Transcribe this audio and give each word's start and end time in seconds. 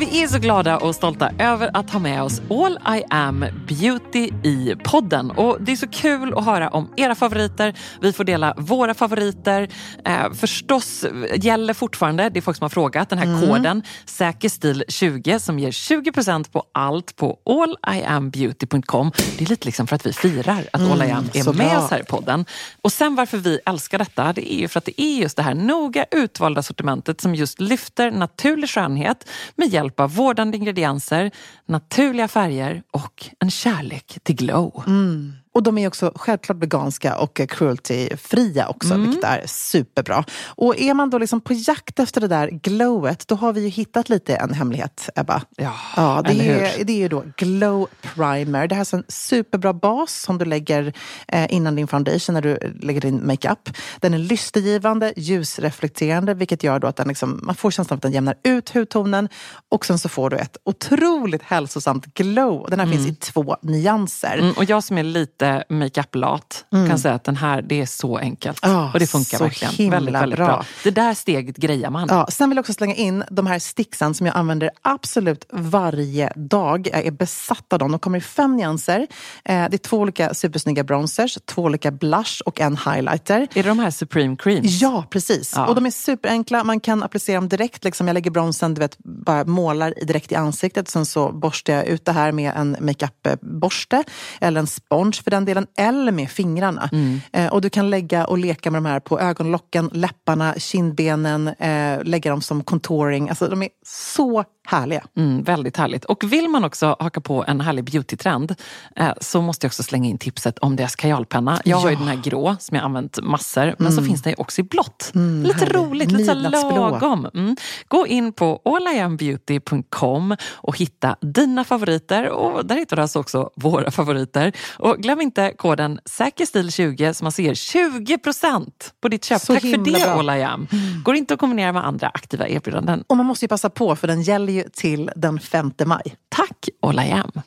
Men 0.00 0.08
vi 0.08 0.22
är 0.22 0.28
så 0.28 0.38
glada 0.38 0.78
och 0.78 0.94
stolta 0.94 1.30
över 1.38 1.70
att 1.74 1.90
ha 1.90 2.00
med 2.00 2.22
oss 2.22 2.42
All 2.50 2.96
I 2.98 3.04
am 3.10 3.44
Beauty 3.68 4.30
i 4.42 4.74
podden. 4.84 5.30
Och 5.30 5.56
Det 5.60 5.72
är 5.72 5.76
så 5.76 5.88
kul 5.88 6.34
att 6.36 6.44
höra 6.44 6.68
om 6.68 6.92
era 6.96 7.14
favoriter. 7.14 7.74
Vi 8.00 8.12
får 8.12 8.24
dela 8.24 8.54
våra 8.56 8.94
favoriter. 8.94 9.68
Eh, 10.04 10.32
förstås 10.32 11.04
gäller 11.36 11.74
fortfarande, 11.74 12.28
det 12.28 12.38
är 12.38 12.42
folk 12.42 12.56
som 12.56 12.64
har 12.64 12.68
frågat, 12.68 13.08
den 13.08 13.18
här 13.18 13.26
mm. 13.26 13.40
koden 13.40 13.82
Säker 14.04 14.48
stil 14.48 14.84
20 14.88 15.38
som 15.38 15.58
ger 15.58 15.70
20% 15.70 16.52
på 16.52 16.64
allt 16.72 17.16
på 17.16 17.38
alliambeauty.com. 17.82 19.12
Det 19.38 19.44
är 19.44 19.48
lite 19.48 19.66
liksom 19.66 19.86
för 19.86 19.96
att 19.96 20.06
vi 20.06 20.12
firar 20.12 20.64
att 20.72 20.80
mm, 20.80 20.92
All 20.92 21.02
I 21.02 21.10
am 21.10 21.28
är 21.32 21.44
med 21.44 21.54
bra. 21.54 21.78
oss 21.78 21.90
här 21.90 22.00
i 22.00 22.04
podden. 22.04 22.44
Och 22.82 22.92
sen 22.92 23.14
varför 23.14 23.38
vi 23.38 23.60
älskar 23.66 23.98
detta, 23.98 24.32
det 24.32 24.52
är 24.52 24.58
ju 24.58 24.68
för 24.68 24.78
att 24.78 24.84
det 24.84 25.02
är 25.02 25.16
just 25.16 25.36
det 25.36 25.42
här 25.42 25.54
noga 25.54 26.04
utvalda 26.10 26.62
sortimentet 26.62 27.20
som 27.20 27.34
just 27.34 27.60
lyfter 27.60 28.10
naturlig 28.10 28.70
skönhet 28.70 29.28
med 29.56 29.68
hjälp 29.68 29.89
av 29.96 30.14
vårdande 30.14 30.56
ingredienser, 30.56 31.30
naturliga 31.66 32.28
färger 32.28 32.82
och 32.90 33.26
en 33.38 33.50
kärlek 33.50 34.18
till 34.22 34.36
glow. 34.36 34.84
Mm. 34.86 35.32
Och 35.52 35.62
de 35.62 35.78
är 35.78 35.88
också 35.88 36.12
självklart 36.14 36.58
veganska 36.58 37.18
och 37.18 37.40
cruelty-fria 37.40 38.68
också, 38.68 38.94
mm. 38.94 39.06
vilket 39.06 39.24
är 39.24 39.42
superbra. 39.46 40.24
Och 40.44 40.80
är 40.80 40.94
man 40.94 41.10
då 41.10 41.18
liksom 41.18 41.40
på 41.40 41.52
jakt 41.52 41.98
efter 41.98 42.20
det 42.20 42.28
där 42.28 42.48
glowet, 42.48 43.28
då 43.28 43.34
har 43.34 43.52
vi 43.52 43.60
ju 43.60 43.68
hittat 43.68 44.08
lite 44.08 44.36
en 44.36 44.54
hemlighet, 44.54 45.08
Ebba. 45.16 45.42
Ja, 45.56 45.72
ja 45.96 46.22
det, 46.26 46.48
är, 46.48 46.84
det 46.84 46.92
är 46.92 46.96
ju 46.96 47.08
då 47.08 47.24
Glow 47.36 47.88
Primer. 48.02 48.66
Det 48.66 48.74
här 48.74 48.94
är 48.94 48.98
en 48.98 49.04
superbra 49.08 49.72
bas 49.72 50.20
som 50.20 50.38
du 50.38 50.44
lägger 50.44 50.92
eh, 51.28 51.54
innan 51.54 51.76
din 51.76 51.88
foundation, 51.88 52.34
när 52.34 52.42
du 52.42 52.58
lägger 52.80 53.00
din 53.00 53.26
makeup. 53.26 53.70
Den 54.00 54.14
är 54.14 54.18
lystergivande, 54.18 55.12
ljusreflekterande, 55.16 56.34
vilket 56.34 56.62
gör 56.62 56.78
då 56.78 56.86
att 56.86 56.96
den 56.96 57.08
liksom, 57.08 57.40
man 57.42 57.54
får 57.54 57.70
känslan 57.70 57.94
av 57.94 57.98
att 57.98 58.02
den 58.02 58.12
jämnar 58.12 58.34
ut 58.44 58.70
hudtonen. 58.70 59.28
Och 59.68 59.86
sen 59.86 59.98
så 59.98 60.08
får 60.08 60.30
du 60.30 60.36
ett 60.36 60.56
otroligt 60.64 61.42
hälsosamt 61.42 62.14
glow. 62.14 62.66
Den 62.70 62.80
här 62.80 62.86
mm. 62.86 62.98
finns 62.98 63.08
i 63.08 63.14
två 63.14 63.56
nyanser. 63.62 64.38
Mm, 64.38 64.52
och 64.56 64.64
jag 64.64 64.84
som 64.84 64.98
är 64.98 65.02
lite 65.02 65.39
lite 65.40 65.64
makeup-lat 65.68 66.64
mm. 66.72 66.88
kan 66.88 66.98
säga 66.98 67.14
att 67.14 67.24
den 67.24 67.36
här, 67.36 67.62
det 67.62 67.80
är 67.80 67.86
så 67.86 68.18
enkelt. 68.18 68.64
Oh, 68.64 68.92
och 68.92 68.98
det 68.98 69.06
funkar 69.06 69.38
verkligen. 69.38 69.90
Väldigt, 69.90 70.14
väldigt 70.14 70.36
bra. 70.36 70.46
bra. 70.46 70.64
Det 70.84 70.90
där 70.90 71.14
steget 71.14 71.56
grejar 71.56 71.90
man. 71.90 72.08
Ja, 72.10 72.26
sen 72.30 72.48
vill 72.48 72.56
jag 72.56 72.62
också 72.62 72.72
slänga 72.72 72.94
in 72.94 73.24
de 73.30 73.46
här 73.46 73.58
sticksen 73.58 74.14
som 74.14 74.26
jag 74.26 74.36
använder 74.36 74.70
absolut 74.82 75.44
varje 75.52 76.32
dag. 76.36 76.88
Jag 76.92 77.06
är 77.06 77.10
besatt 77.10 77.72
av 77.72 77.78
dem. 77.78 77.92
De 77.92 77.98
kommer 77.98 78.18
i 78.18 78.20
fem 78.20 78.56
nyanser. 78.56 79.06
Eh, 79.44 79.68
det 79.70 79.74
är 79.74 79.78
två 79.78 79.98
olika 79.98 80.34
supersnygga 80.34 80.84
bronzers, 80.84 81.38
två 81.44 81.62
olika 81.62 81.90
blush 81.90 82.42
och 82.46 82.60
en 82.60 82.76
highlighter. 82.76 83.40
Är 83.40 83.62
det 83.62 83.68
de 83.68 83.78
här 83.78 83.90
Supreme 83.90 84.36
Creams? 84.36 84.80
Ja, 84.80 85.04
precis. 85.10 85.52
Ja. 85.56 85.66
Och 85.66 85.74
de 85.74 85.86
är 85.86 85.90
superenkla. 85.90 86.64
Man 86.64 86.80
kan 86.80 87.02
applicera 87.02 87.36
dem 87.36 87.48
direkt. 87.48 87.84
Liksom 87.84 88.06
jag 88.06 88.14
lägger 88.14 88.30
bronsen, 88.30 88.74
du 88.74 88.78
vet, 88.78 88.98
bara 88.98 89.44
målar 89.44 89.94
direkt 90.06 90.32
i 90.32 90.34
ansiktet. 90.34 90.88
Sen 90.88 91.06
så 91.06 91.32
borstar 91.32 91.72
jag 91.72 91.86
ut 91.86 92.04
det 92.04 92.12
här 92.12 92.32
med 92.32 92.52
en 92.56 92.76
makeupborste 92.80 94.04
eller 94.40 94.60
en 94.60 94.66
spons 94.66 95.24
för 95.30 95.36
den 95.36 95.44
delen, 95.44 95.66
eller 95.76 96.12
med 96.12 96.30
fingrarna. 96.30 96.88
Mm. 96.92 97.20
Eh, 97.32 97.52
och 97.52 97.60
du 97.60 97.70
kan 97.70 97.90
lägga 97.90 98.24
och 98.24 98.38
leka 98.38 98.70
med 98.70 98.82
de 98.82 98.88
här 98.88 99.00
på 99.00 99.20
ögonlocken, 99.20 99.90
läpparna, 99.92 100.54
kindbenen, 100.58 101.48
eh, 101.48 102.04
lägga 102.04 102.30
dem 102.30 102.42
som 102.42 102.64
contouring. 102.64 103.28
Alltså 103.28 103.48
de 103.48 103.62
är 103.62 103.68
så 103.86 104.44
härliga. 104.70 105.04
Mm, 105.16 105.42
väldigt 105.42 105.76
härligt. 105.76 106.04
Och 106.04 106.32
vill 106.32 106.48
man 106.48 106.64
också 106.64 106.96
haka 106.98 107.20
på 107.20 107.44
en 107.48 107.60
härlig 107.60 107.84
beautytrend 107.84 108.54
eh, 108.96 109.12
så 109.20 109.40
måste 109.40 109.64
jag 109.64 109.68
också 109.68 109.82
slänga 109.82 110.08
in 110.08 110.18
tipset 110.18 110.58
om 110.58 110.76
deras 110.76 110.96
kajalpenna. 110.96 111.60
Jag 111.64 111.78
ja. 111.78 111.82
har 111.82 111.90
ju 111.90 111.96
den 111.96 112.08
här 112.08 112.16
grå 112.16 112.56
som 112.60 112.76
jag 112.76 112.84
använt 112.84 113.18
massor, 113.22 113.74
men 113.78 113.86
mm. 113.86 113.92
så 113.92 114.02
finns 114.02 114.22
den 114.22 114.30
ju 114.30 114.36
också 114.38 114.60
i 114.60 114.64
blått. 114.64 115.12
Mm, 115.14 115.42
lite 115.42 115.58
härlig. 115.58 115.76
roligt, 115.76 116.12
lite 116.12 116.34
lagom. 116.34 117.28
Mm. 117.34 117.56
Gå 117.88 118.06
in 118.06 118.32
på 118.32 118.62
alliambeauty.com 118.64 120.36
och 120.52 120.78
hitta 120.78 121.16
dina 121.20 121.64
favoriter 121.64 122.28
och 122.28 122.66
där 122.66 122.76
hittar 122.76 122.96
du 122.96 123.02
alltså 123.02 123.18
också 123.18 123.50
våra 123.56 123.90
favoriter. 123.90 124.52
Och 124.78 124.98
glöm 124.98 125.20
inte 125.20 125.52
koden 125.56 126.00
säkerstil20 126.04 127.12
som 127.12 127.26
alltså 127.26 127.42
ger 127.42 127.54
20% 127.54 128.70
på 129.02 129.08
ditt 129.08 129.24
köp. 129.24 129.40
Så 129.40 129.52
Tack 129.52 129.62
för 129.62 129.84
det 129.84 130.04
bra. 130.04 130.12
All 130.12 130.38
I 130.38 130.42
am. 130.42 130.66
Mm. 130.72 131.02
Går 131.02 131.14
inte 131.14 131.34
att 131.34 131.40
kombinera 131.40 131.72
med 131.72 131.86
andra 131.86 132.08
aktiva 132.08 132.48
erbjudanden. 132.48 133.04
Och 133.06 133.16
man 133.16 133.26
måste 133.26 133.44
ju 133.44 133.48
passa 133.48 133.70
på 133.70 133.96
för 133.96 134.06
den 134.06 134.22
gäller 134.22 134.52
ju 134.52 134.59
till 134.72 135.10
den 135.16 135.40
5 135.40 135.72
maj. 135.84 136.16
Tack 136.28 136.68
I 137.06 137.10
am. 137.10 137.42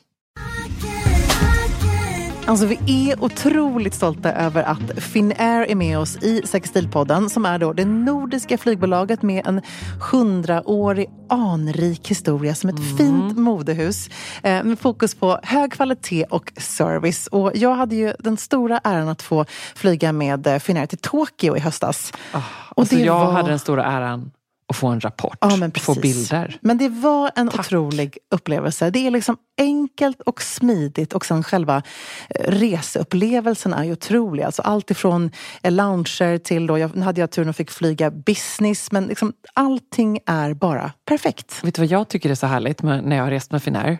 Alltså 2.46 2.66
vi 2.66 3.10
är 3.10 3.24
otroligt 3.24 3.94
stolta 3.94 4.32
över 4.32 4.62
att 4.62 5.02
Finnair 5.02 5.70
är 5.70 5.74
med 5.74 5.98
oss 5.98 6.16
i 6.16 6.42
Säker 6.46 7.28
som 7.28 7.46
är 7.46 7.58
då 7.58 7.72
det 7.72 7.84
nordiska 7.84 8.58
flygbolaget 8.58 9.22
med 9.22 9.46
en 9.46 9.62
hundraårig 10.10 11.10
anrik 11.28 12.08
historia 12.08 12.54
som 12.54 12.70
ett 12.70 12.78
mm. 12.78 12.96
fint 12.96 13.38
modehus 13.38 14.08
eh, 14.42 14.64
med 14.64 14.78
fokus 14.78 15.14
på 15.14 15.40
hög 15.42 15.72
kvalitet 15.72 16.24
och 16.24 16.52
service. 16.56 17.26
Och 17.26 17.50
jag 17.54 17.74
hade 17.74 17.96
ju 17.96 18.12
den 18.18 18.36
stora 18.36 18.80
äran 18.84 19.08
att 19.08 19.22
få 19.22 19.44
flyga 19.74 20.12
med 20.12 20.46
eh, 20.46 20.58
Finnair 20.58 20.86
till 20.86 20.98
Tokyo 20.98 21.56
i 21.56 21.60
höstas. 21.60 22.12
Oh, 22.34 22.40
och 22.70 22.80
alltså 22.80 22.96
jag 22.96 23.26
var... 23.26 23.32
hade 23.32 23.48
den 23.48 23.58
stora 23.58 23.84
äran 23.84 24.30
och 24.66 24.76
få 24.76 24.86
en 24.86 25.00
rapport, 25.00 25.38
ja, 25.40 25.70
få 25.74 25.94
bilder. 25.94 26.58
Men 26.60 26.78
det 26.78 26.88
var 26.88 27.30
en 27.36 27.48
Tack. 27.48 27.60
otrolig 27.60 28.18
upplevelse. 28.30 28.90
Det 28.90 29.06
är 29.06 29.10
liksom 29.10 29.36
enkelt 29.58 30.20
och 30.20 30.42
smidigt 30.42 31.12
och 31.12 31.26
sen 31.26 31.42
själva 31.42 31.82
eh, 32.28 32.50
reseupplevelsen 32.50 33.74
är 33.74 33.84
ju 33.84 33.92
otrolig. 33.92 34.42
Alltså 34.42 34.62
allt 34.62 34.90
ifrån 34.90 35.30
lounger 35.62 36.38
till, 36.38 36.66
då, 36.66 36.78
jag, 36.78 36.96
nu 36.96 37.02
hade 37.02 37.20
jag 37.20 37.30
turen 37.30 37.48
att 37.48 37.56
fick 37.56 37.70
flyga 37.70 38.10
business, 38.10 38.92
men 38.92 39.06
liksom 39.06 39.32
allting 39.54 40.18
är 40.26 40.54
bara 40.54 40.92
perfekt. 41.04 41.64
Vet 41.64 41.74
du 41.74 41.82
vad 41.82 41.90
jag 41.90 42.08
tycker 42.08 42.30
är 42.30 42.34
så 42.34 42.46
härligt 42.46 42.82
med, 42.82 43.04
när 43.04 43.16
jag 43.16 43.24
har 43.24 43.30
rest 43.30 43.52
med 43.52 43.62
Finnair? 43.62 43.98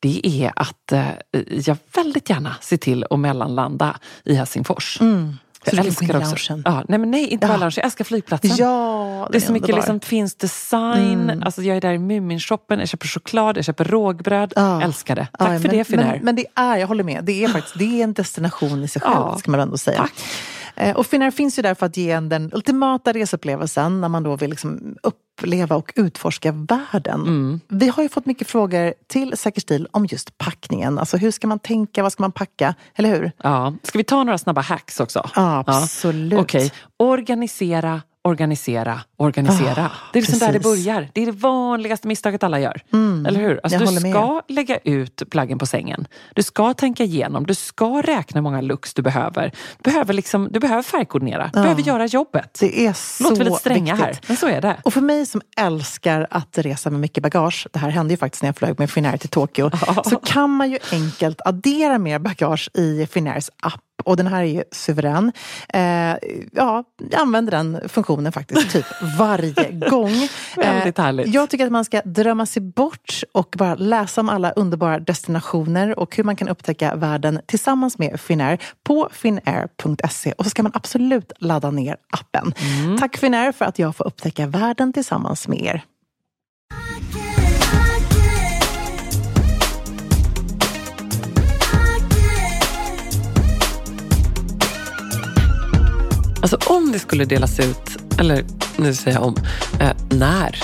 Det 0.00 0.26
är 0.26 0.52
att 0.56 0.92
eh, 0.92 1.08
jag 1.66 1.76
väldigt 1.94 2.30
gärna 2.30 2.56
ser 2.60 2.76
till 2.76 3.04
att 3.10 3.18
mellanlanda 3.18 3.96
i 4.24 4.34
Helsingfors. 4.34 5.00
Mm. 5.00 5.36
Jag 5.64 5.86
älskar 5.86 6.16
också. 6.16 6.62
Ja, 6.64 6.84
nej, 6.88 6.98
men 6.98 7.10
nej, 7.10 7.26
inte 7.26 7.46
bara 7.46 7.52
ja. 7.52 7.58
lounge. 7.58 7.74
Jag 7.76 7.84
älskar 7.84 8.04
flygplatsen. 8.04 8.56
Ja, 8.56 9.28
det 9.32 9.38
är 9.38 9.40
så 9.40 9.52
mycket 9.52 9.74
liksom, 9.74 10.00
finns 10.00 10.34
design. 10.34 11.30
Mm. 11.30 11.42
Alltså, 11.42 11.62
jag 11.62 11.76
är 11.76 11.80
där 11.80 11.92
i 11.92 11.98
Mumins-shoppen, 11.98 12.78
jag 12.78 12.88
köper 12.88 13.06
choklad, 13.06 13.56
jag 13.56 13.64
köper 13.64 13.84
rågbröd. 13.84 14.52
Ja. 14.56 14.82
Älskar 14.82 15.16
det. 15.16 15.28
Tack 15.38 15.48
ja, 15.48 15.58
för 15.58 15.68
men, 15.68 15.76
det 15.76 15.84
Finnair. 15.84 16.12
Men, 16.12 16.24
men, 16.24 16.36
det 16.36 16.46
är, 16.54 16.76
jag 16.76 16.86
håller 16.86 17.04
med, 17.04 17.24
det 17.24 17.44
är 17.44 17.48
faktiskt 17.48 17.78
det 17.78 18.00
är 18.00 18.04
en 18.04 18.12
destination 18.12 18.84
i 18.84 18.88
sig 18.88 19.02
själv, 19.02 19.38
ska 19.38 19.50
man 19.50 19.60
ändå 19.60 19.76
säga. 19.76 19.98
Tack. 19.98 20.12
Eh, 20.78 20.96
och 20.96 21.06
Finnair 21.06 21.30
finns 21.30 21.58
ju 21.58 21.62
där 21.62 21.74
för 21.74 21.86
att 21.86 21.96
ge 21.96 22.10
en 22.10 22.28
den 22.28 22.50
ultimata 22.54 23.12
reseupplevelsen 23.12 24.00
när 24.00 24.08
man 24.08 24.22
då 24.22 24.36
vill 24.36 24.50
liksom 24.50 24.96
uppleva 25.02 25.76
och 25.76 25.92
utforska 25.96 26.52
världen. 26.52 27.20
Mm. 27.20 27.60
Vi 27.68 27.88
har 27.88 28.02
ju 28.02 28.08
fått 28.08 28.26
mycket 28.26 28.48
frågor 28.48 28.94
till 29.06 29.36
Säker 29.36 29.60
stil 29.60 29.88
om 29.90 30.06
just 30.06 30.38
packningen. 30.38 30.98
Alltså 30.98 31.16
hur 31.16 31.30
ska 31.30 31.46
man 31.46 31.58
tänka, 31.58 32.02
vad 32.02 32.12
ska 32.12 32.22
man 32.22 32.32
packa? 32.32 32.74
Eller 32.94 33.08
hur? 33.08 33.32
Ja. 33.42 33.74
Ska 33.82 33.98
vi 33.98 34.04
ta 34.04 34.24
några 34.24 34.38
snabba 34.38 34.60
hacks 34.60 35.00
också? 35.00 35.30
Ja, 35.34 35.64
absolut. 35.66 36.32
Ja. 36.32 36.40
Okej, 36.40 36.66
okay. 36.66 36.70
organisera 36.96 38.02
organisera, 38.24 39.00
organisera. 39.16 39.86
Oh, 39.86 39.92
det 40.12 40.18
är 40.18 40.22
liksom 40.22 40.38
där 40.38 40.52
det 40.52 40.60
börjar. 40.60 41.08
Det 41.12 41.22
är 41.22 41.26
det 41.26 41.32
vanligaste 41.32 42.08
misstaget 42.08 42.42
alla 42.42 42.60
gör. 42.60 42.80
Mm, 42.92 43.26
Eller 43.26 43.40
hur? 43.40 43.60
Alltså, 43.62 43.78
du 43.78 43.86
ska 43.86 44.32
med. 44.34 44.42
lägga 44.48 44.78
ut 44.78 45.22
plaggen 45.30 45.58
på 45.58 45.66
sängen. 45.66 46.06
Du 46.34 46.42
ska 46.42 46.74
tänka 46.74 47.04
igenom. 47.04 47.46
Du 47.46 47.54
ska 47.54 48.02
räkna 48.02 48.38
hur 48.38 48.42
många 48.42 48.60
looks 48.60 48.94
du 48.94 49.02
behöver. 49.02 49.52
Du 49.82 49.90
behöver, 49.90 50.14
liksom, 50.14 50.48
du 50.52 50.60
behöver 50.60 50.82
färgkoordinera. 50.82 51.50
Du 51.52 51.58
oh, 51.58 51.62
behöver 51.62 51.82
göra 51.82 52.06
jobbet. 52.06 52.56
Det 52.60 52.86
är 52.86 52.92
så 52.92 53.24
Låter 53.24 53.36
väldigt 53.36 53.58
stränga 53.58 53.94
viktigt. 53.94 54.06
här, 54.06 54.18
men 54.26 54.36
så 54.36 54.46
är 54.46 54.60
det. 54.60 54.76
Och 54.84 54.92
för 54.92 55.00
mig 55.00 55.26
som 55.26 55.40
älskar 55.56 56.26
att 56.30 56.58
resa 56.58 56.90
med 56.90 57.00
mycket 57.00 57.22
bagage, 57.22 57.66
det 57.72 57.78
här 57.78 57.90
hände 57.90 58.12
ju 58.12 58.18
faktiskt 58.18 58.42
när 58.42 58.48
jag 58.48 58.56
flög 58.56 58.78
med 58.78 58.90
Finnair 58.90 59.16
till 59.16 59.28
Tokyo, 59.28 59.66
oh. 59.66 60.02
så 60.02 60.16
kan 60.16 60.50
man 60.50 60.70
ju 60.70 60.78
enkelt 60.92 61.40
addera 61.44 61.98
mer 61.98 62.18
bagage 62.18 62.70
i 62.74 63.06
Finnairs 63.06 63.50
app 63.62 63.80
och 64.04 64.16
den 64.16 64.26
här 64.26 64.40
är 64.40 64.46
ju 64.46 64.64
suverän. 64.72 65.32
Eh, 65.68 65.80
ja, 66.52 66.84
jag 67.10 67.20
använder 67.20 67.50
den 67.50 67.80
funktionen 67.88 68.32
faktiskt 68.32 68.70
typ 68.72 68.86
varje 69.18 69.70
gång. 69.90 70.28
Väldigt 70.56 70.98
härligt. 70.98 71.34
Jag 71.34 71.50
tycker 71.50 71.66
att 71.66 71.72
man 71.72 71.84
ska 71.84 72.00
drömma 72.04 72.46
sig 72.46 72.62
bort 72.62 73.22
och 73.32 73.54
bara 73.58 73.74
läsa 73.74 74.20
om 74.20 74.28
alla 74.28 74.50
underbara 74.50 74.98
destinationer 74.98 75.98
och 75.98 76.16
hur 76.16 76.24
man 76.24 76.36
kan 76.36 76.48
upptäcka 76.48 76.94
världen 76.94 77.40
tillsammans 77.46 77.98
med 77.98 78.20
Finnair 78.20 78.58
på 78.84 79.08
finnair.se. 79.12 80.32
Och 80.32 80.44
så 80.44 80.50
ska 80.50 80.62
man 80.62 80.72
absolut 80.74 81.32
ladda 81.38 81.70
ner 81.70 81.96
appen. 82.10 82.54
Mm. 82.58 82.98
Tack 82.98 83.16
Finnair 83.16 83.52
för 83.52 83.64
att 83.64 83.78
jag 83.78 83.96
får 83.96 84.06
upptäcka 84.06 84.46
världen 84.46 84.92
tillsammans 84.92 85.48
med 85.48 85.60
er. 85.60 85.84
Alltså 96.52 96.72
om 96.72 96.92
det 96.92 96.98
skulle 96.98 97.24
delas 97.24 97.60
ut, 97.60 97.96
eller 98.20 98.44
nu 98.76 98.94
säger 98.94 99.16
jag 99.16 99.26
om, 99.26 99.36
eh, 99.80 99.92
när 100.10 100.56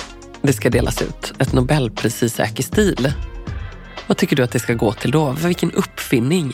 det 0.42 0.52
ska 0.52 0.70
delas 0.70 1.02
ut 1.02 1.32
ett 1.38 1.52
Nobelpris 1.52 2.22
i 2.22 2.28
säker 2.28 2.62
stil. 2.62 3.12
Vad 4.06 4.16
tycker 4.16 4.36
du 4.36 4.42
att 4.42 4.50
det 4.52 4.58
ska 4.58 4.74
gå 4.74 4.92
till 4.92 5.10
då? 5.10 5.30
Vilken 5.32 5.72
uppfinning? 5.72 6.52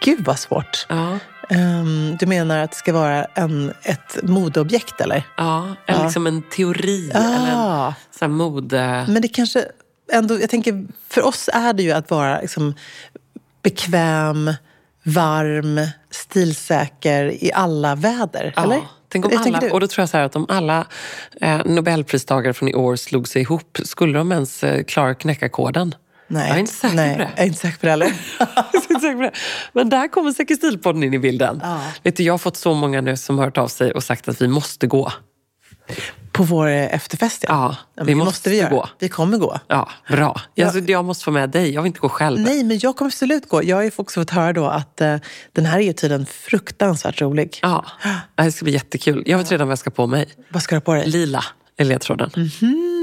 Gud 0.00 0.24
vad 0.24 0.38
svårt. 0.38 0.86
Ja, 0.88 1.18
Ehm, 1.50 2.16
du 2.20 2.26
menar 2.26 2.58
att 2.58 2.70
det 2.70 2.76
ska 2.76 2.92
vara 2.92 3.24
en, 3.24 3.72
ett 3.82 4.18
modeobjekt 4.22 5.00
eller? 5.00 5.22
ja 5.36 5.76
eller 5.86 5.98
Ja. 5.98 6.04
liksom 6.04 6.26
en 6.26 6.42
teori 6.42 7.10
eller 7.10 7.46
en 7.46 7.56
Ah. 7.58 7.94
så 8.18 8.28
mode... 8.28 9.04
Men 9.08 9.22
det 9.22 9.28
kanske 9.28 9.64
ändå, 10.12 10.40
jag 10.40 10.50
tänker, 10.50 10.86
för 11.08 11.22
oss 11.26 11.48
är 11.52 11.72
det 11.72 11.82
ju 11.82 11.92
att 11.92 12.10
vara 12.10 12.40
liksom 12.40 12.74
bekväm, 13.62 14.50
varm, 15.06 15.80
stilsäker 16.10 17.44
i 17.44 17.50
alla 17.54 17.94
väder. 17.94 18.52
Ja, 18.56 18.62
eller? 18.62 18.80
Tänk 19.08 19.24
om 19.24 19.30
Jag 19.32 19.46
alla, 19.46 19.72
och 19.72 19.80
då 19.80 19.86
tror 19.86 20.02
jag 20.02 20.08
så 20.08 20.16
här 20.16 20.24
att 20.24 20.36
om 20.36 20.46
alla 20.48 20.86
eh, 21.40 21.64
Nobelpristagare 21.64 22.54
från 22.54 22.68
i 22.68 22.74
år 22.74 22.96
slog 22.96 23.28
sig 23.28 23.42
ihop, 23.42 23.78
skulle 23.84 24.18
de 24.18 24.32
ens 24.32 24.64
eh, 24.64 24.84
klara 24.84 25.14
knäcka-koden? 25.14 25.94
Nej, 26.28 26.48
Jag 26.48 26.56
är 26.56 26.60
inte 26.60 26.72
säker 26.72 26.96
nej, 26.96 27.14
på 27.14 27.22
det. 27.22 27.30
Jag 27.36 27.42
är 27.42 27.46
inte 27.46 27.58
säker 27.58 27.78
på 27.78 27.86
det 27.86 27.90
heller. 27.90 28.12
På 29.16 29.22
det. 29.22 29.30
Men 29.72 29.88
där 29.88 30.08
kommer 30.08 30.32
Säker 30.32 30.54
stil-podden 30.54 31.04
in 31.04 31.14
i 31.14 31.18
bilden. 31.18 31.60
Ja. 31.62 31.80
Vet 32.02 32.16
du, 32.16 32.22
jag 32.22 32.32
har 32.32 32.38
fått 32.38 32.56
så 32.56 32.74
många 32.74 33.00
nu 33.00 33.16
som 33.16 33.38
hört 33.38 33.58
av 33.58 33.68
sig 33.68 33.92
och 33.92 34.04
sagt 34.04 34.28
att 34.28 34.42
vi 34.42 34.48
måste 34.48 34.86
gå. 34.86 35.12
På 36.36 36.42
vår 36.42 36.66
eh, 36.68 36.94
efterfest 36.94 37.44
ja. 37.48 37.76
Ja, 37.94 38.04
vi 38.04 38.12
det 38.12 38.14
måste 38.14 38.50
vi 38.50 38.56
göra. 38.58 38.70
gå. 38.70 38.88
Vi 38.98 39.08
kommer 39.08 39.38
gå. 39.38 39.60
Ja, 39.68 39.88
bra. 40.08 40.40
Ja. 40.54 40.66
Alltså, 40.66 40.80
jag 40.80 41.04
måste 41.04 41.24
få 41.24 41.30
med 41.30 41.50
dig, 41.50 41.74
jag 41.74 41.82
vill 41.82 41.86
inte 41.86 42.00
gå 42.00 42.08
själv. 42.08 42.40
Nej, 42.40 42.64
men 42.64 42.78
jag 42.82 42.96
kommer 42.96 43.08
absolut 43.08 43.48
gå. 43.48 43.64
Jag 43.64 43.76
har 43.76 43.82
ju 43.82 43.90
också 43.96 44.20
fått 44.20 44.30
höra 44.30 44.52
då 44.52 44.66
att 44.66 45.00
eh, 45.00 45.16
den 45.52 45.66
här 45.66 45.78
är 45.78 45.82
ju 45.82 45.92
tydligen 45.92 46.26
fruktansvärt 46.26 47.20
rolig. 47.20 47.58
Ja, 47.62 47.84
det 48.34 48.52
ska 48.52 48.64
bli 48.64 48.72
jättekul. 48.72 49.22
Jag 49.26 49.38
vet 49.38 49.52
redan 49.52 49.66
vad 49.66 49.72
jag 49.72 49.78
ska 49.78 49.90
på 49.90 50.06
mig. 50.06 50.26
Vad 50.48 50.62
ska 50.62 50.74
du 50.74 50.76
ha 50.76 50.80
på 50.80 50.94
dig? 50.94 51.06
Lila 51.06 51.44
är 51.76 51.84
ledtråden. 51.84 52.30
Mm. 52.36 52.95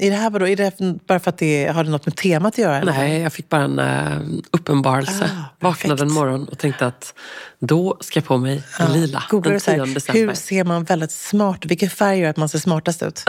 Är 0.00 0.10
det 0.10 0.16
här 0.16 0.30
vadå? 0.30 0.48
Är 0.48 0.56
det 0.56 0.72
bara 1.06 1.20
för 1.20 1.30
att 1.30 1.38
det 1.38 1.66
har 1.66 1.84
det 1.84 1.90
något 1.90 2.06
med 2.06 2.16
temat 2.16 2.54
att 2.54 2.58
göra? 2.58 2.78
eller? 2.78 2.92
Nej, 2.92 3.20
jag 3.20 3.32
fick 3.32 3.48
bara 3.48 3.62
en 3.62 3.78
uh, 3.78 4.40
uppenbarelse. 4.50 5.24
Ah, 5.24 5.44
Vaknade 5.60 6.02
en 6.02 6.12
morgon 6.12 6.48
och 6.48 6.58
tänkte 6.58 6.86
att 6.86 7.14
då 7.58 7.96
ska 8.00 8.18
jag 8.18 8.24
på 8.24 8.38
mig 8.38 8.62
lila 8.94 9.22
den 9.30 9.42
du 9.42 9.60
så 9.60 9.70
10 9.70 9.78
här, 9.84 9.94
december. 9.94 10.20
hur 10.20 10.34
ser 10.34 10.64
man 10.64 10.84
väldigt 10.84 11.12
smart 11.12 11.64
Vilken 11.64 11.90
färg 11.90 12.18
gör 12.18 12.30
att 12.30 12.36
man 12.36 12.48
ser 12.48 12.58
smartast 12.58 13.02
ut? 13.02 13.24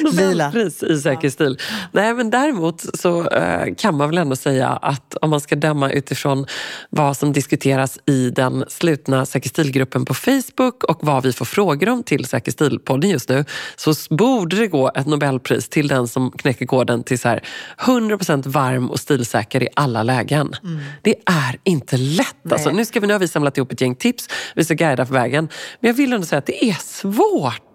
Lila. 0.00 0.50
Nobelpris 0.50 0.82
i 0.82 1.00
säker 1.00 1.30
stil. 1.30 1.58
Nej, 1.92 2.14
men 2.14 2.30
däremot 2.30 2.84
så 3.00 3.28
eh, 3.28 3.74
kan 3.74 3.96
man 3.96 4.08
väl 4.08 4.18
ändå 4.18 4.36
säga 4.36 4.68
att 4.68 5.14
om 5.20 5.30
man 5.30 5.40
ska 5.40 5.56
döma 5.56 5.90
utifrån 5.90 6.46
vad 6.90 7.16
som 7.16 7.32
diskuteras 7.32 7.98
i 8.06 8.30
den 8.30 8.64
slutna 8.68 9.26
Säker 9.26 9.48
stil-gruppen 9.48 10.04
på 10.04 10.14
Facebook 10.14 10.84
och 10.84 10.98
vad 11.02 11.22
vi 11.22 11.32
får 11.32 11.44
frågor 11.44 11.88
om 11.88 12.02
till 12.02 12.24
Säker 12.24 12.52
stil-podden 12.52 13.10
just 13.10 13.28
nu 13.28 13.44
så 13.76 13.94
borde 14.10 14.56
det 14.56 14.66
gå 14.66 14.90
ett 14.94 15.06
Nobelpris 15.06 15.68
till 15.68 15.88
den 15.88 16.08
som 16.08 16.30
knäcker 16.30 16.66
koden 16.66 17.02
till 17.02 17.18
så 17.18 17.28
här 17.28 17.42
100% 17.78 18.48
varm 18.48 18.90
och 18.90 19.00
stilsäker 19.00 19.62
i 19.62 19.68
alla 19.76 20.02
lägen. 20.02 20.54
Det 21.02 21.14
är 21.26 21.58
inte 21.64 21.96
lätt. 21.96 22.52
Alltså, 22.52 22.70
nu, 22.70 22.84
ska 22.84 23.00
vi, 23.00 23.06
nu 23.06 23.12
har 23.12 23.20
vi 23.20 23.28
samlat 23.28 23.56
ihop 23.56 23.72
ett 23.72 23.80
gäng 23.80 23.94
tips, 23.94 24.28
vi 24.54 24.64
ska 24.64 24.74
guida 24.74 25.06
på 25.06 25.14
vägen. 25.14 25.48
Men 25.80 25.88
jag 25.88 25.94
vill 25.94 26.12
ändå 26.12 26.26
säga 26.26 26.38
att 26.38 26.46
det 26.46 26.64
är 26.64 26.78
svårt. 26.80 27.71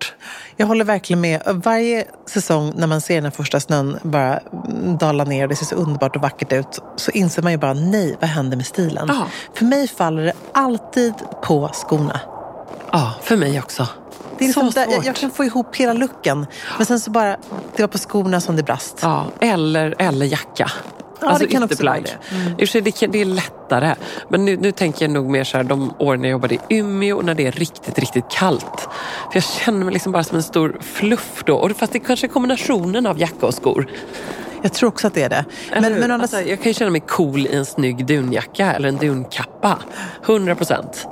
Jag 0.57 0.67
håller 0.67 0.85
verkligen 0.85 1.21
med. 1.21 1.41
Varje 1.45 2.05
säsong 2.25 2.73
när 2.75 2.87
man 2.87 3.01
ser 3.01 3.21
den 3.21 3.31
första 3.31 3.59
snön 3.59 3.99
bara 4.03 4.39
dala 4.99 5.23
ner 5.23 5.43
och 5.43 5.49
det 5.49 5.55
ser 5.55 5.65
så 5.65 5.75
underbart 5.75 6.15
och 6.15 6.21
vackert 6.21 6.53
ut 6.53 6.79
så 6.95 7.11
inser 7.11 7.41
man 7.41 7.51
ju 7.51 7.57
bara 7.57 7.73
nej, 7.73 8.17
vad 8.21 8.29
händer 8.29 8.57
med 8.57 8.65
stilen? 8.65 9.05
Ja. 9.07 9.27
För 9.53 9.65
mig 9.65 9.87
faller 9.87 10.23
det 10.23 10.33
alltid 10.51 11.13
på 11.43 11.69
skorna. 11.73 12.19
Ja, 12.91 13.13
för 13.21 13.37
mig 13.37 13.59
också. 13.59 13.87
Det 14.37 14.45
är 14.45 14.47
liksom 14.47 14.71
så 14.71 14.79
där, 14.79 14.85
jag, 14.85 14.93
svårt. 14.93 15.05
jag 15.05 15.15
kan 15.15 15.31
få 15.31 15.43
ihop 15.43 15.75
hela 15.75 15.93
looken 15.93 16.45
men 16.77 16.85
sen 16.85 16.99
så 16.99 17.11
bara, 17.11 17.37
det 17.75 17.83
var 17.83 17.87
på 17.87 17.97
skorna 17.97 18.41
som 18.41 18.55
det 18.55 18.63
brast. 18.63 18.99
Ja, 19.01 19.25
eller, 19.41 19.95
eller 19.99 20.25
jacka. 20.25 20.71
Ja, 21.21 21.27
alltså 21.27 21.45
det 21.45 21.51
kan 21.51 21.63
också 21.63 21.85
vara 21.85 21.99
det. 21.99 22.17
Mm. 22.31 22.51
I 22.51 22.53
och 22.53 22.59
för 22.59 22.65
sig, 22.65 23.07
det, 23.07 23.21
är 23.21 23.25
lättare. 23.25 23.95
Men 24.29 24.45
nu, 24.45 24.57
nu 24.57 24.71
tänker 24.71 25.05
jag 25.05 25.11
nog 25.11 25.29
mer 25.29 25.43
så 25.43 25.57
här, 25.57 25.63
de 25.63 25.93
åren 25.99 26.23
jag 26.23 26.31
jobbade 26.31 26.55
i 26.55 26.59
Umeå 26.69 27.21
när 27.21 27.35
det 27.35 27.47
är 27.47 27.51
riktigt, 27.51 27.99
riktigt 27.99 28.29
kallt. 28.29 28.89
För 29.31 29.33
jag 29.33 29.43
känner 29.43 29.85
mig 29.85 29.93
liksom 29.93 30.11
bara 30.11 30.23
som 30.23 30.37
en 30.37 30.43
stor 30.43 30.77
fluff 30.81 31.43
då. 31.45 31.55
Och 31.55 31.71
fast 31.71 31.93
det 31.93 31.99
kanske 31.99 32.27
är 32.27 32.29
kombinationen 32.29 33.05
av 33.05 33.19
jacka 33.19 33.45
och 33.45 33.53
skor. 33.53 33.87
Jag 34.61 34.73
tror 34.73 34.89
också 34.89 35.07
att 35.07 35.13
det 35.13 35.23
är 35.23 35.29
det. 35.29 35.45
Men, 35.71 35.81
men 35.81 36.11
andra 36.11 36.15
alltså, 36.15 36.41
jag 36.41 36.57
kan 36.57 36.67
ju 36.67 36.73
känna 36.73 36.91
mig 36.91 37.01
cool 37.07 37.47
i 37.47 37.55
en 37.55 37.65
snygg 37.65 38.05
dunjacka 38.05 38.73
eller 38.73 38.89
en 38.89 38.97
dunkappa. 38.97 39.77
100 40.25 40.55
procent. 40.55 41.07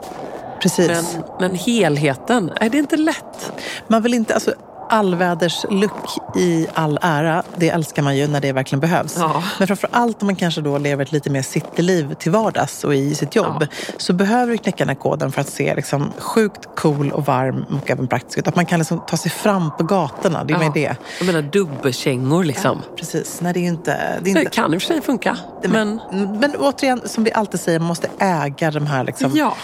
precis. 0.62 0.88
Men, 0.88 1.24
men 1.40 1.56
helheten, 1.56 2.52
är 2.56 2.70
det 2.70 2.78
inte 2.78 2.98
lätt? 2.98 3.52
Man 3.88 4.04
vill 4.04 4.14
inte, 4.14 4.34
alltså 4.34 4.54
allväderslook 4.90 6.10
i 6.36 6.68
all 6.74 7.00
ära, 7.02 7.44
det 7.56 7.70
älskar 7.70 8.04
man 8.04 8.18
ju 8.18 8.28
när 8.28 8.42
det 8.42 8.52
verkligen 8.52 8.80
behövs. 8.80 9.16
Ja. 9.20 9.44
Men 9.60 9.68
framför 9.68 9.90
allt 9.92 10.22
om 10.22 10.26
man 10.26 10.36
kanske 10.36 10.62
då 10.62 10.78
lever 10.78 11.04
ett 11.04 11.12
lite 11.12 11.30
mer 11.30 11.42
cityliv 11.42 12.14
till 12.14 12.32
vardags 12.32 12.84
och 12.84 12.96
i 12.96 13.16
sitt 13.16 13.36
jobb 13.36 13.68
så 13.98 14.14
behöver 14.14 14.52
du 14.52 14.58
knäcka 14.58 14.78
den 14.78 14.90
här 14.90 14.96
koden 14.96 15.32
för 15.32 15.42
att 15.42 15.50
se 15.50 15.76
liksom 15.76 16.14
sjukt 16.18 16.68
cool 16.76 17.12
och 17.12 17.26
varm 17.26 17.66
och 17.82 17.92
även 17.92 18.08
praktisk 18.08 18.38
ut. 18.38 18.48
Att 18.48 18.56
man 18.56 18.66
kan 18.66 18.80
liksom 18.80 19.02
ta 19.08 19.18
sig 19.18 19.32
fram 19.32 19.72
på 19.78 19.84
gatorna, 19.84 20.44
det 20.44 20.54
är 20.54 20.60
med 20.60 20.72
det. 20.74 20.96
Jag 21.20 21.26
menar 21.26 21.42
dubbelkängor 21.42 22.44
liksom. 22.44 22.82
Precis, 22.96 23.42
nej 23.42 23.54
det 23.54 23.60
är 23.60 23.62
ju 23.62 23.68
inte... 23.68 23.92
Det 24.22 24.30
är 24.30 24.34
Det 24.34 24.40
inte 24.40 24.52
kan 24.52 24.74
i 24.74 24.78
och 24.78 24.82
för 24.82 24.88
sig 24.88 25.02
funka. 25.02 25.38
Men, 25.64 26.02
men 26.40 26.56
återigen, 26.56 27.02
som 27.06 27.24
vi 27.24 27.32
alltid 27.32 27.60
säger, 27.60 27.80
man 27.80 27.88
måste 27.88 28.08
äga 28.20 28.72
de 28.72 28.88
här 28.88 29.04
liksom, 29.04 29.32
ja. 29.36 29.58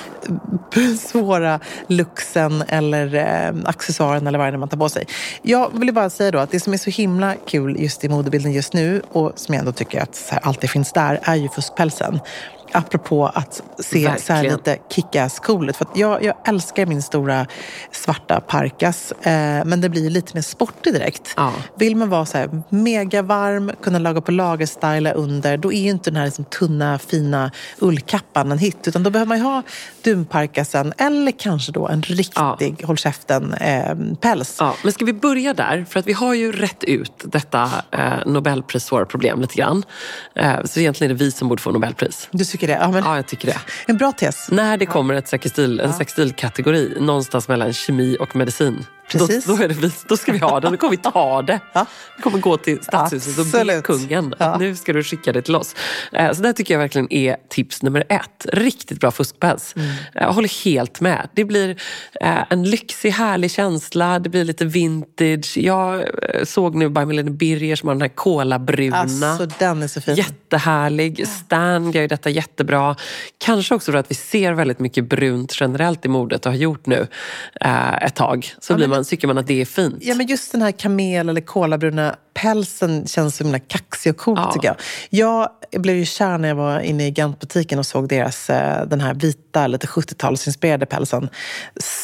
svåra 0.99 1.59
luxen 1.87 2.63
eller 2.67 3.15
eh, 3.15 3.69
accessoaren 3.69 4.27
eller 4.27 4.39
vad 4.39 4.47
det 4.47 4.55
är 4.55 4.57
man 4.57 4.69
tar 4.69 4.77
på 4.77 4.89
sig. 4.89 5.05
Jag 5.41 5.79
vill 5.79 5.93
bara 5.93 6.09
säga 6.09 6.31
då 6.31 6.39
att 6.39 6.51
det 6.51 6.59
som 6.59 6.73
är 6.73 6.77
så 6.77 6.89
himla 6.89 7.35
kul 7.47 7.79
just 7.79 8.03
i 8.03 8.09
modebilden 8.09 8.51
just 8.51 8.73
nu 8.73 9.01
och 9.11 9.31
som 9.35 9.53
jag 9.53 9.59
ändå 9.59 9.71
tycker 9.71 10.01
att 10.01 10.15
så 10.15 10.33
här, 10.33 10.41
alltid 10.43 10.69
finns 10.69 10.93
där 10.93 11.19
är 11.23 11.35
ju 11.35 11.49
fuskpälsen. 11.49 12.19
Apropå 12.73 13.27
att 13.27 13.61
se 13.79 14.19
så 14.19 14.33
här 14.33 14.43
Verkligen. 14.43 14.57
lite 14.57 14.77
kick-ass 14.89 15.39
cool 15.39 15.69
ut. 15.69 15.77
För 15.77 15.87
jag, 15.95 16.23
jag 16.23 16.35
älskar 16.47 16.85
min 16.85 17.01
stora 17.01 17.45
svarta 17.91 18.41
parkas 18.41 19.11
eh, 19.11 19.65
men 19.65 19.81
det 19.81 19.89
blir 19.89 20.09
lite 20.09 20.31
mer 20.33 20.41
sportig 20.41 20.93
direkt. 20.93 21.33
Ja. 21.37 21.53
Vill 21.75 21.95
man 21.95 22.09
vara 22.09 22.25
så 22.25 22.37
här 22.37 22.61
mega 22.69 23.21
varm, 23.21 23.71
kunna 23.81 23.99
laga 23.99 24.21
på 24.21 24.31
lager, 24.31 24.65
styla 24.65 25.11
under, 25.11 25.57
då 25.57 25.73
är 25.73 25.81
ju 25.81 25.89
inte 25.89 26.09
den 26.09 26.17
här 26.17 26.25
liksom 26.25 26.45
tunna 26.45 26.99
fina 26.99 27.51
ullkappan 27.79 28.51
en 28.51 28.57
hit. 28.57 28.87
Utan 28.87 29.03
då 29.03 29.09
behöver 29.09 29.29
man 29.29 29.41
ha 29.41 29.63
dunparkasen 30.03 30.93
eller 30.97 31.31
kanske 31.31 31.71
då 31.71 31.87
en 31.87 32.01
riktig, 32.01 32.83
håll 32.83 32.97
käften, 32.97 33.53
eh. 33.53 33.95
Ja, 34.59 34.75
men 34.83 34.93
ska 34.93 35.05
vi 35.05 35.13
börja 35.13 35.53
där? 35.53 35.85
För 35.89 35.99
att 35.99 36.07
vi 36.07 36.13
har 36.13 36.33
ju 36.33 36.51
rätt 36.51 36.83
ut 36.83 37.13
detta 37.23 37.69
eh, 37.91 38.25
Nobelpris 38.25 38.85
svåra 38.85 39.05
problem 39.05 39.41
lite 39.41 39.55
grann. 39.55 39.83
Eh, 40.35 40.63
så 40.65 40.79
egentligen 40.79 41.11
är 41.11 41.15
det 41.15 41.23
vi 41.25 41.31
som 41.31 41.47
borde 41.47 41.61
få 41.61 41.71
Nobelpris. 41.71 42.27
Du 42.31 42.45
tycker 42.61 42.73
det? 42.73 42.79
Ja, 42.81 42.91
men, 42.91 43.03
Ja, 43.03 43.15
jag 43.15 43.27
tycker 43.27 43.47
det. 43.47 43.57
En 43.85 43.97
bra 43.97 44.11
tes. 44.11 44.51
När 44.51 44.77
det 44.77 44.85
kommer 44.85 45.13
ett 45.13 45.27
sextil, 45.27 45.79
en 45.79 45.93
sextilkategori 45.93 46.97
någonstans 46.99 47.47
mellan 47.47 47.73
kemi 47.73 48.17
och 48.19 48.35
medicin. 48.35 48.85
Då, 49.13 49.27
Precis. 49.27 49.45
då, 49.45 49.53
är 49.63 49.67
det 49.67 49.73
vi, 49.73 49.91
då 50.07 50.17
ska 50.17 50.31
vi 50.31 50.37
ha 50.37 50.59
den, 50.59 50.71
då 50.71 50.77
kommer 50.77 50.91
vi 50.91 50.97
ta 50.97 51.41
det. 51.41 51.59
Ja. 51.73 51.85
Vi 52.17 52.23
kommer 52.23 52.37
gå 52.39 52.57
till 52.57 52.83
Stadshuset 52.83 53.37
och 53.39 53.45
be 53.65 53.81
kungen 53.81 54.35
Ja. 54.39 54.57
nu 54.59 54.75
ska 54.75 54.93
du 54.93 55.03
skicka 55.03 55.31
det 55.33 55.41
till 55.41 55.55
oss. 55.55 55.75
Eh, 56.11 56.31
Så 56.33 56.41
det 56.41 56.53
tycker 56.53 56.73
jag 56.73 56.79
verkligen 56.79 57.13
är 57.13 57.35
tips 57.49 57.81
nummer 57.83 58.03
ett. 58.09 58.45
Riktigt 58.53 58.99
bra 58.99 59.11
fuskpäls. 59.11 59.73
Mm. 59.75 59.87
Jag 60.13 60.33
håller 60.33 60.63
helt 60.65 61.01
med. 61.01 61.29
Det 61.33 61.45
blir 61.45 61.69
eh, 62.21 62.43
en 62.49 62.63
lyxig, 62.63 63.09
härlig 63.11 63.51
känsla. 63.51 64.19
Det 64.19 64.29
blir 64.29 64.43
lite 64.45 64.65
vintage. 64.65 65.57
Jag 65.57 65.95
eh, 65.99 66.43
såg 66.43 66.75
nu 66.75 66.89
By 66.89 67.05
Milene 67.05 67.31
Birger 67.31 67.75
som 67.75 67.87
har 67.87 67.95
den 67.95 68.01
här 68.01 68.09
kolabruna. 68.09 68.97
Alltså 68.97 69.45
den 69.59 69.83
är 69.83 69.87
så 69.87 70.01
fin. 70.01 70.15
Jättehärlig. 70.15 71.27
Stan 71.27 71.91
gör 71.91 72.01
ju 72.01 72.07
detta 72.07 72.29
jättebra. 72.29 72.95
Kanske 73.37 73.75
också 73.75 73.91
för 73.91 73.99
att 73.99 74.11
vi 74.11 74.15
ser 74.15 74.53
väldigt 74.53 74.79
mycket 74.79 75.09
brunt 75.09 75.57
generellt 75.59 76.05
i 76.05 76.07
modet 76.07 76.45
och 76.45 76.51
har 76.51 76.59
gjort 76.59 76.85
nu 76.85 77.07
eh, 77.61 77.93
ett 78.03 78.15
tag. 78.15 78.53
Så 78.59 78.73
Ja, 78.73 78.77
blir 78.77 78.87
men 78.87 79.00
ibland 79.01 79.07
tycker 79.07 79.27
man 79.27 79.37
att 79.37 79.47
det 79.47 79.61
är 79.61 79.65
fint. 79.65 79.97
Ja, 80.01 80.15
men 80.15 80.27
just 80.27 80.51
den 80.51 80.61
här 80.61 80.71
kamel 80.71 81.29
eller 81.29 81.41
kolabruna 81.41 82.15
pälsen 82.33 83.07
känns 83.07 83.35
så 83.35 83.43
himla 83.43 83.59
kaxig 83.59 84.09
och 84.13 84.17
cool 84.17 84.37
Ja. 84.37 84.51
tycker 84.51 84.67
jag. 84.67 84.75
Jag 85.09 85.49
blev 85.81 85.95
ju 85.95 86.05
kär 86.05 86.37
när 86.37 86.47
jag 86.47 86.55
var 86.55 86.79
inne 86.79 87.07
i 87.07 87.11
Gantbutiken 87.11 87.79
och 87.79 87.85
såg 87.85 88.09
deras, 88.09 88.49
eh, 88.49 88.87
den 88.87 89.01
här 89.01 89.13
vita, 89.13 89.67
lite 89.67 89.87
70-talsinspirerade 89.87 90.85
pälsen. 90.85 91.29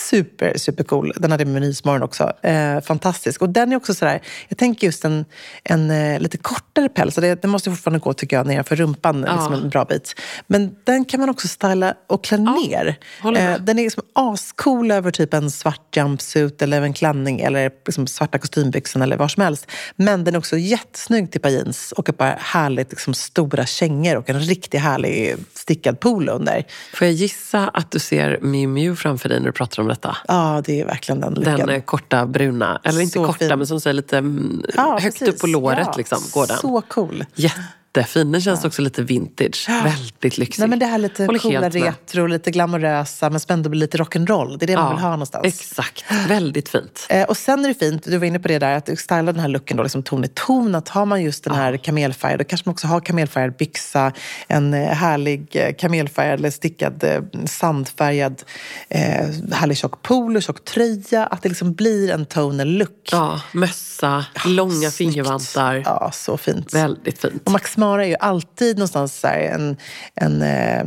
Super, 0.10 0.58
super 0.58 0.84
cool. 0.84 1.14
Den 1.18 1.32
hade 1.32 1.46
Nyhetsmorgon 1.46 2.04
också. 2.04 2.32
Eh, 2.42 2.82
fantastisk. 2.82 3.42
Och 3.42 3.50
den 3.50 3.72
är 3.72 3.76
också 3.76 3.94
sådär, 3.94 4.22
jag 4.48 4.58
tänker 4.58 4.88
just 4.88 5.06
en, 5.06 5.26
en 5.64 5.92
eh, 5.92 6.20
lite 6.20 6.38
kortare 6.38 6.90
päls. 6.90 7.16
Det, 7.16 7.42
det 7.42 7.48
måste 7.48 7.70
fortfarande 7.70 8.00
gå 8.00 8.14
tycker 8.14 8.38
jag 8.38 8.48
nedanför 8.48 8.76
rumpan 8.76 9.22
liksom 9.22 9.54
en 9.54 9.70
bra 9.70 9.86
bit. 9.86 10.16
Men 10.48 10.76
den 10.84 11.06
kan 11.06 11.20
man 11.20 11.30
också 11.30 11.48
styla 11.48 11.94
och 12.08 12.24
klä 12.24 12.38
ner. 12.38 12.96
håller 13.22 13.42
med. 13.42 13.54
Eh, 13.54 13.60
den 13.62 13.80
är 13.80 13.84
liksom 13.84 14.04
ascool 14.16 14.92
över 14.92 15.12
typ 15.12 15.34
en 15.34 15.52
svart 15.52 15.96
jumpsuit 15.98 16.62
eller 16.62 16.82
en 16.82 16.94
klänning 16.94 17.40
eller 17.40 17.72
liksom 17.86 18.08
svarta 18.08 18.38
kostymbyxorna 18.38 19.06
eller 19.06 19.18
vad 19.18 19.32
som 19.32 19.44
helst. 19.44 19.68
Men 19.96 20.17
den 20.24 20.34
är 20.36 20.38
också 20.38 20.58
jättesnygg 20.58 21.32
till 21.32 21.42
par 21.42 21.50
jeans 21.50 21.92
och 21.92 22.10
ett 22.10 22.18
par 22.18 22.36
härligt 22.40 22.90
liksom, 22.92 23.14
stora 23.14 23.66
kängor 23.66 24.16
och 24.18 24.30
en 24.30 24.40
riktigt 24.40 24.82
härlig 24.82 25.36
stickad 25.54 26.00
polo 26.00 26.32
under. 26.32 26.64
Får 26.94 27.08
jag 27.08 27.14
gissa 27.14 27.68
att 27.68 27.92
du 27.92 28.00
ser 28.00 28.40
Miu 28.42 28.68
Miu 28.68 28.96
framför 28.96 29.30
dig 29.30 29.40
när 29.40 29.46
du 29.46 29.52
pratar 29.52 29.82
om 29.82 29.88
detta? 29.88 30.18
Ja, 30.28 30.62
det 30.66 30.82
är 30.82 30.86
verkligen 30.86 31.22
den 31.22 31.34
lyckan. 31.34 31.56
Den 31.60 31.70
eh, 31.70 31.82
korta 31.82 32.26
bruna, 32.26 32.82
eller 32.84 33.02
inte 33.02 33.14
Så 33.14 33.26
korta 33.26 33.40
fin. 33.48 33.58
men 33.58 33.68
som 33.68 33.80
säger 33.82 33.94
lite 33.94 34.18
mm, 34.18 34.64
Ja, 34.76 35.00
högt 35.02 35.20
precis. 35.20 35.36
upp 35.36 35.40
på 35.42 35.48
låret 35.48 35.80
Ja, 35.88 35.94
liksom, 35.98 36.20
går 36.34 36.48
den. 36.48 36.58
Så 36.58 36.82
cool. 36.88 37.26
Jättefin, 37.98 38.32
den 38.32 38.42
känns 38.42 38.66
också 38.66 38.82
lite 38.82 39.02
vintage. 39.02 39.70
Väldigt 39.84 40.38
lyxig. 40.38 40.60
Nej, 40.60 40.70
men 40.70 40.80
det 40.80 40.86
här 40.86 40.98
lite 40.98 41.26
Håller 41.26 41.40
coola 41.40 41.60
helt 41.62 41.74
med. 41.74 41.84
retro, 41.84 42.28
lite 42.28 42.52
glamorösa 42.52 43.30
men 43.30 43.42
ändå 43.48 43.70
lite 43.70 43.98
rock'n'roll. 43.98 44.58
Det 44.58 44.66
är 44.66 44.68
det 44.68 44.76
man 44.76 44.96
vill 44.96 45.04
ha 45.04 45.10
någonstans. 45.10 45.46
Exakt, 45.46 46.06
väldigt 46.28 46.70
fint. 46.70 47.08
Eh, 47.10 47.24
och 47.24 47.38
sen 47.38 47.66
är 47.66 47.70
det 47.70 47.74
fint, 47.74 48.04
du 48.04 48.18
var 48.18 48.26
inne 48.26 48.40
på 48.40 48.48
det 48.48 48.60
där, 48.60 48.76
att 48.76 48.86
du 48.86 48.96
stylar 48.96 49.24
den 49.24 49.40
här 49.40 49.48
looken 49.48 49.78
då, 49.78 49.84
liksom 49.84 50.04
ton 50.04 50.24
i 50.24 50.28
ton. 50.28 50.76
Att 50.76 50.90
har 50.90 51.06
man 51.06 51.24
just 51.24 51.44
den 51.44 51.56
här 51.56 51.78
kamelfärgade, 51.78 52.44
då 52.44 52.48
kanske 52.48 52.70
man 52.70 52.74
också 52.74 52.88
har 52.88 53.00
kamelfärgad 53.00 53.58
byxa, 53.58 54.12
en 54.48 54.74
eh, 54.74 54.88
härlig 54.88 55.48
eh, 55.52 55.74
kamelfärgad 55.74 56.40
eller 56.40 56.50
stickad 56.50 57.04
eh, 57.04 57.22
sandfärgad 57.46 58.44
eh, 58.90 59.02
härlig 59.52 59.78
tjock 59.78 60.02
polo, 60.02 60.42
tjock 60.42 60.66
tröja. 60.66 61.26
Att 61.26 61.42
det 61.42 61.50
liksom 61.50 61.74
blir 61.74 62.12
en 62.12 62.26
tonal 62.26 62.68
look. 62.68 63.10
Ja, 63.12 63.42
mössa, 63.52 63.97
långa 64.46 64.72
Snyggt. 64.74 64.96
fingervantar. 64.96 65.82
Ja, 65.86 66.12
så 66.14 66.38
fint. 66.38 66.74
Väldigt 66.74 67.22
fint. 67.22 67.42
Och 67.46 67.52
Max 67.52 67.78
Mara 67.78 68.04
är 68.06 68.10
ju 68.10 68.16
alltid 68.20 68.78
någonstans 68.78 69.20
så 69.20 69.28
en, 69.28 69.78
en 70.16 70.42
eh, 70.42 70.80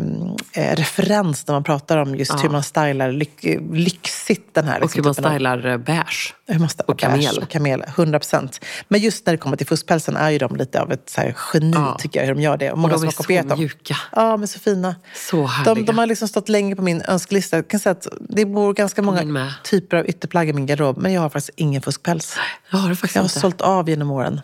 eh, 0.52 0.76
referens 0.76 1.47
när 1.47 1.55
man 1.55 1.64
pratar 1.64 1.97
om 1.99 2.14
just 2.17 2.45
hur 2.45 2.49
man 2.50 2.62
stylar 2.62 3.12
lyx, 3.12 3.33
lyxigt 3.73 4.55
den 4.55 4.64
här. 4.64 4.83
Och 4.83 4.95
hur 4.97 5.02
man 5.02 5.14
typen 5.14 5.25
av- 5.31 5.35
stylar 5.35 5.67
eh, 5.67 5.76
beige. 5.76 6.35
Man 6.59 6.69
stylar 6.69 6.90
Och 6.90 6.99
kamel. 6.99 7.38
och 7.42 7.49
kamel. 7.49 7.85
100 7.97 8.19
procent. 8.19 8.64
Men 8.88 9.00
just 9.00 9.26
när 9.26 9.33
det 9.33 9.38
kommer 9.38 9.57
till 9.57 9.66
fuskpälsen 9.66 10.16
är 10.16 10.30
ju 10.30 10.38
de 10.38 10.57
lite 10.57 10.80
av 10.80 10.92
ett 10.92 11.11
så 11.11 11.21
här, 11.21 11.37
geni, 11.54 11.71
Ja. 11.75 11.97
tycker 12.00 12.21
jag, 12.21 12.26
hur 12.26 12.35
de 12.35 12.40
gör 12.40 12.57
det. 12.57 12.73
Och 12.73 12.78
många 12.78 12.92
de 12.92 12.99
som 12.99 13.09
är 13.09 13.12
har 13.12 13.16
kopierat 13.16 13.45
så 13.45 13.49
dem. 13.49 13.59
mjuka. 13.59 13.97
Ja, 14.12 14.37
men 14.37 14.49
så 14.49 14.59
fina. 14.59 14.95
Så 15.14 15.47
härliga. 15.47 15.75
De, 15.75 15.85
de 15.85 15.99
har 15.99 16.07
liksom 16.07 16.28
stått 16.28 16.49
länge 16.49 16.76
på 16.76 16.83
min 16.83 17.02
önskelista. 17.09 17.57
Jag 17.57 17.69
kan 17.69 17.80
säga 17.80 17.90
att 17.90 18.07
det 18.21 18.45
bor 18.45 18.75
ganska 18.75 19.02
många 19.02 19.52
typer 19.64 19.97
av 19.97 20.07
ytterplagg 20.09 20.49
i 20.49 20.52
min 20.52 20.66
garderob, 20.66 20.97
men 20.99 21.12
jag 21.12 21.21
har 21.21 21.28
faktiskt 21.28 21.50
ingen 21.57 21.83
fuskpäls. 21.83 22.37
Jag 22.71 22.78
har 22.78 22.88
det 22.88 22.97
faktiskt 22.97 23.14
Jag 23.14 23.23
har 23.23 23.26
inte. 23.28 23.40
sålt 23.40 23.61
av 23.61 23.88
genom 23.88 24.11
åren. 24.11 24.40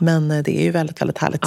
Men 0.00 0.30
eh, 0.30 0.42
det 0.42 0.60
är 0.60 0.64
ju 0.64 0.70
väldigt, 0.70 1.00
väldigt 1.00 1.18
härligt. 1.18 1.40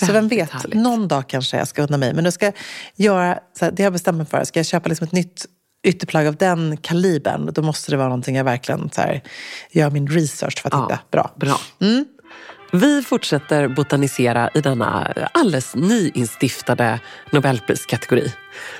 Ja, 0.00 0.06
så 0.06 0.12
vem 0.12 0.28
vet, 0.28 0.50
härligt. 0.50 0.74
någon 0.74 1.08
dag 1.08 1.28
kanske 1.28 1.56
jag 1.56 1.68
ska 1.68 1.82
unna 1.82 1.96
mig. 1.96 2.14
Men 2.14 2.24
nu 2.24 2.30
ska 2.32 2.44
jag 2.46 2.54
göra, 2.96 3.38
så 3.58 3.64
här, 3.64 3.72
det 3.72 3.82
har 3.82 3.86
jag 3.86 3.92
bestämt 3.92 4.16
mig 4.18 4.26
för. 4.26 4.44
Ska 4.44 4.58
jag 4.58 4.66
köpa 4.66 4.88
liksom 4.88 5.04
ett 5.06 5.12
nytt 5.12 5.46
ytterplagg 5.84 6.26
av 6.26 6.36
den 6.36 6.76
kalibern, 6.76 7.50
då 7.52 7.62
måste 7.62 7.90
det 7.90 7.96
vara 7.96 8.08
någonting 8.08 8.36
jag 8.36 8.44
verkligen 8.44 8.90
så 8.90 9.00
här, 9.00 9.22
gör 9.70 9.90
min 9.90 10.08
research 10.08 10.62
för 10.62 10.68
att 10.68 10.84
hitta. 10.84 10.98
Bra. 11.10 11.30
Bra. 11.36 11.60
Mm. 11.80 12.04
Vi 12.72 13.02
fortsätter 13.02 13.68
botanisera 13.68 14.50
i 14.54 14.60
denna 14.60 15.12
alldeles 15.34 15.74
nyinstiftade 15.74 17.00
Nobelpriskategori. 17.32 18.32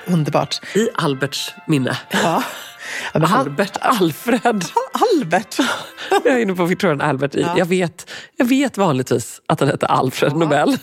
Underbart. 0.05 0.61
I 0.75 0.89
Alberts 0.95 1.53
minne. 1.67 1.97
Ja. 2.11 2.43
Ja, 3.13 3.19
men 3.19 3.33
Albert 3.33 3.77
Alfred. 3.81 4.65
Albert! 5.13 5.57
Jag 6.09 6.33
är 6.33 6.37
inne 6.37 6.55
på 6.55 6.65
Victoria 6.65 7.03
Albert. 7.03 7.35
Jag, 7.35 7.65
vet, 7.65 8.11
jag 8.35 8.45
vet 8.45 8.77
vanligtvis 8.77 9.41
att 9.47 9.59
han 9.59 9.69
heter 9.69 9.87
Alfred 9.87 10.35
Nobel. 10.35 10.77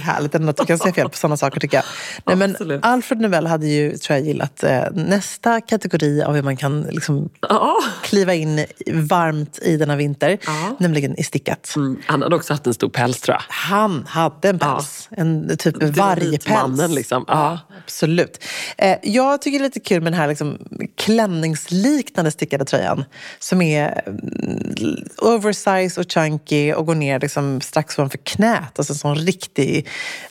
Härligt 0.00 0.34
ändå 0.34 0.50
att 0.50 0.56
du 0.56 0.64
kan 0.66 0.78
säga 0.78 0.94
fel 0.94 1.08
på 1.08 1.16
sådana 1.16 1.36
saker 1.36 1.60
tycker 1.60 1.76
jag. 1.76 1.84
Nej, 2.26 2.36
men 2.36 2.50
Absolut. 2.50 2.80
Alfred 2.84 3.20
Nobel 3.20 3.46
hade 3.46 3.66
ju, 3.66 3.96
tror 3.96 4.18
jag, 4.18 4.26
gillat 4.26 4.62
eh, 4.64 4.82
nästa 4.94 5.60
kategori 5.60 6.22
av 6.22 6.34
hur 6.34 6.42
man 6.42 6.56
kan 6.56 6.82
liksom, 6.82 7.28
Ja. 7.40 7.76
kliva 8.02 8.34
in 8.34 8.66
varmt 8.92 9.58
i 9.62 9.76
denna 9.76 9.96
vinter, 9.96 10.38
Ja. 10.46 10.76
nämligen 10.78 11.16
i 11.20 11.22
stickat. 11.22 11.72
Mm, 11.76 11.96
han 12.06 12.22
hade 12.22 12.36
också 12.36 12.52
haft 12.52 12.66
en 12.66 12.74
stor 12.74 12.88
päls 12.88 13.20
tror 13.20 13.34
jag. 13.34 13.42
Han 13.48 14.04
hade 14.08 14.48
en 14.48 14.58
päls. 14.58 15.08
En 15.10 15.56
typ 15.58 15.82
vargpäls. 15.82 16.94
Liksom. 16.94 17.24
Ja. 17.28 17.58
Absolut. 17.84 18.44
Eh, 18.78 18.96
jag 19.02 19.42
tycker 19.42 19.58
det 19.58 19.62
är 19.62 19.66
lite 19.68 19.80
kul 19.80 20.02
med 20.02 20.12
den 20.12 20.20
här 20.20 20.28
liksom, 20.28 20.58
klänningsliknande 20.96 22.30
stickade 22.30 22.64
tröjan 22.64 23.04
som 23.38 23.62
är 23.62 24.02
mm, 24.06 24.96
oversize 25.18 26.00
och 26.00 26.12
chunky 26.12 26.72
och 26.72 26.86
går 26.86 26.94
ner 26.94 27.20
liksom, 27.20 27.60
strax 27.60 27.98
ovanför 27.98 28.18
knät. 28.18 28.78
Alltså 28.78 28.92
en 28.92 28.98
sån 28.98 29.16
riktig 29.16 29.77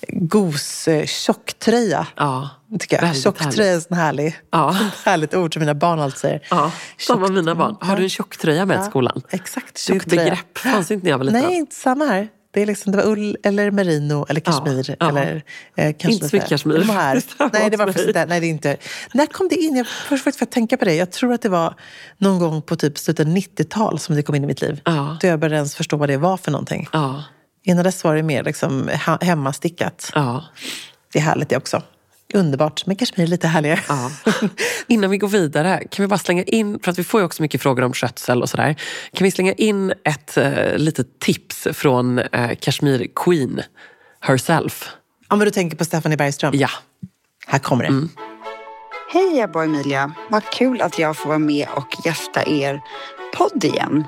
gos 0.07 0.87
eh, 0.87 1.05
tjocktröja. 1.05 2.07
Ja, 2.15 2.49
Tycker 2.79 3.03
jag. 3.05 3.15
Tjocktröja 3.15 3.71
är 3.71 3.75
en 3.75 3.81
sån 3.81 3.97
härlig, 3.97 4.35
Ja. 4.51 4.69
ett 4.99 5.05
härligt 5.05 5.33
ord 5.35 5.53
som 5.53 5.59
mina 5.59 5.73
barn 5.75 5.99
alltid 5.99 6.19
säger. 6.19 6.41
Ja, 6.49 6.71
samma 6.99 7.27
mina 7.27 7.55
barn. 7.55 7.75
Har 7.81 7.95
du 7.97 8.03
en 8.03 8.09
tjocktröja 8.09 8.65
med 8.65 8.77
Ja, 8.77 8.81
till 8.81 8.89
skolan? 8.89 9.21
Exakt, 9.29 9.69
ett 9.69 9.77
tjocktröja. 9.77 10.23
begrepp. 10.23 10.57
Fanns 10.57 10.91
inte 10.91 11.03
när 11.03 11.11
jag 11.11 11.17
var 11.17 11.25
liten. 11.25 11.41
Nej, 11.41 11.55
inte 11.57 11.75
samma 11.75 12.05
här. 12.05 12.27
Det, 12.51 12.61
är 12.61 12.65
liksom, 12.65 12.91
det 12.91 12.97
var 12.97 13.05
ull 13.11 13.37
eller 13.43 13.71
merino 13.71 14.25
eller 14.29 14.39
kashmir. 14.39 14.95
ja. 14.99 15.09
Eller, 15.09 15.43
eh, 15.75 15.87
Inte 15.89 16.29
så 16.29 16.35
mycket 16.35 16.49
kashmir. 16.49 16.77
Det 17.13 17.21
stämmer 17.21 17.49
Nej, 17.53 17.69
det 17.69 17.77
var 17.77 17.85
faktiskt 17.85 18.05
mig. 18.05 18.09
inte. 18.09 18.25
Nej, 18.25 18.39
det 18.39 18.47
är 18.47 18.49
inte. 18.49 18.77
När 19.13 19.25
kom 19.25 19.47
det 19.49 19.55
in? 19.55 19.75
Jag 19.75 19.87
först 19.87 20.23
för 20.37 20.45
att 20.45 20.51
tänka 20.51 20.77
på 20.77 20.85
det. 20.85 20.93
Jag 20.95 21.11
tror 21.11 21.33
att 21.33 21.41
det 21.41 21.49
var 21.49 21.73
någon 22.17 22.39
gång 22.39 22.61
på 22.61 22.75
typ 22.75 22.97
slutet 22.97 23.27
av 23.27 23.33
90-tal 23.33 23.99
som 23.99 24.15
det 24.15 24.23
kom 24.23 24.35
in 24.35 24.43
i 24.43 24.47
mitt 24.47 24.61
liv. 24.61 24.81
Ja. 24.85 25.17
Då 25.21 25.27
jag 25.27 25.39
började 25.39 25.55
ens 25.55 25.75
förstå 25.75 25.97
vad 25.97 26.09
det 26.09 26.17
var 26.17 26.37
för 26.37 26.51
någonting. 26.51 26.87
Ja, 26.93 27.23
Innan 27.67 27.83
dess 27.83 28.03
var 28.03 28.15
det 28.15 28.23
mer 28.23 28.43
liksom 28.43 28.89
hemmastickat. 29.21 30.11
ja, 30.15 30.45
Det 31.13 31.19
är 31.19 31.23
härligt 31.23 31.49
det 31.49 31.57
också. 31.57 31.81
Underbart. 32.33 32.85
Men 32.85 32.95
kashmir 32.95 33.23
är 33.25 33.29
lite 33.29 33.47
härligare. 33.47 33.79
ja. 33.87 34.11
Innan 34.87 35.09
vi 35.09 35.17
går 35.17 35.27
vidare, 35.27 35.83
kan 35.91 36.03
vi 36.03 36.07
bara 36.07 36.17
slänga 36.19 36.43
in, 36.43 36.79
för 36.83 36.91
att 36.91 36.99
vi 36.99 37.03
får 37.03 37.19
ju 37.19 37.25
också 37.25 37.41
mycket 37.41 37.61
frågor 37.61 37.83
om 37.83 37.93
skötsel 37.93 38.41
och 38.41 38.49
sådär. 38.49 38.75
Kan 39.13 39.25
vi 39.25 39.31
slänga 39.31 39.53
in 39.53 39.93
ett 40.03 40.37
eh, 40.37 40.77
litet 40.77 41.19
tips 41.19 41.67
från 41.73 42.19
eh, 42.19 42.55
Kashmir 42.61 43.07
Queen 43.15 43.61
herself? 44.19 44.89
Ja, 45.29 45.35
men 45.35 45.45
du 45.45 45.51
tänker 45.51 45.77
på 45.77 45.85
Stephanie 45.85 46.17
Bergström? 46.17 46.53
Ja. 46.55 46.69
Här 47.47 47.59
kommer 47.59 47.83
det. 47.83 47.89
Mm. 47.89 48.09
Hej 49.13 49.39
Ebba 49.39 49.59
och 49.59 49.65
Emilia! 49.65 50.11
Vad 50.29 50.43
kul 50.43 50.81
att 50.81 50.99
jag 50.99 51.17
får 51.17 51.27
vara 51.27 51.39
med 51.39 51.67
och 51.75 52.05
gästa 52.05 52.45
er 52.45 52.81
podd 53.37 53.63
igen. 53.63 54.03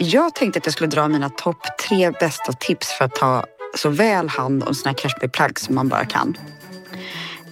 Jag 0.00 0.34
tänkte 0.34 0.58
att 0.58 0.66
jag 0.66 0.72
skulle 0.72 0.90
dra 0.90 1.08
mina 1.08 1.28
topp 1.28 1.78
tre 1.88 2.10
bästa 2.10 2.52
tips 2.52 2.92
för 2.92 3.04
att 3.04 3.14
ta 3.14 3.44
så 3.76 3.88
väl 3.88 4.28
hand 4.28 4.62
om 4.62 4.74
sina 4.74 4.94
cashmereplagg 4.94 5.58
som 5.58 5.74
man 5.74 5.88
bara 5.88 6.04
kan. 6.04 6.36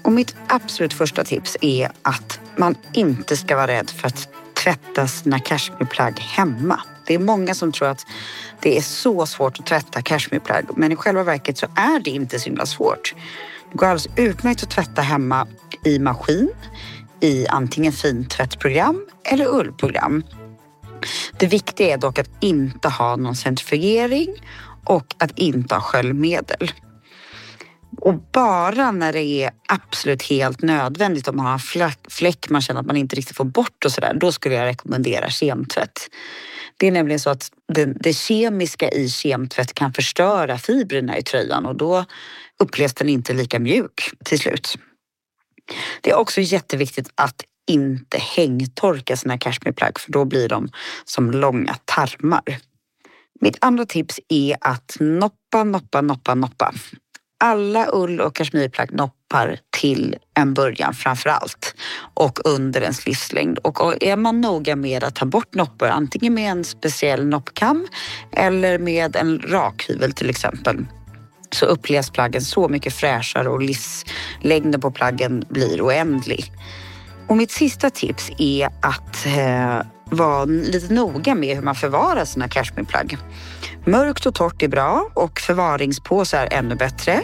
Och 0.03 0.13
mitt 0.13 0.37
absolut 0.49 0.93
första 0.93 1.25
tips 1.25 1.57
är 1.61 1.91
att 2.03 2.41
man 2.57 2.75
inte 2.93 3.37
ska 3.37 3.57
vara 3.57 3.67
rädd 3.67 3.91
för 3.91 4.07
att 4.07 4.29
tvätta 4.55 5.07
sina 5.07 5.39
cashmereplagg 5.39 6.19
hemma. 6.21 6.81
Det 7.07 7.15
är 7.15 7.19
många 7.19 7.55
som 7.55 7.73
tror 7.73 7.89
att 7.89 8.07
det 8.61 8.77
är 8.77 8.83
så 8.83 9.27
svårt 9.27 9.59
att 9.61 9.67
tvätta 9.67 10.03
cashmereplagg 10.03 10.65
men 10.77 10.93
i 10.93 10.97
själva 10.97 11.23
verket 11.23 11.59
så 11.59 11.67
är 11.77 12.01
det 12.01 12.11
inte 12.11 12.39
så 12.39 12.45
himla 12.45 12.67
svårt. 12.67 13.15
Det 13.73 13.79
går 13.79 13.87
alldeles 13.87 14.09
utmärkt 14.17 14.63
att 14.63 14.71
tvätta 14.71 15.03
hemma 15.03 15.47
i 15.85 15.99
maskin, 15.99 16.51
i 17.21 17.47
antingen 17.47 17.93
fintvättprogram 17.93 19.07
eller 19.25 19.47
ullprogram. 19.47 20.23
Det 21.39 21.47
viktiga 21.47 21.95
är 21.95 21.99
dock 21.99 22.19
att 22.19 22.31
inte 22.41 22.89
ha 22.89 23.17
någon 23.17 23.37
centrifugering 23.37 24.29
och 24.85 25.15
att 25.19 25.39
inte 25.39 25.75
ha 25.75 25.83
sköljmedel. 25.83 26.73
Och 28.01 28.15
bara 28.33 28.91
när 28.91 29.13
det 29.13 29.23
är 29.25 29.51
absolut 29.69 30.23
helt 30.23 30.63
nödvändigt, 30.63 31.29
om 31.29 31.37
man 31.37 31.47
har 31.47 31.53
en 31.53 31.59
fläck, 31.59 31.99
fläck 32.09 32.51
man 32.51 32.61
känner 32.61 32.81
att 32.81 32.87
man 32.87 32.97
inte 32.97 33.17
riktigt 33.17 33.37
får 33.37 33.45
bort 33.45 33.85
och 33.85 33.93
sådär, 33.93 34.15
då 34.21 34.33
skulle 34.33 34.55
jag 34.55 34.65
rekommendera 34.65 35.31
kemtvätt. 35.31 36.09
Det 36.77 36.87
är 36.87 36.93
nämligen 36.93 37.21
så 37.21 37.31
att 37.31 37.51
det, 37.73 37.85
det 37.85 38.13
kemiska 38.13 38.89
i 38.89 39.09
kemtvätt 39.09 39.75
kan 39.75 39.93
förstöra 39.93 40.59
fibrerna 40.59 41.19
i 41.19 41.23
tröjan 41.23 41.67
och 41.67 41.77
då 41.77 42.05
upplevs 42.59 42.95
den 42.95 43.09
inte 43.09 43.33
lika 43.33 43.59
mjuk 43.59 44.11
till 44.25 44.39
slut. 44.39 44.79
Det 46.01 46.11
är 46.11 46.15
också 46.15 46.41
jätteviktigt 46.41 47.11
att 47.15 47.45
inte 47.67 48.19
hängtorka 48.19 49.17
sina 49.17 49.39
cashmereplagg 49.39 50.01
för 50.01 50.13
då 50.13 50.25
blir 50.25 50.49
de 50.49 50.69
som 51.05 51.31
långa 51.31 51.77
tarmar. 51.85 52.43
Mitt 53.41 53.57
andra 53.61 53.87
tips 53.87 54.21
är 54.29 54.57
att 54.61 54.97
noppa, 55.01 55.65
noppa, 55.65 56.01
noppa, 56.01 56.35
noppa. 56.35 56.73
Alla 57.45 57.87
ull 57.93 58.21
och 58.21 58.35
kashmirplagg 58.35 58.93
noppar 58.93 59.59
till 59.81 60.17
en 60.35 60.55
början 60.55 60.95
framför 60.95 61.31
allt 61.31 61.75
och 62.15 62.39
under 62.45 62.81
ens 62.81 63.07
livslängd. 63.07 63.59
Och 63.59 64.03
är 64.03 64.17
man 64.17 64.41
noga 64.41 64.77
med 64.77 65.05
att 65.05 65.15
ta 65.15 65.27
bort 65.27 65.55
noppar, 65.55 65.89
antingen 65.89 66.35
med 66.35 66.51
en 66.51 66.65
speciell 66.65 67.27
noppkam 67.27 67.87
eller 68.33 68.79
med 68.79 69.17
en 69.17 69.39
rakhyvel 69.39 70.13
till 70.13 70.31
exempel, 70.31 70.87
så 71.51 71.67
upplevs 71.67 72.11
plaggen 72.11 72.43
så 72.43 72.69
mycket 72.69 72.93
fräschare 72.93 73.49
och 73.49 73.63
livslängden 73.63 74.81
på 74.81 74.91
plaggen 74.91 75.45
blir 75.49 75.83
oändlig. 75.83 76.53
Och 77.29 77.37
mitt 77.37 77.51
sista 77.51 77.91
tips 77.91 78.31
är 78.39 78.69
att 78.81 79.27
eh, 79.27 79.87
vara 80.11 80.45
lite 80.45 80.95
noga 80.95 81.35
med 81.35 81.57
hur 81.57 81.63
man 81.63 81.75
förvarar 81.75 82.25
sina 82.25 82.49
cashmereplagg. 82.49 83.19
Mörkt 83.85 84.27
och 84.27 84.35
torrt 84.35 84.63
är 84.63 84.69
bra 84.69 85.11
och 85.15 85.41
förvaringspåsar 85.41 86.47
är 86.47 86.59
ännu 86.59 86.75
bättre. 86.75 87.23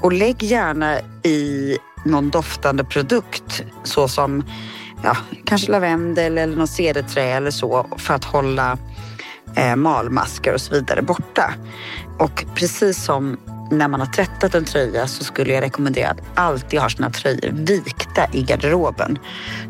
Och 0.00 0.12
lägg 0.12 0.42
gärna 0.42 0.98
i 1.22 1.78
någon 2.04 2.30
doftande 2.30 2.84
produkt 2.84 3.64
såsom 3.84 4.44
ja, 5.02 5.16
kanske 5.44 5.72
lavendel 5.72 6.38
eller 6.38 6.56
något 6.56 6.70
cederträ 6.70 7.22
eller 7.22 7.50
så 7.50 7.86
för 7.98 8.14
att 8.14 8.24
hålla 8.24 8.78
eh, 9.56 9.76
malmaskar 9.76 10.52
och 10.52 10.60
så 10.60 10.74
vidare 10.74 11.02
borta. 11.02 11.54
Och 12.18 12.44
precis 12.54 13.04
som 13.04 13.36
när 13.70 13.88
man 13.88 14.00
har 14.00 14.06
tvättat 14.06 14.54
en 14.54 14.64
tröja 14.64 15.06
så 15.06 15.24
skulle 15.24 15.52
jag 15.52 15.62
rekommendera 15.62 16.10
att 16.10 16.20
alltid 16.34 16.80
ha 16.80 16.90
sina 16.90 17.10
tröjor 17.10 17.50
vikta 17.84 18.26
i 18.32 18.42
garderoben. 18.42 19.18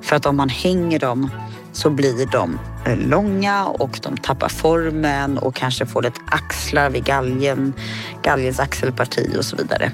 För 0.02 0.16
att 0.16 0.26
om 0.26 0.36
man 0.36 0.48
hänger 0.48 0.98
dem 0.98 1.30
så 1.72 1.90
blir 1.90 2.26
de 2.26 2.58
eh, 2.86 2.98
långa 2.98 3.66
och 3.66 3.98
de 4.02 4.16
tappar 4.16 4.48
formen 4.48 5.38
och 5.38 5.54
kanske 5.54 5.86
får 5.86 6.02
lite 6.02 6.20
axlar 6.26 6.90
vid 6.90 7.04
galgen, 7.04 7.74
galgens 8.22 8.60
axelparti 8.60 9.36
och 9.38 9.44
så 9.44 9.56
vidare. 9.56 9.90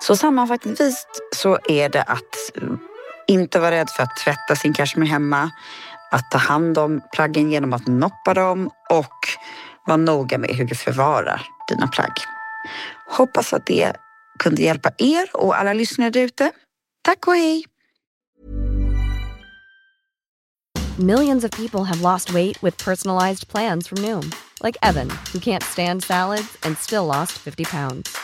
Så 0.00 0.16
sammanfattningsvis 0.16 1.06
så 1.36 1.58
är 1.68 1.88
det 1.88 2.02
att 2.02 2.56
eh, 2.62 2.68
inte 3.26 3.60
vara 3.60 3.70
rädd 3.70 3.90
för 3.90 4.02
att 4.02 4.16
tvätta 4.24 4.56
sin 4.56 4.72
kashmir 4.72 5.06
hemma, 5.06 5.50
att 6.10 6.30
ta 6.30 6.38
hand 6.38 6.78
om 6.78 7.00
plaggen 7.12 7.50
genom 7.50 7.72
att 7.72 7.86
noppa 7.86 8.34
dem 8.34 8.70
och 8.90 9.18
vara 9.86 9.96
noga 9.96 10.38
med 10.38 10.50
hur 10.50 10.64
du 10.64 10.74
förvarar 10.74 11.42
dina 11.68 11.86
plagg. 11.86 12.12
Hoppas 13.16 13.52
att 13.52 13.66
det 13.66 13.92
kunde 14.38 14.62
hjälpa 14.62 14.90
er 14.98 15.30
och 15.36 15.58
alla 15.58 15.72
lyssnare 15.72 16.10
där 16.10 16.20
ute. 16.20 16.52
Tack 17.02 17.26
och 17.26 17.34
hej! 17.34 17.64
Millions 20.98 21.44
of 21.44 21.50
people 21.50 21.84
have 21.84 22.00
lost 22.00 22.30
weight 22.30 22.62
with 22.62 22.84
personalized 22.84 23.48
plans 23.48 23.88
from 23.88 23.98
Noom. 23.98 24.32
Like 24.62 24.76
Evan, 24.82 25.10
who 25.32 25.38
can't 25.40 25.62
stand 25.62 26.04
salads 26.04 26.56
and 26.62 26.78
still 26.78 27.06
lost 27.06 27.32
50 27.32 27.64
pounds. 27.64 28.16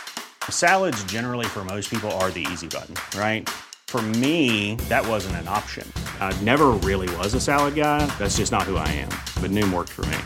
Salads 0.48 1.04
generally 1.12 1.46
for 1.46 1.64
most 1.64 1.90
people 1.90 2.10
are 2.10 2.30
the 2.30 2.46
easy 2.52 2.66
button, 2.66 2.94
right? 3.18 3.48
For 3.88 4.02
me, 4.02 4.76
that 4.88 5.06
wasn't 5.06 5.36
an 5.36 5.48
option. 5.48 5.84
I 6.20 6.32
never 6.44 6.68
really 6.88 7.16
was 7.16 7.34
a 7.34 7.40
salad 7.40 7.74
guy. 7.74 8.06
That's 8.18 8.36
just 8.36 8.52
not 8.52 8.62
who 8.62 8.76
I 8.76 8.88
am. 8.88 9.10
But 9.42 9.50
Noom 9.50 9.72
worked 9.72 9.90
for 9.90 10.06
me. 10.06 10.18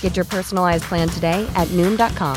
Get 0.00 0.16
your 0.16 0.26
personalized 0.26 0.84
plan 0.84 1.08
today 1.08 1.46
at 1.54 1.68
Noom.com. 1.68 2.36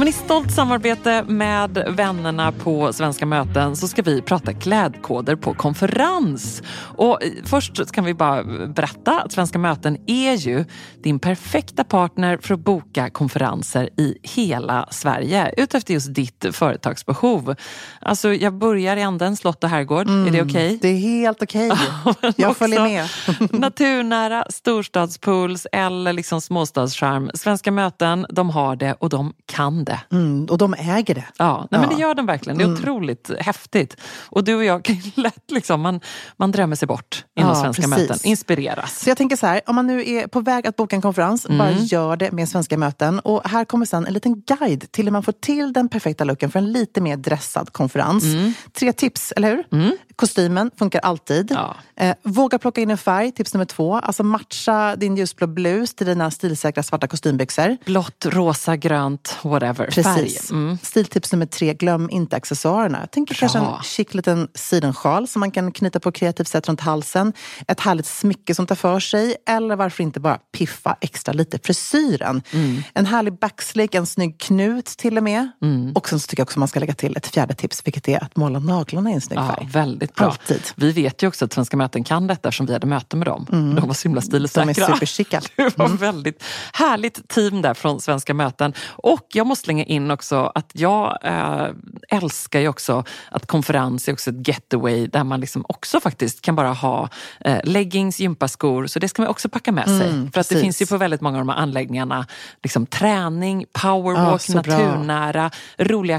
Men 0.00 0.08
I 0.08 0.12
stolt 0.12 0.52
samarbete 0.52 1.24
med 1.28 1.84
vännerna 1.88 2.52
på 2.52 2.92
Svenska 2.92 3.26
möten 3.26 3.76
så 3.76 3.88
ska 3.88 4.02
vi 4.02 4.22
prata 4.22 4.52
klädkoder 4.52 5.36
på 5.36 5.54
konferens. 5.54 6.62
Och 6.78 7.18
först 7.44 7.92
kan 7.92 8.04
vi 8.04 8.14
bara 8.14 8.44
berätta 8.66 9.20
att 9.20 9.32
Svenska 9.32 9.58
möten 9.58 9.98
är 10.06 10.32
ju 10.32 10.64
din 11.02 11.18
perfekta 11.18 11.84
partner 11.84 12.38
för 12.42 12.54
att 12.54 12.60
boka 12.60 13.10
konferenser 13.10 13.88
i 13.96 14.18
hela 14.22 14.88
Sverige 14.90 15.54
utefter 15.56 15.94
just 15.94 16.14
ditt 16.14 16.46
företagsbehov. 16.52 17.54
Alltså, 18.00 18.34
jag 18.34 18.54
börjar 18.54 18.96
i 18.96 19.02
anden 19.02 19.36
slott 19.36 19.64
och 19.64 19.70
herrgård. 19.70 20.06
Mm, 20.06 20.26
är 20.26 20.30
det 20.30 20.42
okej? 20.42 20.66
Okay? 20.66 20.78
Det 20.82 20.88
är 20.88 20.98
helt 20.98 21.42
okej. 21.42 21.70
Okay. 22.04 22.32
jag 22.36 22.56
följer 22.56 22.82
med. 22.82 23.08
naturnära 23.60 24.44
storstadspuls 24.50 25.66
eller 25.72 26.12
liksom 26.12 26.40
småstadscharm. 26.40 27.30
Svenska 27.34 27.70
möten, 27.70 28.26
de 28.30 28.50
har 28.50 28.76
det 28.76 28.92
och 28.92 29.08
de 29.08 29.32
kan 29.46 29.84
det. 29.84 29.89
Mm, 30.12 30.46
och 30.50 30.58
de 30.58 30.74
äger 30.78 31.14
det. 31.14 31.24
Ja, 31.38 31.58
nej, 31.58 31.80
ja. 31.80 31.80
men 31.80 31.96
det 31.96 32.02
gör 32.02 32.14
de 32.14 32.26
verkligen. 32.26 32.58
Det 32.58 32.64
är 32.64 32.68
mm. 32.68 32.78
otroligt 32.78 33.30
häftigt. 33.40 33.96
Och 34.26 34.44
du 34.44 34.54
och 34.54 34.64
jag 34.64 34.84
kan 34.84 34.96
lätt, 35.14 35.50
liksom, 35.50 35.80
man, 35.80 36.00
man 36.36 36.52
drömmer 36.52 36.76
sig 36.76 36.88
bort 36.88 37.24
inom 37.38 37.48
ja, 37.48 37.62
svenska 37.62 37.82
precis. 37.82 38.08
möten. 38.08 38.18
Inspireras. 38.24 39.00
Så 39.00 39.10
jag 39.10 39.16
tänker 39.16 39.36
så 39.36 39.46
här, 39.46 39.60
om 39.66 39.74
man 39.74 39.86
nu 39.86 40.08
är 40.08 40.26
på 40.26 40.40
väg 40.40 40.66
att 40.66 40.76
boka 40.76 40.96
en 40.96 41.02
konferens, 41.02 41.46
mm. 41.46 41.58
bara 41.58 41.70
gör 41.70 42.16
det 42.16 42.32
med 42.32 42.48
svenska 42.48 42.78
möten. 42.78 43.18
Och 43.20 43.48
här 43.48 43.64
kommer 43.64 43.86
sen 43.86 44.06
en 44.06 44.12
liten 44.12 44.40
guide 44.40 44.92
till 44.92 45.04
hur 45.04 45.12
man 45.12 45.22
får 45.22 45.32
till 45.32 45.72
den 45.72 45.88
perfekta 45.88 46.24
looken 46.24 46.50
för 46.50 46.58
en 46.58 46.72
lite 46.72 47.00
mer 47.00 47.16
dressad 47.16 47.72
konferens. 47.72 48.24
Mm. 48.24 48.52
Tre 48.72 48.92
tips, 48.92 49.32
eller 49.36 49.50
hur? 49.50 49.64
Mm. 49.72 49.96
Kostymen 50.16 50.70
funkar 50.78 51.00
alltid. 51.00 51.50
Ja. 51.50 51.76
Eh, 51.96 52.16
våga 52.22 52.58
plocka 52.58 52.80
in 52.80 52.90
en 52.90 52.98
färg, 52.98 53.32
tips 53.32 53.54
nummer 53.54 53.64
två. 53.64 53.96
Alltså 53.96 54.22
matcha 54.22 54.96
din 54.96 55.16
ljusblå 55.16 55.46
blus 55.46 55.94
till 55.94 56.06
dina 56.06 56.30
stilsäkra 56.30 56.82
svarta 56.82 57.06
kostymbyxor. 57.06 57.76
Blått, 57.84 58.26
rosa, 58.26 58.76
grönt, 58.76 59.38
whatever. 59.42 59.79
Precis. 59.86 60.50
Mm. 60.50 60.78
Stiltips 60.82 61.32
nummer 61.32 61.46
tre, 61.46 61.74
glöm 61.74 62.10
inte 62.10 62.36
accessoarerna. 62.36 63.00
Jag 63.00 63.10
tänker 63.10 63.34
kanske 63.34 63.58
en 63.58 63.82
chic 63.82 64.14
liten 64.14 64.48
sidensjal 64.54 65.28
som 65.28 65.40
man 65.40 65.50
kan 65.50 65.72
knyta 65.72 66.00
på 66.00 66.12
kreativt 66.12 66.48
sätt 66.48 66.68
runt 66.68 66.80
halsen. 66.80 67.32
Ett 67.68 67.80
härligt 67.80 68.06
smycke 68.06 68.54
som 68.54 68.66
tar 68.66 68.74
för 68.74 69.00
sig. 69.00 69.36
Eller 69.48 69.76
varför 69.76 70.02
inte 70.02 70.20
bara 70.20 70.38
piffa 70.52 70.96
extra 71.00 71.32
lite 71.32 71.58
frisyren. 71.58 72.42
Mm. 72.50 72.82
En 72.94 73.06
härlig 73.06 73.38
backslick, 73.38 73.94
en 73.94 74.06
snygg 74.06 74.40
knut 74.40 74.86
till 74.86 75.16
och 75.16 75.24
med. 75.24 75.48
Mm. 75.62 75.92
Och 75.94 76.08
sen 76.08 76.20
så 76.20 76.26
tycker 76.26 76.40
jag 76.40 76.46
också 76.46 76.58
man 76.58 76.68
ska 76.68 76.80
lägga 76.80 76.94
till 76.94 77.16
ett 77.16 77.26
fjärde 77.26 77.54
tips, 77.54 77.86
vilket 77.86 78.08
är 78.08 78.24
att 78.24 78.36
måla 78.36 78.58
naglarna 78.58 79.10
i 79.10 79.14
en 79.14 79.20
snygg 79.20 79.38
färg. 79.38 79.58
Ja, 79.60 79.68
väldigt 79.72 80.14
bra. 80.14 80.26
Alltid. 80.26 80.62
Vi 80.76 80.92
vet 80.92 81.22
ju 81.22 81.26
också 81.26 81.44
att 81.44 81.52
Svenska 81.52 81.76
möten 81.76 82.04
kan 82.04 82.26
detta 82.26 82.48
eftersom 82.48 82.66
vi 82.66 82.72
hade 82.72 82.86
möte 82.86 83.16
med 83.16 83.26
dem. 83.26 83.46
Mm. 83.52 83.74
De 83.74 83.86
var 83.86 83.94
så 83.94 84.08
himla 84.08 84.20
stilsäkra. 84.20 84.64
De 84.64 84.70
är 84.70 84.94
superchicka. 84.94 85.40
Det 85.56 85.78
var 85.78 85.86
mm. 85.86 85.96
väldigt 85.96 86.42
härligt 86.72 87.28
team 87.28 87.62
där 87.62 87.74
från 87.74 88.00
Svenska 88.00 88.34
möten. 88.34 88.74
Och 88.88 89.26
jag 89.32 89.46
måste 89.46 89.69
slänga 89.70 89.84
in 89.84 90.10
också 90.10 90.52
att 90.54 90.70
jag 90.72 91.18
äh, 91.22 91.68
älskar 92.08 92.60
ju 92.60 92.68
också 92.68 93.04
att 93.30 93.46
konferens 93.46 94.08
är 94.08 94.12
också 94.12 94.30
ett 94.30 94.48
getaway 94.48 95.06
där 95.06 95.24
man 95.24 95.40
liksom 95.40 95.64
också 95.68 96.00
faktiskt 96.00 96.40
kan 96.42 96.56
bara 96.56 96.72
ha 96.72 97.08
äh, 97.40 97.58
leggings, 97.64 98.20
gympaskor. 98.20 98.86
Så 98.86 98.98
det 98.98 99.08
ska 99.08 99.22
man 99.22 99.30
också 99.30 99.48
packa 99.48 99.72
med 99.72 99.84
sig. 99.84 100.10
Mm, 100.10 100.32
För 100.32 100.40
att 100.40 100.48
det 100.48 100.60
finns 100.60 100.82
ju 100.82 100.86
på 100.86 100.96
väldigt 100.96 101.20
många 101.20 101.38
av 101.38 101.46
de 101.46 101.52
här 101.52 101.62
anläggningarna 101.62 102.26
liksom 102.62 102.86
träning, 102.86 103.66
powerwalk, 103.72 104.42
ja, 104.48 104.54
naturnära, 104.54 105.50
roliga 105.78 106.16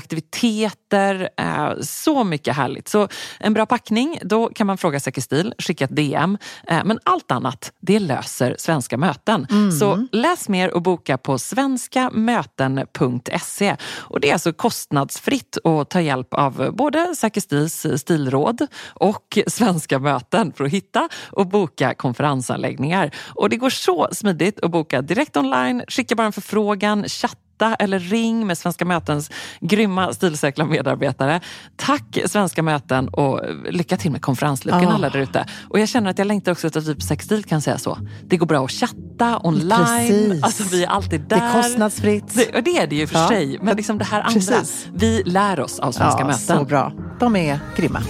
aktiviteter. 0.92 1.30
Äh, 1.38 1.74
så 1.82 2.24
mycket 2.24 2.56
härligt. 2.56 2.88
Så 2.88 3.08
en 3.40 3.54
bra 3.54 3.66
packning, 3.66 4.20
då 4.22 4.50
kan 4.50 4.68
man 4.68 4.78
fråga 4.78 5.00
Säker 5.00 5.22
Stil, 5.22 5.54
skicka 5.58 5.86
ett 5.86 5.96
DM. 5.96 6.38
Men 6.68 7.00
allt 7.04 7.32
annat, 7.32 7.72
det 7.82 8.00
löser 8.00 8.56
Svenska 8.60 8.98
möten. 8.98 9.48
Mm. 9.50 9.72
Så 9.72 10.08
läs 10.12 10.50
mer 10.50 10.74
och 10.74 10.82
boka 10.82 11.18
på 11.18 11.38
svenskamöten.se. 11.38 13.76
Och 13.98 14.20
det 14.20 14.30
är 14.30 14.34
alltså 14.34 14.54
kostnadsfritt 14.54 15.58
att 15.64 15.90
ta 15.90 16.02
hjälp 16.02 16.34
av 16.34 16.72
både 16.74 17.16
Säker 17.16 17.42
Stils 17.42 17.86
stilråd 17.96 18.68
och 18.88 19.38
Svenska 19.48 20.00
möten 20.00 20.54
för 20.54 20.64
att 20.64 20.72
hitta 20.72 21.10
och 21.32 21.48
boka 21.48 21.94
konferensanläggningar. 21.94 23.12
Och 23.36 23.50
det 23.50 23.56
går 23.56 23.70
så 23.70 24.08
smidigt 24.12 24.60
att 24.60 24.72
boka 24.72 25.02
direkt 25.02 25.38
online, 25.38 25.84
skicka 25.88 26.16
bara 26.16 26.28
en 26.28 26.34
förfrågan, 26.34 27.04
chatta 27.08 27.51
eller 27.66 28.00
ring 28.00 28.48
med 28.48 28.58
Svenska 28.58 28.86
mötens 28.86 29.32
grymma 29.60 30.14
stilsäkra 30.14 30.66
medarbetare. 30.66 31.42
Tack 31.76 32.18
Svenska 32.26 32.64
möten 32.64 33.08
och 33.08 33.42
lycka 33.70 33.98
till 33.98 34.12
med 34.12 34.22
konferensluckan 34.22 34.86
oh. 34.86 34.96
alla 34.96 35.10
där 35.10 35.20
ute. 35.20 35.46
Och 35.70 35.80
jag 35.80 35.90
känner 35.90 36.10
att 36.10 36.18
jag 36.18 36.28
längtar 36.28 36.52
också 36.52 36.70
till 36.70 36.80
att 36.80 36.88
vi 36.88 36.96
på 36.96 37.02
Sextil 37.02 37.44
kan 37.44 37.62
säga 37.62 37.78
så. 37.78 37.98
Det 38.24 38.38
går 38.38 38.46
bra 38.46 38.66
att 38.66 38.72
chatta 38.72 39.40
online. 39.44 39.86
Precis. 39.86 40.44
Alltså 40.44 40.64
vi 40.64 40.84
är 40.84 40.88
alltid 40.88 41.22
där. 41.22 41.38
Det 41.38 41.44
är 41.44 41.62
kostnadsfritt. 41.62 42.36
Det, 42.36 42.62
det 42.62 42.78
är 42.78 42.88
det 42.88 42.96
ju 42.96 43.08
för 43.08 43.20
ja. 43.20 43.28
sig. 43.28 43.60
Men 43.62 43.78
liksom 43.78 43.98
det 43.98 44.06
här 44.06 44.22
andra. 44.22 44.34
Precis. 44.34 44.88
Vi 44.94 45.24
lär 45.26 45.60
oss 45.60 45.80
av 45.80 45.92
Svenska 45.92 46.20
ja, 46.20 46.28
möten. 46.28 46.58
Så 46.58 46.66
bra. 46.66 46.94
De 47.20 47.36
är 47.36 47.60
grymma. 47.76 48.04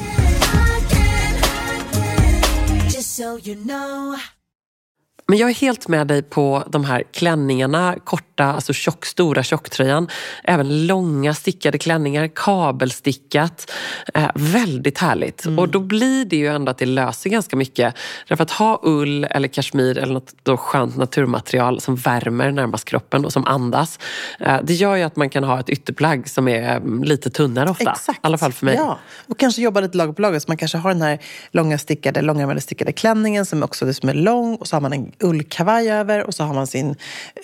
Men 5.27 5.37
jag 5.37 5.49
är 5.49 5.53
helt 5.53 5.87
med 5.87 6.07
dig 6.07 6.21
på 6.21 6.63
de 6.69 6.85
här 6.85 7.03
klänningarna, 7.13 7.95
korta, 8.03 8.45
alltså 8.45 8.73
tjock, 8.73 9.05
stora 9.05 9.43
tjocktröjan. 9.43 10.07
Även 10.43 10.87
långa 10.87 11.33
stickade 11.33 11.77
klänningar, 11.77 12.29
kabelstickat. 12.35 13.71
Eh, 14.13 14.29
väldigt 14.35 14.97
härligt. 14.97 15.45
Mm. 15.45 15.59
Och 15.59 15.69
då 15.69 15.79
blir 15.79 16.25
det 16.25 16.35
ju 16.35 16.47
ändå 16.47 16.71
att 16.71 16.77
det 16.77 16.85
löser 16.85 17.29
ganska 17.29 17.55
mycket. 17.55 17.95
Därför 18.27 18.43
att 18.43 18.51
ha 18.51 18.79
ull 18.83 19.23
eller 19.23 19.47
kashmir 19.47 19.97
eller 19.97 20.13
något 20.13 20.33
då 20.43 20.57
skönt 20.57 20.97
naturmaterial 20.97 21.81
som 21.81 21.95
värmer 21.95 22.51
närmast 22.51 22.85
kroppen 22.85 23.25
och 23.25 23.33
som 23.33 23.45
andas. 23.45 23.99
Eh, 24.39 24.57
det 24.63 24.73
gör 24.73 24.95
ju 24.95 25.03
att 25.03 25.15
man 25.15 25.29
kan 25.29 25.43
ha 25.43 25.59
ett 25.59 25.69
ytterplagg 25.69 26.29
som 26.29 26.47
är 26.47 26.75
mm, 26.75 27.03
lite 27.03 27.29
tunnare 27.29 27.69
ofta. 27.69 27.91
Exakt. 27.91 28.17
I 28.17 28.21
alla 28.21 28.37
fall 28.37 28.53
för 28.53 28.65
mig. 28.65 28.75
Ja. 28.75 28.99
Och 29.27 29.39
kanske 29.39 29.61
jobba 29.61 29.79
lite 29.79 29.97
lager 29.97 30.13
på 30.13 30.21
lager. 30.21 30.39
Så 30.39 30.45
man 30.47 30.57
kanske 30.57 30.77
har 30.77 30.93
den 30.93 31.01
här 31.01 31.19
långa 31.51 31.77
stickade, 31.77 32.21
långärmade 32.21 32.61
stickade 32.61 32.91
klänningen 32.91 33.45
som 33.45 33.63
också 33.63 33.87
är 33.87 33.93
som 33.93 34.09
är 34.09 34.13
lång 34.13 34.55
och 34.55 34.67
så 34.67 34.75
har 34.75 34.81
man 34.81 34.93
en 34.93 35.10
ullkavaj 35.19 35.91
över 35.91 36.23
och 36.23 36.33
så 36.33 36.43
har 36.43 36.53
man 36.53 36.67
sin 36.67 36.95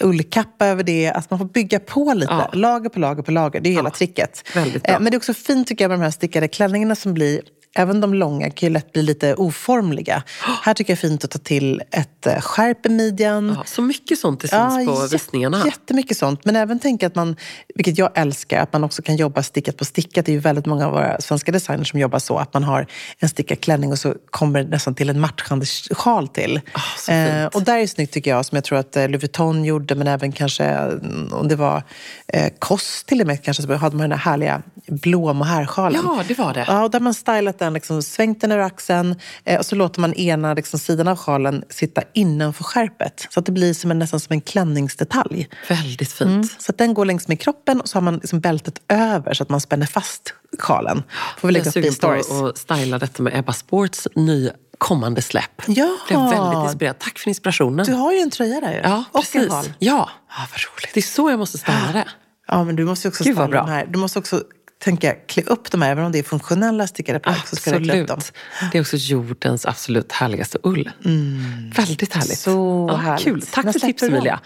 ullkappa 0.02 0.66
över 0.66 0.84
det. 0.84 1.10
Alltså 1.10 1.28
man 1.32 1.40
får 1.40 1.46
bygga 1.46 1.80
på 1.80 2.14
lite. 2.14 2.34
Ja. 2.34 2.50
Lager 2.54 2.90
på 2.90 3.00
lager 3.00 3.24
på 3.24 3.32
lager. 3.32 3.60
Det 3.60 3.70
är 3.70 3.74
hela 3.74 3.90
tricket. 3.90 4.44
Eh, 4.56 5.00
Men 5.00 5.04
det 5.12 5.16
är 5.16 5.18
också 5.18 5.34
fint 5.34 5.68
tycker 5.68 5.84
jag 5.84 5.90
med 5.90 6.00
de 6.00 6.04
här 6.04 6.12
stickade 6.12 6.48
klänningarna 6.48 6.96
som 6.96 7.14
blir 7.14 7.42
Även 7.80 8.02
de 8.02 8.14
långa 8.14 8.50
kan 8.50 8.68
ju 8.70 8.74
lätt 8.74 8.94
bli 8.94 9.02
lite 9.02 9.36
oformliga. 9.36 10.24
Här 10.64 10.74
tycker 10.74 10.92
jag 10.92 10.98
är 10.98 11.10
fint 11.10 11.24
att 11.24 11.32
ta 11.32 11.40
till 11.40 11.82
ett 11.92 12.28
eh, 12.28 12.40
skärp 12.42 12.86
i 12.86 12.90
midjan. 12.90 13.54
Ja, 13.58 13.64
så 13.66 13.82
mycket 13.82 14.20
sånt 14.20 14.40
det 14.42 14.48
syns 14.48 14.88
på 14.88 14.94
jä- 14.94 15.12
visningarna. 15.12 15.66
Jättemycket 15.66 16.18
sånt. 16.18 16.46
Men 16.46 16.56
även 16.56 16.80
tänka 16.80 17.08
att 17.08 17.16
man, 17.16 17.36
vilket 17.76 17.98
jag 17.98 18.10
älskar, 18.16 18.62
att 18.62 18.74
man 18.74 18.84
också 18.84 19.02
kan 19.02 19.16
jobba 19.16 19.44
stickat 19.44 19.78
på 19.78 19.86
stickat. 19.86 20.26
Det 20.26 20.32
är 20.32 20.34
ju 20.34 20.40
väldigt 20.40 20.66
många 20.66 20.86
av 20.88 20.92
våra 20.94 21.22
svenska 21.22 21.52
designers 21.52 21.90
som 21.92 22.00
jobbar 22.00 22.20
så. 22.20 22.38
Att 22.38 22.54
man 22.54 22.64
har 22.64 22.88
en 23.20 23.30
stickad 23.30 23.60
klänning 23.60 23.92
och 23.92 24.00
så 24.00 24.14
kommer 24.32 24.64
det 24.64 24.70
nästan 24.70 24.96
till 24.96 25.10
en 25.10 25.20
matchande 25.20 25.66
sjal 25.92 26.28
till. 26.28 26.62
Fint. 27.06 27.30
Eh, 27.30 27.46
och 27.46 27.62
där 27.64 27.78
är 27.78 27.88
snyggt 27.88 28.14
tycker 28.14 28.32
jag, 28.32 28.46
som 28.46 28.56
jag 28.56 28.64
tror 28.64 28.78
att 28.80 28.96
eh, 28.96 29.08
Louis 29.10 29.24
Vuitton 29.24 29.66
gjorde, 29.66 29.96
men 29.96 30.08
även 30.08 30.32
kanske 30.32 30.64
mm, 30.66 31.34
om 31.34 31.48
det 31.48 31.56
var 31.56 31.84
eh, 32.28 32.50
Koss 32.60 33.04
till 33.04 33.22
och 33.22 33.28
med, 33.28 33.44
kanske, 33.44 33.64
så 33.64 33.74
hade 33.76 33.96
man 33.96 34.10
den 34.10 34.20
här 34.20 34.32
härliga 34.32 34.62
blå 34.88 35.34
mohair-sjalen. 35.34 36.02
Ja, 36.06 36.24
det 36.28 36.38
var 36.38 36.54
det. 36.54 36.66
Ja, 36.68 36.84
och 36.84 36.92
där 36.92 37.00
man 37.00 37.14
stylat 37.14 37.60
den, 37.60 37.67
liksom, 37.74 38.04
svängt 38.04 38.42
den 38.42 38.52
över 38.52 38.64
axeln 38.64 39.16
eh, 39.44 39.60
och 39.60 39.66
så 39.66 39.76
låter 39.76 40.02
man 40.02 40.14
ena 40.14 40.54
liksom, 40.54 40.80
sidan 40.80 41.08
av 41.08 41.18
sjalen 41.18 41.64
sitta 41.70 42.02
innanför 42.14 42.64
skärpet. 42.64 43.28
Så 43.30 43.40
att 43.40 43.46
det 43.46 43.52
blir 43.52 43.74
som 43.74 43.92
en, 43.92 44.00
nästan 44.00 44.20
som 44.20 44.34
en 44.34 44.42
klänningsdetalj. 44.42 45.50
Väldigt 45.70 46.12
fint. 46.12 46.30
Mm. 46.30 46.48
Så 46.58 46.72
att 46.72 46.78
den 46.78 46.94
går 46.94 47.06
längs 47.06 47.28
med 47.28 47.40
kroppen 47.40 47.82
och 47.82 47.90
så 47.90 47.96
har 47.96 48.02
man 48.02 48.16
liksom 48.16 48.40
bältet 48.40 48.82
över 48.88 49.34
så 49.34 49.44
att 49.44 49.50
man 49.50 49.62
spänner 49.62 49.86
fast 49.86 50.34
sjalen. 50.60 51.04
Får 51.38 51.48
vi 51.48 51.52
lägga 51.52 51.66
jag 51.66 51.86
är 51.86 51.92
sugen 51.92 52.40
på 52.40 52.48
att 52.48 52.58
styla 52.58 53.00
detta 53.00 53.24
med 53.24 53.40
Ebba 53.40 53.54
Sports 53.54 54.08
nya 54.16 54.52
kommande 54.78 55.22
släpp. 55.22 55.62
Ja. 55.68 55.98
Blev 56.08 56.20
väldigt 56.20 56.64
inspirerad. 56.64 57.00
Tack 57.00 57.20
för 57.20 57.30
inspirationen. 57.30 57.86
Du 57.86 57.94
har 57.94 58.14
ju 58.14 58.20
en 58.20 58.30
tröja 58.30 58.60
där 58.60 58.74
ju. 58.74 58.80
Ja, 58.84 59.04
och 59.12 59.22
precis. 59.22 59.36
en 59.44 59.50
sjal. 59.50 59.66
Ja. 59.80 60.10
Ja, 60.30 60.48
vad 60.52 60.60
roligt. 60.60 60.94
Det 60.94 61.00
är 61.00 61.02
så 61.02 61.30
jag 61.30 61.40
måste 61.40 61.58
styla 61.58 61.92
det. 61.94 62.06
Ja, 62.48 62.64
men 62.64 62.76
du 62.76 62.86
måste 62.86 63.08
också 63.08 63.24
Gud, 63.24 63.36
vad 63.36 63.46
styla 63.46 63.64
bra. 63.64 63.72
de 63.72 63.72
här. 63.72 63.86
Du 63.86 64.00
måste 64.00 64.20
också 64.20 64.44
tänka 64.80 65.14
klä 65.14 65.44
upp 65.44 65.72
de 65.72 65.82
här, 65.82 65.92
även 65.92 66.06
om 66.06 66.12
det 66.12 66.20
är 66.20 66.24
funktionella 66.24 66.88
stickade 66.88 67.20
plagg. 67.20 67.48
Så 67.48 67.56
ska 67.56 67.72
du 67.72 67.84
klä 67.86 68.02
upp 68.02 68.08
dem. 68.08 68.18
Absolut. 68.18 68.72
Det 68.72 68.78
är 68.78 68.82
också 68.82 68.96
jordens 68.98 69.66
absolut 69.66 70.12
härligaste 70.12 70.58
ull. 70.64 70.92
Väldigt 71.76 72.14
härligt. 72.14 72.48
Mm. 72.48 72.58
Så 72.58 72.88
ja, 72.92 72.96
härligt. 72.96 73.26
Kul. 73.26 73.42
Tack 73.42 73.66
När 73.66 73.72
för 73.74 73.80
dem? 73.80 74.16
Emilia. 74.16 74.40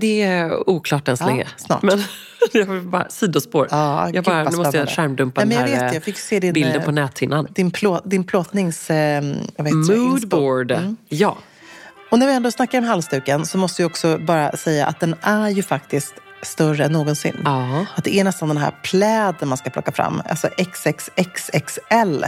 Det 0.00 0.22
är 0.22 0.70
oklart 0.70 1.08
än 1.08 1.16
så 1.16 1.24
Ja, 1.24 1.28
länge. 1.28 1.46
snart. 1.56 1.82
Men 1.82 2.04
jag 2.52 2.66
vill 2.66 2.80
bara, 2.80 3.08
sidospår. 3.08 3.68
Ja, 3.70 4.10
jag 4.10 4.24
bara, 4.24 4.44
nu 4.44 4.56
måste 4.56 4.76
jag 4.76 4.88
skärmdumpa 4.88 5.44
Nej, 5.44 5.48
men 5.48 5.64
den 5.64 5.70
jag 5.70 5.78
här 5.78 5.84
vet, 5.86 5.94
jag 5.94 6.02
fick 6.02 6.18
se 6.18 6.40
din, 6.40 6.52
bilden 6.52 6.76
eh, 6.76 6.84
på 6.84 6.90
näthinnan. 6.90 7.46
Din, 7.50 7.70
plå, 7.70 8.00
din 8.04 8.24
plåtnings... 8.24 8.90
Eh, 8.90 9.24
jag. 9.56 9.74
Moodboard. 9.74 10.70
Mm. 10.70 10.96
Ja. 11.08 11.38
Och 12.10 12.18
när 12.18 12.26
vi 12.26 12.32
ändå 12.32 12.50
snackar 12.50 12.78
om 12.78 12.84
halsduken 12.84 13.46
så 13.46 13.58
måste 13.58 13.82
jag 13.82 13.90
också 13.90 14.18
bara 14.18 14.56
säga 14.56 14.86
att 14.86 15.00
den 15.00 15.14
är 15.22 15.48
ju 15.48 15.62
faktiskt 15.62 16.14
större 16.42 16.84
än 16.84 16.92
någonsin. 16.92 17.40
Ja. 17.44 17.86
Att 17.96 18.04
det 18.04 18.14
är 18.14 18.24
nästan 18.24 18.48
den 18.48 18.56
här 18.56 18.74
pläden 18.82 19.48
man 19.48 19.58
ska 19.58 19.70
plocka 19.70 19.92
fram. 19.92 20.22
Alltså 20.28 20.48
XXXXL. 20.48 22.24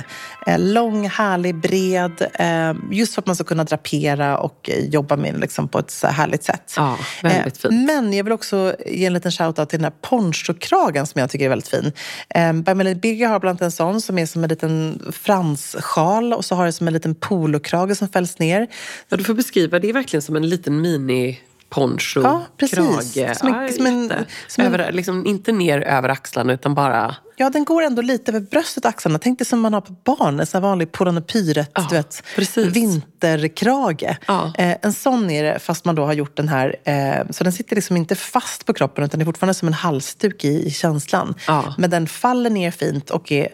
Eh, 0.46 0.58
lång, 0.58 1.08
härlig, 1.08 1.54
bred. 1.54 2.26
Eh, 2.34 2.74
just 2.90 3.14
för 3.14 3.22
att 3.22 3.26
man 3.26 3.36
ska 3.36 3.44
kunna 3.44 3.64
drapera 3.64 4.38
och 4.38 4.70
eh, 4.70 4.84
jobba 4.84 5.16
med 5.16 5.40
liksom 5.40 5.68
på 5.68 5.78
ett 5.78 5.90
så 5.90 6.06
här 6.06 6.14
härligt 6.14 6.44
sätt. 6.44 6.72
Ja, 6.76 6.98
väldigt 7.22 7.58
fint. 7.58 7.74
Men 7.86 8.12
jag 8.12 8.24
vill 8.24 8.32
också 8.32 8.76
ge 8.86 9.06
en 9.06 9.12
liten 9.12 9.32
shoutout 9.32 9.68
till 9.68 9.78
den 9.78 9.84
här 9.84 10.08
ponchokragen 10.08 11.06
som 11.06 11.20
jag 11.20 11.30
tycker 11.30 11.44
är 11.44 11.48
väldigt 11.48 11.68
fin. 11.68 11.92
Eh, 12.28 12.52
Bermelin 12.52 12.98
Birger 12.98 13.28
har 13.28 13.40
bland 13.40 13.52
annat 13.52 13.62
en 13.62 13.72
sån 13.72 14.00
som 14.00 14.18
är 14.18 14.26
som 14.26 14.44
en 14.44 14.48
liten 14.48 15.02
franssjal 15.12 16.32
och 16.32 16.44
så 16.44 16.54
har 16.54 16.66
det 16.66 16.72
som 16.72 16.86
en 16.86 16.94
liten 16.94 17.14
polokrage 17.14 17.94
som 17.94 18.08
fälls 18.08 18.38
ner. 18.38 18.68
Ja, 19.08 19.16
du 19.16 19.24
får 19.24 19.34
beskriva, 19.34 19.78
det 19.78 19.88
är 19.88 19.92
verkligen 19.92 20.22
som 20.22 20.36
en 20.36 20.48
liten 20.48 20.80
mini 20.80 21.40
poncho, 21.70 22.20
Ja, 22.22 22.42
precis. 22.56 22.78
krage. 23.14 23.36
Som 23.36 23.48
en- 23.54 23.72
som 23.72 23.86
en- 23.86 24.12
som 24.48 24.64
en- 24.64 24.74
över, 24.74 24.92
liksom, 24.92 25.26
inte 25.26 25.52
ner 25.52 25.80
över 25.80 26.08
axlarna 26.08 26.52
utan 26.52 26.74
bara... 26.74 27.16
Ja, 27.36 27.50
den 27.50 27.64
går 27.64 27.82
ändå 27.82 28.02
lite 28.02 28.30
över 28.30 28.40
bröstet 28.40 28.84
och 28.84 28.88
axlarna. 28.88 29.18
Tänk 29.18 29.38
dig 29.38 29.46
som 29.46 29.60
man 29.60 29.74
har 29.74 29.80
på 29.80 29.92
barn, 30.04 30.40
en 30.40 30.46
sån 30.46 30.62
vanlig 30.62 30.92
Poranopyret, 30.92 31.70
Ja, 31.74 31.86
du 31.90 31.96
vet, 31.96 32.22
precis. 32.36 32.66
vinterkrage. 32.66 34.16
Ja. 34.26 34.52
Eh, 34.58 34.76
en 34.82 34.92
sån 34.92 35.30
är 35.30 35.42
det, 35.44 35.58
fast 35.58 35.84
man 35.84 35.94
då 35.94 36.04
har 36.04 36.12
gjort 36.12 36.36
den 36.36 36.48
här, 36.48 36.76
eh, 36.84 37.30
så 37.30 37.44
den 37.44 37.52
sitter 37.52 37.76
liksom 37.76 37.96
inte 37.96 38.14
fast 38.14 38.66
på 38.66 38.72
kroppen 38.72 39.04
utan 39.04 39.18
det 39.18 39.22
är 39.22 39.26
fortfarande 39.26 39.54
som 39.54 39.68
en 39.68 39.74
halsduk 39.74 40.44
i, 40.44 40.66
i 40.66 40.70
känslan. 40.70 41.34
Ja. 41.46 41.74
Men 41.78 41.90
den 41.90 42.06
faller 42.06 42.50
ner 42.50 42.70
fint 42.70 43.10
och 43.10 43.32
är 43.32 43.48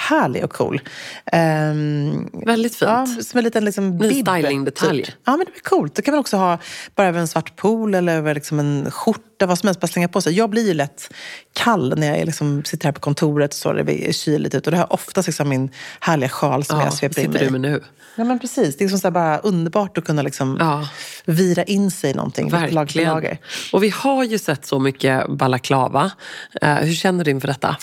superhärlig 0.00 0.44
och 0.44 0.52
cool. 0.52 0.80
Ehm, 1.32 2.30
Väldigt 2.46 2.76
fint. 2.76 2.88
Ja, 2.90 3.06
som 3.06 3.38
en 3.38 3.44
liten 3.44 3.64
liksom, 3.64 3.96
Ny 3.96 4.22
stylingdetalj. 4.22 5.04
Typ. 5.04 5.14
Ja, 5.24 5.32
men 5.36 5.38
det 5.46 5.52
blir 5.52 5.62
coolt. 5.62 5.94
Det 5.94 6.02
kan 6.02 6.12
man 6.12 6.20
också 6.20 6.36
ha 6.36 6.58
bara 6.94 7.08
över 7.08 7.20
en 7.20 7.28
svart 7.28 7.56
pool 7.56 7.94
eller 7.94 8.16
över 8.16 8.34
liksom 8.34 8.58
en 8.58 8.90
skjorta, 8.90 9.46
vad 9.46 9.58
som 9.58 9.66
helst, 9.66 9.80
bara 9.80 9.86
slänga 9.88 10.08
på 10.08 10.20
sig. 10.20 10.32
Jag 10.32 10.50
blir 10.50 10.66
ju 10.66 10.74
lätt 10.74 11.12
kall 11.52 11.94
när 11.98 12.16
jag 12.18 12.26
liksom 12.26 12.64
sitter 12.64 12.84
här 12.84 12.92
på 12.92 13.00
kontoret 13.00 13.50
och 13.50 13.56
så 13.56 13.72
det 13.72 14.08
är 14.08 14.12
kyligt 14.12 14.54
ut. 14.54 14.66
Och 14.66 14.70
det 14.70 14.78
har 14.78 14.92
oftast 14.92 15.28
liksom 15.28 15.48
min 15.48 15.70
härliga 16.00 16.28
sjal 16.28 16.64
som 16.64 16.78
Ja, 16.78 16.84
jag 16.84 16.92
sveper 16.94 17.22
in 17.24 17.30
mig 17.30 17.44
du 17.44 17.50
med 17.50 17.60
nu? 17.60 17.84
Ja, 18.16 18.24
men 18.24 18.38
precis. 18.38 18.76
Det 18.76 18.84
är 18.84 18.88
liksom 18.88 19.12
bara 19.12 19.38
underbart 19.38 19.98
att 19.98 20.04
kunna 20.04 20.22
liksom 20.22 20.56
Ja. 20.60 20.88
vira 21.24 21.62
in 21.64 21.90
sig 21.90 22.10
i 22.10 22.14
någonting. 22.14 22.50
Verkligen. 22.50 23.08
lager. 23.12 23.38
Och 23.72 23.82
vi 23.82 23.88
har 23.88 24.24
ju 24.24 24.38
sett 24.38 24.66
så 24.66 24.78
mycket 24.78 25.28
balaklava. 25.28 26.10
Eh, 26.62 26.74
hur 26.74 26.94
känner 26.94 27.24
du 27.24 27.30
inför 27.30 27.48
detta? 27.48 27.76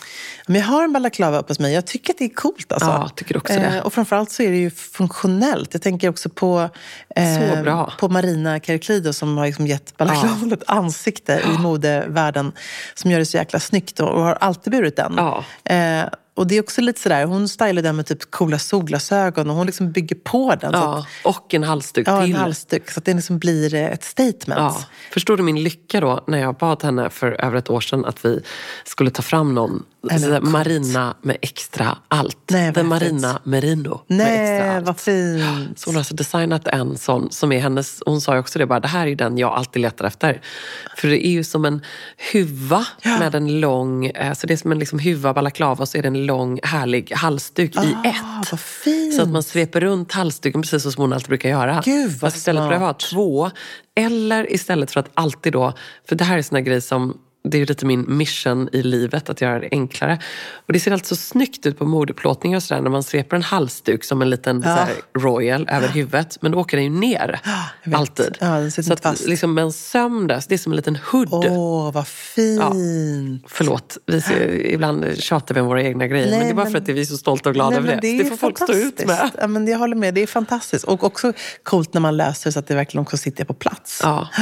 Men 0.47 0.61
jag 0.61 0.67
har 0.67 0.83
en 0.83 0.93
balaklava 0.93 1.39
uppe 1.39 1.51
hos 1.51 1.59
mig. 1.59 1.73
Jag 1.73 1.85
tycker 1.97 2.13
att 2.13 2.17
det 2.17 2.25
är 2.25 2.29
coolt. 2.35 2.71
Alltså. 2.71 2.87
Ja, 2.87 3.09
tycker 3.15 3.37
också 3.37 3.53
det. 3.53 3.59
Eh, 3.59 3.79
och 3.79 3.93
framförallt 3.93 4.31
så 4.31 4.43
är 4.43 4.51
det 4.51 4.57
ju 4.57 4.69
funktionellt. 4.69 5.73
Jag 5.73 5.81
tänker 5.81 6.09
också 6.09 6.29
på, 6.29 6.69
eh, 7.15 7.87
på 7.99 8.09
Marina 8.09 8.59
Karaklido 8.59 9.13
som 9.13 9.37
har 9.37 9.45
liksom 9.45 9.67
gett 9.67 9.97
balaklavan 9.97 10.53
ett 10.53 10.63
ansikte 10.67 11.41
i 11.55 11.57
modevärlden 11.61 12.51
som 12.93 13.11
gör 13.11 13.19
det 13.19 13.25
så 13.25 13.37
jäkla 13.37 13.59
snyggt 13.59 13.99
och, 13.99 14.09
och 14.09 14.21
har 14.21 14.33
alltid 14.33 14.71
burit 14.71 14.95
den. 14.95 15.13
Ja. 15.17 15.43
Eh, 15.63 16.05
och 16.37 16.47
det 16.47 16.55
är 16.57 16.61
också 16.61 16.81
lite 16.81 16.99
sådär, 17.01 17.25
hon 17.25 17.47
stylar 17.49 17.81
den 17.81 17.95
med 17.95 18.05
typ 18.05 18.31
coola 18.31 18.59
solglasögon 18.59 19.49
och 19.49 19.55
hon 19.55 19.65
liksom 19.65 19.91
bygger 19.91 20.15
på 20.15 20.55
den. 20.61 20.71
Så 20.71 20.77
att, 20.77 20.83
Ja, 21.23 21.29
och 21.29 21.53
en 21.53 21.63
halsduk 21.63 22.07
ja, 22.07 22.19
en 22.21 22.25
till. 22.25 22.35
halsduk. 22.35 22.91
Så 22.91 22.99
att 22.99 23.05
det 23.05 23.13
liksom 23.13 23.39
blir 23.39 23.73
eh, 23.73 23.85
ett 23.85 24.03
statement. 24.03 24.59
Ja. 24.59 24.83
Förstår 25.13 25.37
du 25.37 25.43
min 25.43 25.63
lycka 25.63 25.99
då 26.01 26.23
när 26.27 26.37
jag 26.37 26.55
bad 26.55 26.83
henne 26.83 27.09
för 27.09 27.31
över 27.45 27.57
ett 27.57 27.69
år 27.69 27.81
sedan 27.81 28.05
att 28.05 28.25
vi 28.25 28.41
skulle 28.85 29.09
ta 29.09 29.21
fram 29.21 29.55
någon 29.55 29.83
coolt. 30.09 30.43
marina 30.43 31.15
med 31.21 31.37
extra 31.41 31.97
allt. 32.07 32.37
Nej, 32.51 32.71
Den 32.71 32.87
marina 32.87 33.39
merino 33.43 34.01
med 34.07 34.19
extra 34.21 34.67
Nej, 34.67 34.69
allt. 34.75 34.85
vad 34.85 34.99
fint. 34.99 35.79
Så 35.79 35.89
hon 35.89 35.95
har 35.95 35.99
alltså 36.01 36.13
designat 36.15 36.67
en 36.67 36.97
sån 36.97 37.31
som 37.31 37.51
är 37.51 37.59
hennes, 37.59 38.03
hon 38.05 38.21
sa 38.21 38.33
ju 38.33 38.39
också 38.39 38.59
det 38.59 38.65
bara, 38.65 38.79
det 38.79 38.87
här 38.87 39.07
är 39.07 39.15
den 39.15 39.37
jag 39.37 39.53
alltid 39.53 39.81
letar 39.81 40.05
efter. 40.05 40.41
För 40.97 41.07
det 41.07 41.27
är 41.27 41.31
ju 41.31 41.43
som 41.43 41.65
en 41.65 41.81
huva 42.33 42.85
med 43.03 43.35
en 43.35 43.59
lång, 43.59 44.05
eh, 44.05 44.33
så 44.33 44.47
det 44.47 44.53
är 44.53 44.57
som 44.57 44.71
en 44.71 44.79
liksom 44.79 44.99
huva 44.99 45.33
balaklava 45.33 45.81
och 45.81 45.89
så 45.89 45.97
är 45.97 46.01
det 46.01 46.07
en 46.07 46.25
lång 46.27 46.59
härlig 46.63 47.11
halsduk 47.11 47.75
i 47.75 47.77
Ah, 47.79 48.03
ett. 48.09 48.51
vad 48.51 48.59
fint. 48.59 49.15
Så 49.15 49.21
att 49.21 49.29
man 49.29 49.43
sveper 49.43 49.81
runt 49.81 50.11
halsduken 50.11 50.61
precis 50.61 50.83
så 50.83 50.91
som 50.91 51.01
hon 51.01 51.13
alltid 51.13 51.27
brukar 51.29 51.49
göra. 51.49 51.81
Gud, 51.85 52.11
vad 52.11 52.19
Fast 52.19 52.37
istället 52.37 52.63
för 52.63 52.71
att 52.71 52.79
ha 52.79 52.87
smart. 52.87 52.99
två, 52.99 53.51
eller 53.95 54.53
istället 54.53 54.91
för 54.91 54.99
att 54.99 55.09
alltid 55.13 55.53
då, 55.53 55.73
för 56.09 56.15
det 56.15 56.23
här 56.23 56.37
är 56.37 56.41
såna 56.41 56.61
grejer 56.61 56.81
som 56.81 57.17
det 57.49 57.57
är 57.61 57.65
lite 57.65 57.85
min 57.85 58.17
mission 58.17 58.69
i 58.71 58.83
livet, 58.83 59.29
att 59.29 59.41
göra 59.41 59.59
det 59.59 59.67
enklare. 59.71 60.19
Och 60.67 60.73
det 60.73 60.79
ser 60.79 60.91
alltid 60.91 61.07
så 61.07 61.15
snyggt 61.15 61.65
ut 61.65 61.79
på 61.79 61.85
modeplåtningar 61.85 62.55
och 62.57 62.63
sådär 62.63 62.81
när 62.81 62.89
man 62.89 63.03
sveper 63.03 63.35
en 63.35 63.41
halsduk 63.43 64.03
som 64.03 64.21
en 64.21 64.29
liten 64.29 64.63
så 64.63 64.69
här, 64.69 64.89
royal 65.17 65.67
över 65.69 65.87
huvudet. 65.87 66.37
Men 66.41 66.51
då 66.51 66.59
åker 66.59 66.77
den 66.77 66.83
ju 66.83 66.99
ner. 66.99 67.39
vet. 67.83 67.95
alltid. 67.95 68.37
Ja, 68.39 68.69
så 68.71 68.93
att, 68.93 68.99
fast. 68.99 69.27
liksom 69.27 69.53
med 69.53 69.63
en 69.63 69.71
söm 69.71 70.27
där, 70.27 70.39
så 70.39 70.45
det 70.49 70.55
är 70.55 70.57
som 70.57 70.71
en 70.71 70.75
liten 70.75 70.95
hood. 71.11 71.27
Åh, 71.31 71.91
vad 71.91 72.07
fint. 72.07 73.43
Förlåt, 73.47 73.97
vi 74.05 74.21
ser, 74.21 74.65
ibland 74.65 75.17
tjatar 75.17 75.55
vi 75.55 75.61
om 75.61 75.67
våra 75.67 75.83
egna 75.83 76.07
grejer. 76.07 76.29
Nej, 76.29 76.39
men 76.39 76.47
det 76.47 76.51
är 76.51 76.55
bara 76.55 76.63
men- 76.63 76.71
för 76.71 76.79
att 76.79 76.89
vi 76.89 77.01
är 77.01 77.05
så 77.05 77.17
stolta 77.17 77.49
och 77.49 77.55
glada 77.55 77.69
Nej, 77.69 77.79
över 77.79 77.89
det. 77.95 77.99
det 78.01 78.07
ju 78.07 78.25
får 78.25 78.37
folk 78.37 78.57
stå 78.57 78.73
ut 78.73 79.05
med. 79.05 79.31
Ja, 79.39 79.47
men 79.47 79.67
jag 79.67 79.79
håller 79.79 79.95
med, 79.95 80.13
det 80.13 80.21
är 80.21 80.27
fantastiskt. 80.27 80.85
Och 80.85 81.03
också 81.03 81.33
coolt 81.63 81.93
när 81.93 82.01
man 82.01 82.17
löser 82.17 82.51
så 82.51 82.59
att 82.59 82.67
det 82.67 82.75
verkligen 82.75 83.01
också 83.01 83.17
sitter 83.17 83.45
på 83.45 83.53
plats. 83.53 83.99
Ja. 84.03 84.27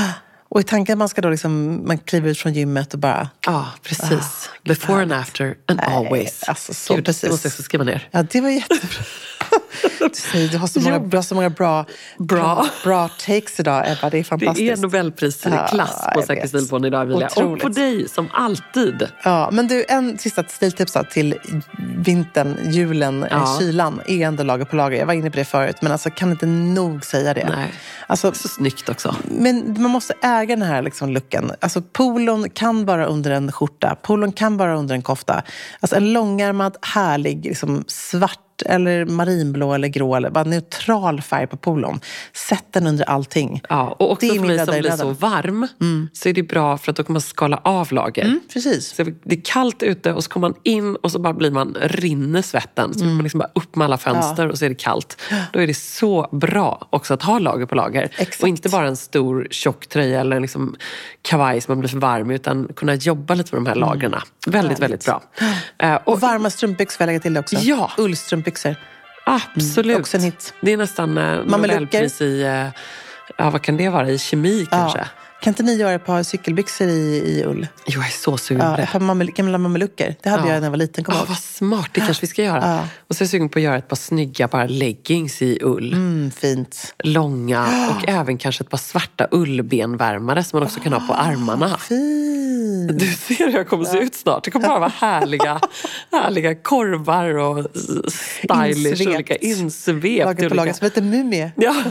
Och 0.49 0.59
i 0.59 0.63
tanken 0.63 0.93
att 0.93 0.97
man 0.97 1.09
ska 1.09 1.21
då 1.21 1.29
liksom, 1.29 1.81
man 1.87 1.97
kliver 1.97 2.29
ut 2.29 2.37
från 2.37 2.53
gymmet 2.53 2.93
och 2.93 2.99
bara... 2.99 3.29
Ja, 3.45 3.67
precis. 3.83 4.49
Before 4.63 5.01
and 5.01 5.13
after 5.13 5.55
and 5.65 5.79
Nej, 5.87 5.95
always. 5.95 6.43
alltså 6.43 6.73
så 6.73 6.95
Gud, 6.95 7.05
precis. 7.05 7.21
Det 7.21 7.29
måste 7.29 7.47
jag 7.47 7.51
också 7.51 7.63
skriva 7.63 7.83
ner. 7.83 8.09
Ja, 8.11 8.23
det 8.23 8.41
var 8.41 8.49
jättebra. 8.49 9.03
Du, 9.99 10.09
säger, 10.13 10.47
du 10.49 10.57
har 10.57 10.67
så 10.67 10.79
många, 10.79 10.99
bra, 10.99 11.23
så 11.23 11.35
många 11.35 11.49
bra, 11.49 11.85
bra. 12.17 12.65
bra 12.83 13.07
takes 13.07 13.59
idag, 13.59 13.85
Ebba. 13.91 14.09
Det 14.09 14.17
är 14.17 14.23
fantastiskt. 14.23 14.57
Det 14.67 14.71
är 14.71 14.77
Nobelprisklass 14.77 15.71
Ja, 16.05 16.11
på 16.13 16.19
jag 16.19 16.25
Säker 16.27 16.47
stilpodden 16.47 16.85
idag, 16.87 17.01
Emilia. 17.01 17.27
Och 17.27 17.31
Otroligt. 17.37 17.63
på 17.63 17.69
dig, 17.69 18.09
som 18.09 18.27
alltid. 18.33 19.07
Ja, 19.23 19.49
men 19.51 19.67
du, 19.67 19.85
en 19.89 20.17
sista 20.17 20.43
stiltips 20.43 20.93
då, 20.93 21.03
till 21.03 21.35
vintern, 21.97 22.57
julen, 22.71 23.23
eh, 23.23 23.29
Ja. 23.31 23.57
kylan 23.59 24.01
är 24.07 24.27
ändå 24.27 24.43
lager 24.43 24.65
på 24.65 24.75
lager. 24.75 24.97
Jag 24.99 25.05
var 25.05 25.13
inne 25.13 25.31
på 25.31 25.37
det 25.37 25.45
förut, 25.45 25.75
men 25.81 25.91
alltså, 25.91 26.09
kan 26.09 26.31
inte 26.31 26.45
nog 26.45 27.05
säga 27.05 27.33
det. 27.33 27.49
Nej. 27.55 27.73
Alltså, 28.07 28.31
Så 28.33 28.47
snyggt 28.47 28.89
också. 28.89 29.15
men 29.23 29.75
man 29.81 29.91
måste 29.91 30.13
äga 30.21 30.55
den 30.55 30.61
här 30.67 30.81
liksom 30.81 31.09
looken. 31.09 31.51
Alltså, 31.61 31.81
polon 31.81 32.49
kan 32.49 32.85
vara 32.85 33.05
under 33.05 33.31
en 33.31 33.51
skjorta, 33.51 33.95
polon 34.01 34.31
kan 34.31 34.57
vara 34.57 34.75
under 34.77 34.95
en 34.95 35.01
kofta. 35.01 35.43
Alltså, 35.79 35.95
en 35.95 36.13
långärmad, 36.13 36.77
härlig, 36.81 37.45
liksom, 37.45 37.83
svart 37.87 38.39
eller 38.65 39.05
marinblå 39.05 39.73
eller 39.73 39.87
grå, 39.87 40.15
eller 40.15 40.29
bara 40.29 40.43
neutral 40.43 41.21
färg 41.21 41.47
på 41.47 41.57
polon. 41.57 41.99
Sätt 42.33 42.65
den 42.71 42.87
under 42.87 43.05
allting. 43.09 43.61
Ja, 43.69 43.95
och 43.99 44.11
också 44.11 44.25
Det 44.27 44.35
är 44.35 44.39
för 44.39 44.47
mig 44.47 44.65
som 44.65 44.79
blir 44.79 44.91
så 44.91 45.09
varm 45.09 45.67
så 46.13 46.29
är 46.29 46.33
det 46.33 46.43
bra 46.43 46.77
för 46.77 46.91
att 46.91 46.97
då 46.97 47.03
kan 47.03 47.13
man 47.13 47.21
skala 47.21 47.57
av 47.63 47.93
lager. 47.93 48.23
Mm, 48.25 48.39
precis. 48.53 48.95
Så 48.95 49.03
det 49.23 49.35
är 49.35 49.41
kallt 49.45 49.83
ute 49.83 50.13
och 50.13 50.23
så 50.23 50.29
kommer 50.29 50.49
man 50.49 50.57
in 50.63 50.95
och 50.95 51.11
så 51.11 51.19
bara 51.19 51.33
blir 51.33 51.51
man, 51.51 51.77
rinner 51.81 52.41
svetten. 52.41 52.93
Så 52.93 52.99
Mm. 53.03 53.15
man 53.15 53.23
liksom 53.23 53.37
bara 53.39 53.49
upp 53.55 53.75
med 53.75 53.85
alla 53.85 53.97
fönster 53.97 54.49
och 54.49 54.57
så 54.57 54.65
är 54.65 54.69
det 54.69 54.75
kallt. 54.75 55.21
Då 55.53 55.59
är 55.59 55.67
det 55.67 55.73
så 55.73 56.29
bra 56.31 56.87
också 56.89 57.13
att 57.13 57.23
ha 57.23 57.39
lager 57.39 57.65
på 57.65 57.75
lager. 57.75 58.03
Exakt. 58.17 58.43
Och 58.43 58.49
inte 58.49 58.69
bara 58.69 58.87
en 58.87 58.97
stor 58.97 59.47
tjock 59.51 59.87
tröja 59.87 60.19
eller 60.21 60.39
liksom 60.39 60.75
kavaj 61.21 61.61
som 61.61 61.71
man 61.71 61.79
blir 61.79 61.89
för 61.89 61.97
varm 61.97 62.31
utan 62.31 62.67
kunna 62.75 62.95
jobba 62.95 63.33
lite 63.33 63.55
med 63.55 63.63
de 63.63 63.69
här 63.69 63.75
lagren. 63.75 64.15
Väldigt, 64.47 64.79
väldigt 64.79 65.05
bra. 65.05 65.23
Eh, 65.79 65.95
Och 65.95 66.15
och 66.15 66.21
varma 66.21 66.49
strumpbyxor 66.49 66.97
får 66.97 67.03
jag 67.03 67.07
lägga 67.07 67.19
till 67.19 67.33
det 67.33 67.39
också. 67.39 67.55
Ja. 67.55 67.91
Ullstrumpbyxor. 68.45 68.75
absolut. 69.25 69.85
Mm, 69.85 70.01
också 70.01 70.17
en 70.17 70.23
hit. 70.23 70.53
Det 70.61 70.71
är 70.71 70.77
nästan 70.77 71.17
eh. 71.17 71.43
Nobelpris 71.45 72.21
i, 72.21 72.41
eh, 72.41 72.67
ja 73.37 73.49
vad 73.49 73.61
kan 73.61 73.77
det 73.77 73.89
vara, 73.89 74.09
i 74.09 74.17
kemi 74.17 74.67
kanske? 74.69 74.99
Ja. 74.99 75.05
Kan 75.45 75.51
inte 75.51 75.63
ni 75.63 75.73
göra 75.75 75.93
ett 75.93 76.05
par 76.05 76.23
cykelbyxor 76.23 76.87
i, 76.87 76.91
i 76.91 77.43
ull? 77.45 77.67
Jo, 77.87 77.99
jag 78.01 78.05
är 78.07 78.11
så 78.11 78.37
sugen 78.37 78.61
på 78.61 78.67
Ja, 78.67 78.75
det. 78.77 78.83
ett 78.83 78.91
par 78.91 79.35
gamla 79.35 79.57
mamelucker. 79.57 80.15
Det 80.23 80.29
hade 80.29 80.43
Ja. 80.47 80.53
jag 80.53 80.59
när 80.59 80.65
jag 80.65 80.71
var 80.71 80.77
liten. 80.77 81.05
Ihåg. 81.07 81.27
vad 81.27 81.37
smart, 81.37 81.89
det 81.93 81.99
kanske 82.01 82.21
vi 82.21 82.27
ska 82.27 82.43
göra. 82.43 82.61
Ja. 82.75 82.87
Och 83.07 83.15
så 83.15 83.23
är 83.23 83.25
jag 83.25 83.29
sugen 83.29 83.49
på 83.49 83.59
att 83.59 83.63
göra 83.63 83.77
ett 83.77 83.87
par 83.87 83.95
snygga 83.95 84.47
bara 84.47 84.65
leggings 84.67 85.41
i 85.41 85.59
ull. 85.61 85.93
Mm, 85.93 86.31
fint. 86.31 86.93
Långa 87.03 87.67
och 87.89 88.09
även 88.09 88.37
kanske 88.37 88.63
ett 88.63 88.69
par 88.69 88.77
svarta 88.77 89.27
ullbenvärmare 89.31 90.43
som 90.43 90.59
man 90.59 90.65
också 90.67 90.79
kan 90.79 90.93
ha 90.93 90.99
på 91.07 91.13
armarna. 91.13 91.77
Fint. 91.77 92.99
Du 92.99 93.07
ser 93.13 93.35
hur 93.47 93.53
jag 93.53 93.67
kommer 93.67 93.85
se 93.85 93.97
ut 93.97 94.15
snart. 94.15 94.43
Det 94.43 94.51
kommer 94.51 94.67
bara 94.67 94.79
vara 94.79 94.91
härliga, 94.99 95.61
härliga 96.11 96.55
korvar 96.55 97.37
och 97.37 97.65
stylish 98.11 98.87
Insvept. 99.01 99.07
olika 99.15 99.35
insvept. 99.35 100.03
Lager 100.25 100.49
på 100.49 100.55
lager, 100.55 100.73
som 100.73 100.85
lite 100.85 101.01
mumie. 101.01 101.51
Ja, 101.55 101.75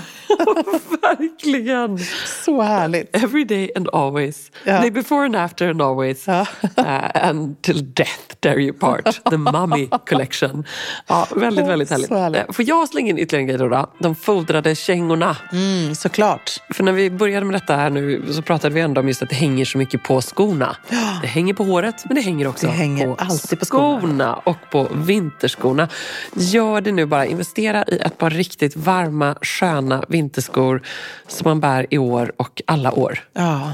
verkligen. 1.03 1.99
Så 2.45 2.63
härligt. 2.63 3.17
Every 3.17 3.44
day 3.45 3.71
and 3.77 3.89
always. 3.93 4.51
Ja. 4.65 4.81
Nej, 4.81 4.91
before 4.91 5.25
and 5.25 5.37
after 5.37 5.71
and 5.71 5.83
always. 5.83 6.27
Ja. 6.27 6.47
Uh, 6.79 7.27
and 7.29 7.63
till 7.63 7.95
death 7.95 8.35
dare 8.41 8.61
you 8.63 8.73
part. 8.73 9.25
The 9.31 9.37
Mummy 9.37 9.89
Collection. 10.09 10.65
Ja, 11.07 11.27
väldigt, 11.37 11.67
väldigt 11.67 11.91
härligt. 11.91 12.11
Härligt. 12.11 12.41
Eh, 12.49 12.53
Får 12.53 12.65
jag 12.69 12.89
slänga 12.89 13.11
in 13.11 13.19
ytterligare 13.19 13.43
en 13.43 13.47
grej 13.47 13.59
då? 13.59 13.69
då? 13.69 13.91
De 13.99 14.15
fodrade 14.15 14.75
kängorna. 14.75 15.37
Mm, 15.53 15.95
såklart. 15.95 16.51
För 16.75 16.85
när 16.85 16.93
vi 16.93 17.11
började 17.11 17.47
med 17.47 17.55
detta 17.55 17.77
här 17.77 17.91
nu 17.91 18.33
så 18.33 18.43
pratade 18.43 18.75
vi 18.75 18.81
ändå 18.81 19.01
om 19.01 19.09
just 19.09 19.23
att 19.23 19.29
det 19.29 19.35
hänger 19.35 19.65
så 19.65 19.79
mycket 19.79 20.03
på 20.03 20.21
skorna. 20.21 20.77
Det 21.21 21.27
hänger 21.27 21.55
på 21.55 21.65
håret 21.65 22.05
men 22.05 22.15
det 22.15 22.21
hänger 22.21 22.47
också 22.47 22.67
Det 22.67 22.73
hänger 22.73 23.07
på 23.07 23.15
alltid 23.19 23.59
på 23.59 23.65
skorna. 23.65 23.99
skorna 24.01 24.35
och 24.35 24.57
på 24.71 24.89
vinterskorna. 24.95 25.89
Gör 26.37 26.81
det 26.81 26.93
nu 26.93 27.07
bara. 27.07 27.27
Investera 27.27 27.85
i 27.85 27.99
ett 27.99 28.19
par 28.19 28.31
riktigt 28.31 28.77
varma, 28.77 29.35
sköna 29.43 30.05
vinterskor 30.09 30.83
som 31.29 31.49
man 31.49 31.61
bär 31.61 31.87
i 31.91 31.99
år 31.99 32.33
och 32.37 32.63
alla 32.67 32.93
år. 32.93 33.19
Ja, 33.35 33.73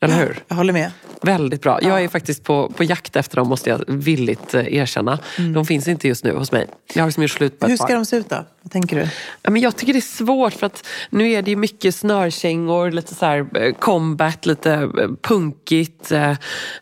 Eller 0.00 0.14
hur? 0.18 0.42
jag 0.48 0.56
håller 0.56 0.72
med. 0.72 0.90
Väldigt 1.22 1.62
bra. 1.62 1.78
Jag 1.82 2.04
är 2.04 2.08
faktiskt 2.08 2.44
på, 2.44 2.68
på 2.76 2.84
jakt 2.84 3.16
efter 3.16 3.36
dem 3.36 3.48
måste 3.48 3.70
jag 3.70 3.84
villigt 3.86 4.54
eh, 4.54 4.74
erkänna. 4.74 5.18
De 5.54 5.66
finns 5.66 5.88
inte 5.88 6.08
just 6.08 6.24
nu 6.24 6.32
hos 6.34 6.52
mig. 6.52 6.66
Jag 6.94 7.02
har 7.02 7.08
liksom 7.08 7.22
gjort 7.22 7.30
slut 7.30 7.58
på 7.60 7.66
ett 7.66 7.68
Mm. 7.68 7.70
Hur 7.72 7.76
par. 7.78 7.86
ska 7.86 7.94
de 7.94 8.04
se 8.04 8.16
ut 8.16 8.28
då? 8.28 8.44
Vad 8.62 8.72
tänker 8.72 8.96
du? 8.96 9.08
Ja, 9.42 9.50
men 9.50 9.62
jag 9.62 9.76
tycker 9.76 9.92
det 9.92 9.98
är 9.98 10.24
svårt 10.24 10.52
för 10.52 10.66
att 10.66 10.86
nu 11.10 11.30
är 11.30 11.42
det 11.42 11.50
ju 11.50 11.56
mycket 11.56 11.94
snörkängor, 11.94 12.90
lite 12.90 13.14
så 13.14 13.26
här 13.26 13.46
eh, 13.62 13.72
combat, 13.74 14.46
lite 14.46 14.72
eh, 14.74 14.88
punkigt. 15.22 16.12
Eh, 16.12 16.36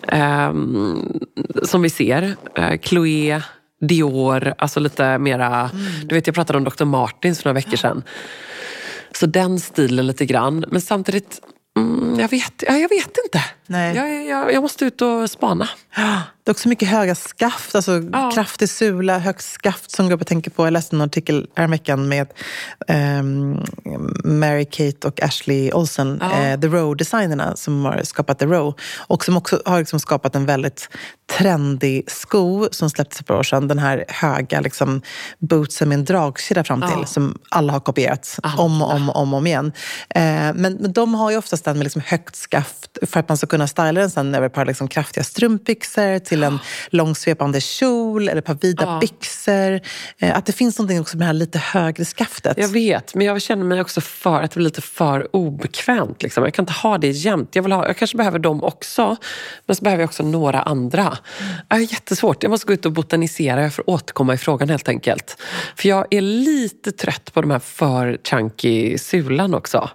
ehm, 0.09 1.21
som 1.62 1.83
vi 1.83 1.90
ser. 1.90 2.37
Eh, 2.57 2.79
Chloé, 2.81 3.40
Dior, 3.81 4.55
alltså 4.59 4.81
lite 4.81 5.19
mera... 5.19 5.71
Du 6.05 6.14
vet 6.14 6.27
jag 6.27 6.35
pratade 6.35 6.57
om 6.59 6.64
Dr. 6.64 6.85
Martins 6.85 7.38
för 7.43 7.49
några 7.49 7.55
veckor 7.55 7.77
sedan. 7.77 8.03
Så 9.12 9.27
den 9.27 9.61
stilen 9.61 10.07
lite 10.07 10.27
grann. 10.27 10.64
Men 10.69 10.81
samtidigt, 10.81 11.40
mm, 11.78 12.20
jag, 12.20 12.28
vet, 12.28 12.64
ja, 12.66 12.76
jag 12.76 12.88
vet 12.88 13.16
inte. 13.24 13.44
Nej. 13.66 13.96
Jag, 13.96 14.24
jag, 14.24 14.52
jag 14.52 14.62
måste 14.62 14.85
ut 14.85 15.02
och 15.02 15.30
spana. 15.30 15.68
Det 16.44 16.50
är 16.50 16.53
också 16.55 16.68
mycket 16.68 16.88
höga 16.88 17.14
skaft, 17.14 17.74
alltså 17.74 18.03
Ja. 18.12 18.31
kraftig 18.35 18.68
sula, 18.68 19.18
högt 19.18 19.44
skaft 19.44 19.90
som 19.90 20.12
och 20.12 20.26
tänker 20.26 20.50
på. 20.50 20.66
Jag 20.66 20.72
läste 20.72 20.96
en 20.96 21.00
artikel 21.03 21.46
häromveckan 21.57 22.09
med 22.09 22.26
ehm, 22.88 23.57
Mary-Kate 24.24 25.07
och 25.07 25.22
Ashley 25.22 25.72
Olsen, 25.72 26.18
Ja. 26.20 26.33
eh, 26.42 26.61
The 26.61 26.66
Row-designerna 26.66 27.57
som 27.57 27.85
har 27.85 28.03
skapat 28.05 28.38
The 28.38 28.46
Row. 28.46 28.74
Och 28.98 29.24
som 29.24 29.37
också 29.37 29.62
har 29.64 29.79
liksom 29.79 30.00
skapat 30.00 30.35
en 30.35 30.46
väldigt 30.46 30.88
trendig 31.38 32.11
sko 32.11 32.68
som 32.70 32.90
släpptes 32.90 33.16
för 33.18 33.22
ett 33.22 33.26
par 33.26 33.35
år 33.38 33.42
sedan. 33.42 33.68
Den 33.68 33.79
här 33.79 34.05
höga 34.09 34.61
liksom, 34.61 35.03
bootsen 35.38 35.88
med 35.88 35.98
en 35.98 36.05
dragkedja 36.05 36.64
fram 36.64 36.81
till 36.81 36.90
Ja. 37.00 37.07
som 37.07 37.38
alla 37.48 37.72
har 37.72 37.81
kopierat 37.81 38.38
om 38.59 38.83
och 38.83 38.92
om 38.94 39.11
och 39.11 39.16
om, 39.16 39.35
om 39.35 39.46
igen. 39.46 39.72
Eh, 40.14 40.22
men, 40.22 40.55
men 40.55 40.92
de 40.92 41.14
har 41.14 41.31
ju 41.31 41.37
oftast 41.37 41.64
den 41.64 41.76
med 41.79 41.85
liksom 41.85 42.03
högt 42.07 42.37
skaft 42.37 42.98
för 43.03 43.20
att 43.20 43.29
man 43.29 43.37
ska 43.38 43.46
kunna 43.46 43.66
styla 43.66 43.92
den 43.92 44.11
sen 44.11 44.35
över 44.35 44.46
ett 44.46 44.53
par 44.55 44.66
liksom 44.66 44.88
kraftiga 44.88 45.24
strumpbyxor 45.24 46.18
till 46.31 46.43
en 46.43 46.59
långsvepande 46.90 47.61
kjol 47.61 48.29
eller 48.29 48.38
ett 48.38 48.45
par 48.45 48.59
vida 48.61 48.85
Ja. 48.85 48.99
byxor. 49.01 49.81
Eh, 50.19 50.37
att 50.37 50.47
det 50.47 50.53
finns 50.53 50.79
någonting 50.79 51.01
också 51.01 51.16
med 51.16 51.23
det 51.23 51.27
här 51.27 51.33
lite 51.33 51.59
högre 51.59 52.05
skaftet. 52.05 52.59
Jag 52.59 52.69
vet, 52.69 53.14
men 53.14 53.27
jag 53.27 53.43
känner 53.43 53.64
mig 53.64 53.81
också 53.81 54.01
för 54.01 54.43
att 54.43 54.51
det 54.51 54.55
blir 54.55 54.64
lite 54.64 54.81
för 54.83 55.37
obekvämt. 55.37 56.23
Liksom. 56.23 56.45
Jag 56.45 56.55
kan 56.55 56.62
inte 56.62 56.73
ha 56.73 56.99
det 56.99 57.09
jämt. 57.11 57.57
Jag, 57.57 57.62
vill 57.62 57.73
ha, 57.73 57.87
jag 57.87 57.97
kanske 57.97 58.16
behöver 58.16 58.38
dem 58.38 58.64
också, 58.64 59.16
men 59.66 59.77
så 59.77 59.83
behöver 59.85 60.03
jag 60.03 60.09
också 60.09 60.23
några 60.23 60.62
andra. 60.62 61.19
Det 61.69 61.75
är 61.75 61.79
jättesvårt. 61.79 62.43
Jag 62.43 62.51
måste 62.51 62.66
gå 62.66 62.73
ut 62.73 62.87
och 62.87 62.93
botanisera. 62.93 63.62
Jag 63.62 63.75
får 63.75 63.90
återkomma 63.90 64.35
i 64.35 64.38
frågan 64.38 64.69
helt 64.69 64.88
enkelt. 64.88 65.37
För 65.77 65.88
jag 65.88 66.07
är 66.11 66.21
lite 66.21 66.93
trött 66.93 67.33
på 67.35 67.40
de 67.40 67.51
här 67.51 67.59
för 67.59 68.19
chunky 68.25 68.99
sulan 68.99 69.55
också. 69.55 69.90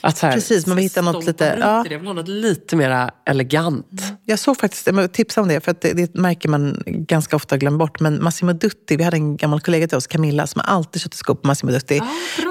Att 0.00 0.18
här, 0.18 0.32
Precis, 0.32 0.66
man 0.66 0.76
vill 0.76 0.82
hitta 0.82 1.02
något 1.02 1.24
lite- 1.26 1.56
ja. 1.60 1.82
det. 1.88 1.92
Jag 1.94 1.98
vill 1.98 2.06
ha 2.08 2.14
något 2.14 2.28
lite 2.28 2.76
mer 2.76 3.10
elegant. 3.26 3.86
Jag 4.24 4.38
såg 4.38 4.56
faktiskt, 4.56 4.88
tipsa 5.12 5.40
om 5.40 5.48
det, 5.48 5.60
för 5.60 5.70
att 5.70 5.80
det, 5.80 5.92
det 5.92 6.14
märker 6.14 6.48
man 6.48 6.82
ganska 6.86 7.36
ofta 7.36 7.56
glömmer 7.56 7.78
bort. 7.78 8.00
Men 8.00 8.22
Massimo 8.24 8.52
Dutti, 8.52 8.96
vi 8.96 9.04
hade 9.04 9.16
en 9.16 9.36
gammal 9.36 9.60
kollega 9.60 9.88
till 9.88 9.96
oss, 9.96 10.06
Camilla, 10.06 10.46
som 10.46 10.62
alltid 10.64 11.02
köpte 11.02 11.16
skor 11.16 11.34
på 11.34 11.46
Massimo 11.46 11.72
Dutti. 11.72 12.00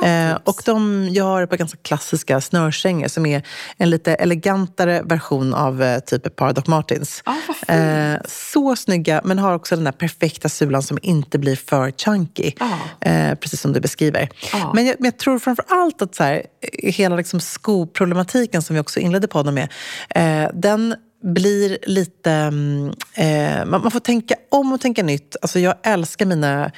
bra 0.01 0.10
eh, 0.10 0.38
och 0.43 0.62
de 0.65 1.07
gör 1.10 1.45
på 1.45 1.55
ganska 1.55 1.77
klassiska 1.81 2.41
snörkängor 2.41 3.07
som 3.07 3.25
är 3.25 3.43
en 3.77 3.89
lite 3.89 4.13
elegantare 4.15 5.01
version 5.05 5.53
av 5.53 5.83
eh, 5.83 5.99
typ 5.99 6.25
ett 6.25 6.36
par 6.36 6.53
Doc 6.53 6.67
Martens. 6.67 7.21
Ja, 7.25 7.36
vad 7.47 7.55
fint. 7.57 7.69
eh, 7.69 8.27
så 8.27 8.75
snygga, 8.75 9.21
men 9.23 9.39
har 9.39 9.53
också 9.53 9.75
den 9.75 9.83
där 9.83 9.91
perfekta 9.91 10.49
sulan 10.49 10.83
som 10.83 10.97
inte 11.01 11.39
blir 11.39 11.55
för 11.55 11.91
chunky. 11.91 12.51
Ja. 12.60 13.10
Eh, 13.12 13.36
precis 13.36 13.62
som 13.62 13.73
du 13.73 13.79
beskriver. 13.79 14.29
Ja. 14.53 14.71
Men, 14.75 14.86
jag, 14.86 14.95
men 14.99 15.05
jag 15.05 15.17
tror 15.19 15.39
framför 15.39 15.65
allt 15.67 16.01
att 16.01 16.15
så 16.15 16.23
här, 16.23 16.43
hela 16.83 17.15
liksom 17.15 17.37
Liksom 17.38 17.54
skoproblematiken 17.54 18.62
som 18.62 18.73
vi 18.73 18.80
också 18.80 19.00
inledde 19.00 19.28
podden 19.28 19.54
med, 19.54 19.69
eh, 20.15 20.50
den 20.54 20.95
blir 21.23 21.78
lite... 21.84 22.32
Mm, 22.32 22.93
eh, 23.15 23.65
man, 23.65 23.82
man 23.82 23.91
får 23.91 24.00
tänka 24.00 24.36
om 24.52 24.73
och 24.73 24.82
tänka 24.82 25.04
nytt. 25.04 25.36
Alltså 25.41 25.60
jag 25.60 25.76
älskar 25.84 26.26
mina 26.26 26.71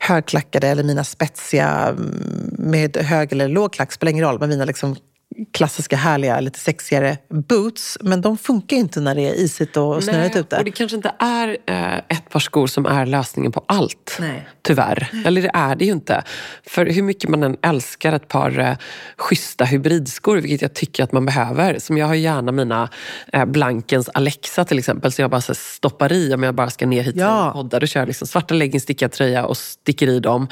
högklackade 0.00 0.68
eller 0.68 0.82
mina 0.82 1.04
spetsiga 1.04 1.68
mm, 1.88 2.54
med 2.58 2.96
hög 2.96 3.32
eller 3.32 3.48
låg 3.48 3.72
klack, 3.72 3.92
spelar 3.92 4.10
ingen 4.10 4.24
roll, 4.24 4.38
men 4.40 4.48
mina 4.48 4.64
liksom 4.64 4.96
klassiska, 5.52 5.96
härliga, 5.96 6.40
lite 6.40 6.58
sexigare 6.58 7.18
boots. 7.48 7.98
Men 8.00 8.20
de 8.20 8.38
funkar 8.38 8.76
ju 8.76 8.80
inte 8.82 9.00
när 9.00 9.14
det 9.14 9.28
är 9.28 9.34
isigt 9.34 9.76
och 9.76 10.04
snöigt 10.04 10.36
ute. 10.36 10.56
och 10.58 10.64
det 10.64 10.70
kanske 10.70 10.96
inte 10.96 11.12
är 11.18 11.56
eh, 11.66 11.94
ett 11.98 12.28
par 12.30 12.40
skor 12.40 12.66
som 12.66 12.86
är 12.86 13.06
lösningen 13.06 13.52
på 13.52 13.64
allt. 13.68 14.16
Nej. 14.20 14.48
Tyvärr. 14.62 15.08
Eller 15.26 15.42
det 15.42 15.50
är 15.54 15.76
det 15.76 15.84
ju 15.84 15.92
inte. 15.92 16.22
För 16.66 16.86
hur 16.86 17.02
mycket 17.02 17.30
man 17.30 17.42
än 17.42 17.56
älskar 17.62 18.12
ett 18.12 18.28
par 18.28 18.58
eh, 18.58 18.76
schyssta 19.16 19.64
hybridskor, 19.64 20.36
vilket 20.36 20.62
jag 20.62 20.74
tycker 20.74 21.04
att 21.04 21.12
man 21.12 21.26
behöver. 21.26 21.78
Som 21.78 21.98
jag 21.98 22.06
har 22.06 22.14
gärna 22.14 22.52
mina 22.52 22.88
eh, 23.32 23.44
Blankens 23.44 24.08
Alexa 24.14 24.64
till 24.64 24.78
exempel, 24.78 25.12
som 25.12 25.22
jag 25.22 25.30
bara 25.30 25.40
så 25.40 25.54
stoppar 25.54 26.12
i 26.12 26.34
om 26.34 26.42
jag 26.42 26.54
bara 26.54 26.70
ska 26.70 26.86
ner 26.86 27.02
hit 27.02 27.16
Ja. 27.16 27.46
och 27.48 27.52
podda. 27.54 27.80
Då 27.80 27.86
kör 27.86 28.06
liksom 28.06 28.26
svarta 28.28 28.54
leggings, 28.54 28.82
stickad 28.82 29.12
tröja 29.12 29.46
och 29.46 29.56
sticker 29.56 30.08
i 30.08 30.20
dem. 30.20 30.48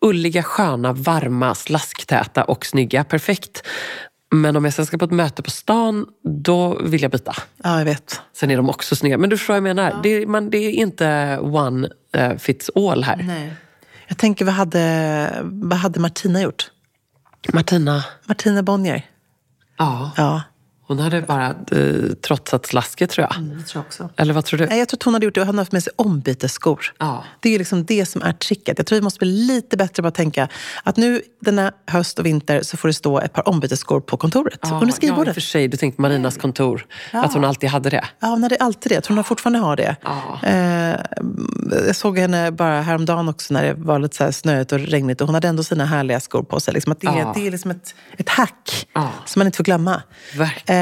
Ulliga, 0.00 0.42
sköna, 0.42 0.92
varma, 0.92 1.54
slasktäta 1.54 2.44
och 2.44 2.66
snygga. 2.66 3.04
Perfekt. 3.04 3.62
Men 4.32 4.56
om 4.56 4.64
jag 4.64 4.74
sen 4.74 4.86
ska 4.86 4.98
på 4.98 5.04
ett 5.04 5.10
möte 5.10 5.42
på 5.42 5.50
stan, 5.50 6.06
då 6.24 6.78
vill 6.82 7.02
jag 7.02 7.10
byta. 7.10 7.34
Ja, 7.62 7.78
jag 7.78 7.84
vet. 7.84 8.20
Sen 8.36 8.50
är 8.50 8.56
de 8.56 8.68
också 8.70 8.96
snygga. 8.96 9.18
Men 9.18 9.30
du 9.30 9.38
förstår 9.38 9.54
vad 9.54 9.56
jag 9.56 9.76
menar. 9.76 10.00
Det, 10.02 10.08
är- 10.08 10.26
man, 10.26 10.50
det 10.50 10.58
är 10.58 10.70
inte 10.70 11.38
one 11.42 11.88
eh, 12.14 12.36
fits 12.36 12.70
all 12.74 13.04
här. 13.04 13.16
Nej. 13.16 13.52
Jag 14.08 14.18
tänker, 14.18 14.44
vad 14.44 14.54
hade, 14.54 15.38
vad 15.42 15.78
hade 15.78 16.00
Martina 16.00 16.42
gjort? 16.42 16.70
Martina, 17.52 18.04
Martina 18.26 18.62
Bonnier. 18.62 19.06
ja. 19.78 20.10
Ja. 20.16 20.42
Hon 20.92 21.00
hade 21.04 21.22
bara 21.22 21.46
eh, 21.48 22.12
trotsat 22.26 22.66
slasket 22.66 23.10
tror 23.10 23.26
jag. 23.30 23.42
Det 23.44 23.62
tror 23.64 23.80
jag 23.80 23.86
också. 23.86 24.08
Eller 24.16 24.34
vad 24.34 24.44
tror 24.44 24.58
du? 24.58 24.66
Nej, 24.66 24.78
Jag 24.78 24.88
tror 24.88 24.96
att 24.98 25.02
hon 25.02 25.14
hade 25.14 25.26
gjort 25.26 25.34
det 25.34 25.40
hon 25.40 25.46
hade 25.48 25.58
haft 25.60 25.72
med 25.72 25.82
sig 25.82 25.92
ombytesskor. 25.96 26.92
Ja. 26.98 27.24
Det 27.40 27.54
är 27.54 27.58
liksom 27.58 27.84
det 27.84 28.06
som 28.06 28.22
är 28.22 28.32
tricket. 28.32 28.78
Jag 28.78 28.86
tror 28.86 28.96
vi 28.98 29.02
måste 29.02 29.18
bli 29.18 29.28
lite 29.46 29.76
bättre 29.76 30.02
på 30.02 30.08
att 30.08 30.14
tänka 30.14 30.48
att 30.82 30.96
nu 30.96 31.22
denna 31.40 31.72
höst 31.86 32.18
och 32.18 32.26
vinter 32.26 32.62
så 32.62 32.76
får 32.76 32.88
det 32.88 32.94
stå 32.94 33.20
ett 33.20 33.32
par 33.32 33.48
ombytesskor 33.48 34.00
på 34.00 34.16
kontoret. 34.16 34.58
Ja, 34.62 34.68
under 34.68 34.80
ja, 34.82 34.88
i 34.88 34.90
och 34.90 34.94
skrivbordet. 34.94 35.34
för 35.34 35.40
sig. 35.40 35.68
Du 35.68 35.76
tänkte 35.76 36.02
Marinas 36.02 36.36
kontor. 36.36 36.86
Att 37.12 37.34
hon 37.34 37.44
alltid 37.44 37.70
hade 37.70 37.90
det. 37.90 38.04
Ja, 38.20 38.26
hon 38.28 38.42
hade 38.42 38.56
alltid 38.56 38.90
det. 38.92 38.94
Jag 38.94 39.04
tror 39.04 39.14
hon 39.16 39.24
fortfarande 39.24 39.58
har 39.58 39.76
det. 39.76 39.96
Ja. 40.02 40.40
Eh, 40.48 40.96
jag 41.86 41.96
såg 41.96 42.18
henne 42.18 42.50
bara 42.52 42.80
häromdagen 42.80 43.28
också 43.28 43.54
när 43.54 43.62
det 43.64 43.74
var 43.74 43.98
lite 43.98 44.16
så 44.16 44.24
här 44.24 44.30
snöigt 44.30 44.72
och 44.72 44.78
regnigt 44.80 45.20
och 45.20 45.26
hon 45.26 45.34
hade 45.34 45.48
ändå 45.48 45.62
sina 45.64 45.84
härliga 45.84 46.20
skor 46.20 46.42
på 46.42 46.60
sig. 46.60 46.74
Liksom 46.74 46.92
att 46.92 47.00
det, 47.00 47.06
är, 47.06 47.18
Ja. 47.18 47.32
det 47.36 47.46
är 47.46 47.50
liksom 47.50 47.70
ett, 47.70 47.94
ett 48.16 48.28
hack 48.28 48.86
Ja. 48.92 49.08
som 49.26 49.40
man 49.40 49.46
inte 49.46 49.56
får 49.56 49.64
glömma. 49.64 50.02
Verkligen. 50.36 50.81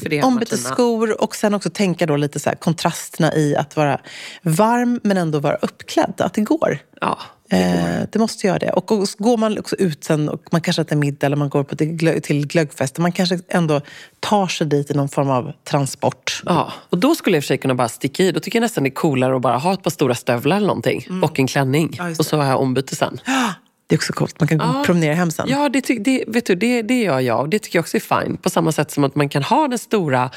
Det, 0.00 0.22
Ombytesskor 0.22 1.22
och 1.22 1.36
sen 1.36 1.54
också 1.54 1.70
tänka 1.70 2.06
då 2.06 2.16
lite 2.16 2.40
så 2.40 2.48
här 2.48 2.56
kontrasterna 2.56 3.34
i 3.34 3.56
att 3.56 3.76
vara 3.76 4.00
varm 4.42 5.00
men 5.02 5.16
ändå 5.16 5.40
vara 5.40 5.56
uppklädd. 5.56 6.14
Att 6.18 6.34
det 6.34 6.40
går. 6.40 6.78
Ja. 7.00 7.18
Eh, 7.50 8.08
det 8.12 8.18
måste 8.18 8.46
göra 8.46 8.58
det. 8.58 8.70
Och, 8.70 8.92
och 8.92 9.08
går 9.18 9.36
man 9.36 9.58
också 9.58 9.76
ut 9.76 10.04
sen 10.04 10.28
och 10.28 10.42
man 10.52 10.60
kanske 10.60 10.82
äter 10.82 10.96
middag 10.96 11.26
eller 11.26 11.36
man 11.36 11.48
går 11.48 11.64
på 11.64 11.76
till, 11.76 12.22
till 12.22 12.46
glöggfest 12.46 12.98
man 12.98 13.12
kanske 13.12 13.38
ändå 13.48 13.80
tar 14.20 14.46
sig 14.46 14.66
dit 14.66 14.90
i 14.90 14.94
någon 14.94 15.08
form 15.08 15.30
av 15.30 15.52
transport. 15.64 16.42
Ja, 16.44 16.72
och 16.90 16.98
då 16.98 17.14
skulle 17.14 17.36
jag 17.36 17.38
i 17.38 17.40
och 17.40 17.44
för 17.44 17.46
sig 17.46 17.58
kunna 17.58 17.74
bara 17.74 17.88
sticka 17.88 18.22
i. 18.22 18.32
Då 18.32 18.40
tycker 18.40 18.58
jag 18.58 18.62
nästan 18.62 18.84
det 18.84 18.88
är 18.88 18.94
coolare 18.94 19.36
att 19.36 19.42
bara 19.42 19.58
ha 19.58 19.72
ett 19.72 19.82
par 19.82 19.90
stora 19.90 20.14
stövlar 20.14 20.56
eller 20.56 20.66
någonting. 20.66 21.06
Och 21.22 21.38
en 21.38 21.46
klänning. 21.46 21.96
Mm. 21.98 22.12
Ja, 22.12 22.16
och 22.18 22.26
så 22.26 22.36
har 22.36 22.44
jag 22.44 22.60
ombyte 22.60 22.96
sen. 22.96 23.20
Det 23.94 23.96
är 23.96 23.98
också 23.98 24.12
coolt. 24.12 24.40
Man 24.40 24.48
kan 24.48 24.58
gå 24.58 24.64
och 24.64 24.84
promenera 24.84 25.14
hem 25.14 25.30
sen. 25.30 25.46
Ja, 25.48 25.68
det, 25.68 25.80
det, 26.04 26.24
vet 26.26 26.46
du, 26.46 26.54
det, 26.54 26.82
det 26.82 27.00
gör 27.00 27.20
jag 27.20 27.40
och 27.40 27.48
det 27.48 27.58
tycker 27.58 27.78
jag 27.78 27.82
också 27.82 27.96
är 27.96 28.22
fine. 28.22 28.36
På 28.36 28.50
samma 28.50 28.72
sätt 28.72 28.90
som 28.90 29.04
att 29.04 29.14
man 29.14 29.28
kan 29.28 29.42
ha 29.42 29.68
den 29.68 29.78
stora 29.78 30.30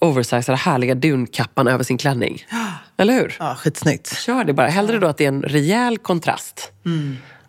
oversizade 0.00 0.58
härliga 0.58 0.94
dunkappan 0.94 1.68
över 1.68 1.84
sin 1.84 1.98
klänning. 1.98 2.44
Eller 2.96 3.14
hur? 3.14 3.36
Ja, 3.38 3.54
skitsnyggt. 3.54 4.18
Kör 4.18 4.44
det 4.44 4.52
bara. 4.52 4.66
Hellre 4.66 4.98
då 4.98 5.06
att 5.06 5.16
det 5.16 5.24
är 5.24 5.28
en 5.28 5.42
rejäl 5.42 5.98
kontrast. 5.98 6.72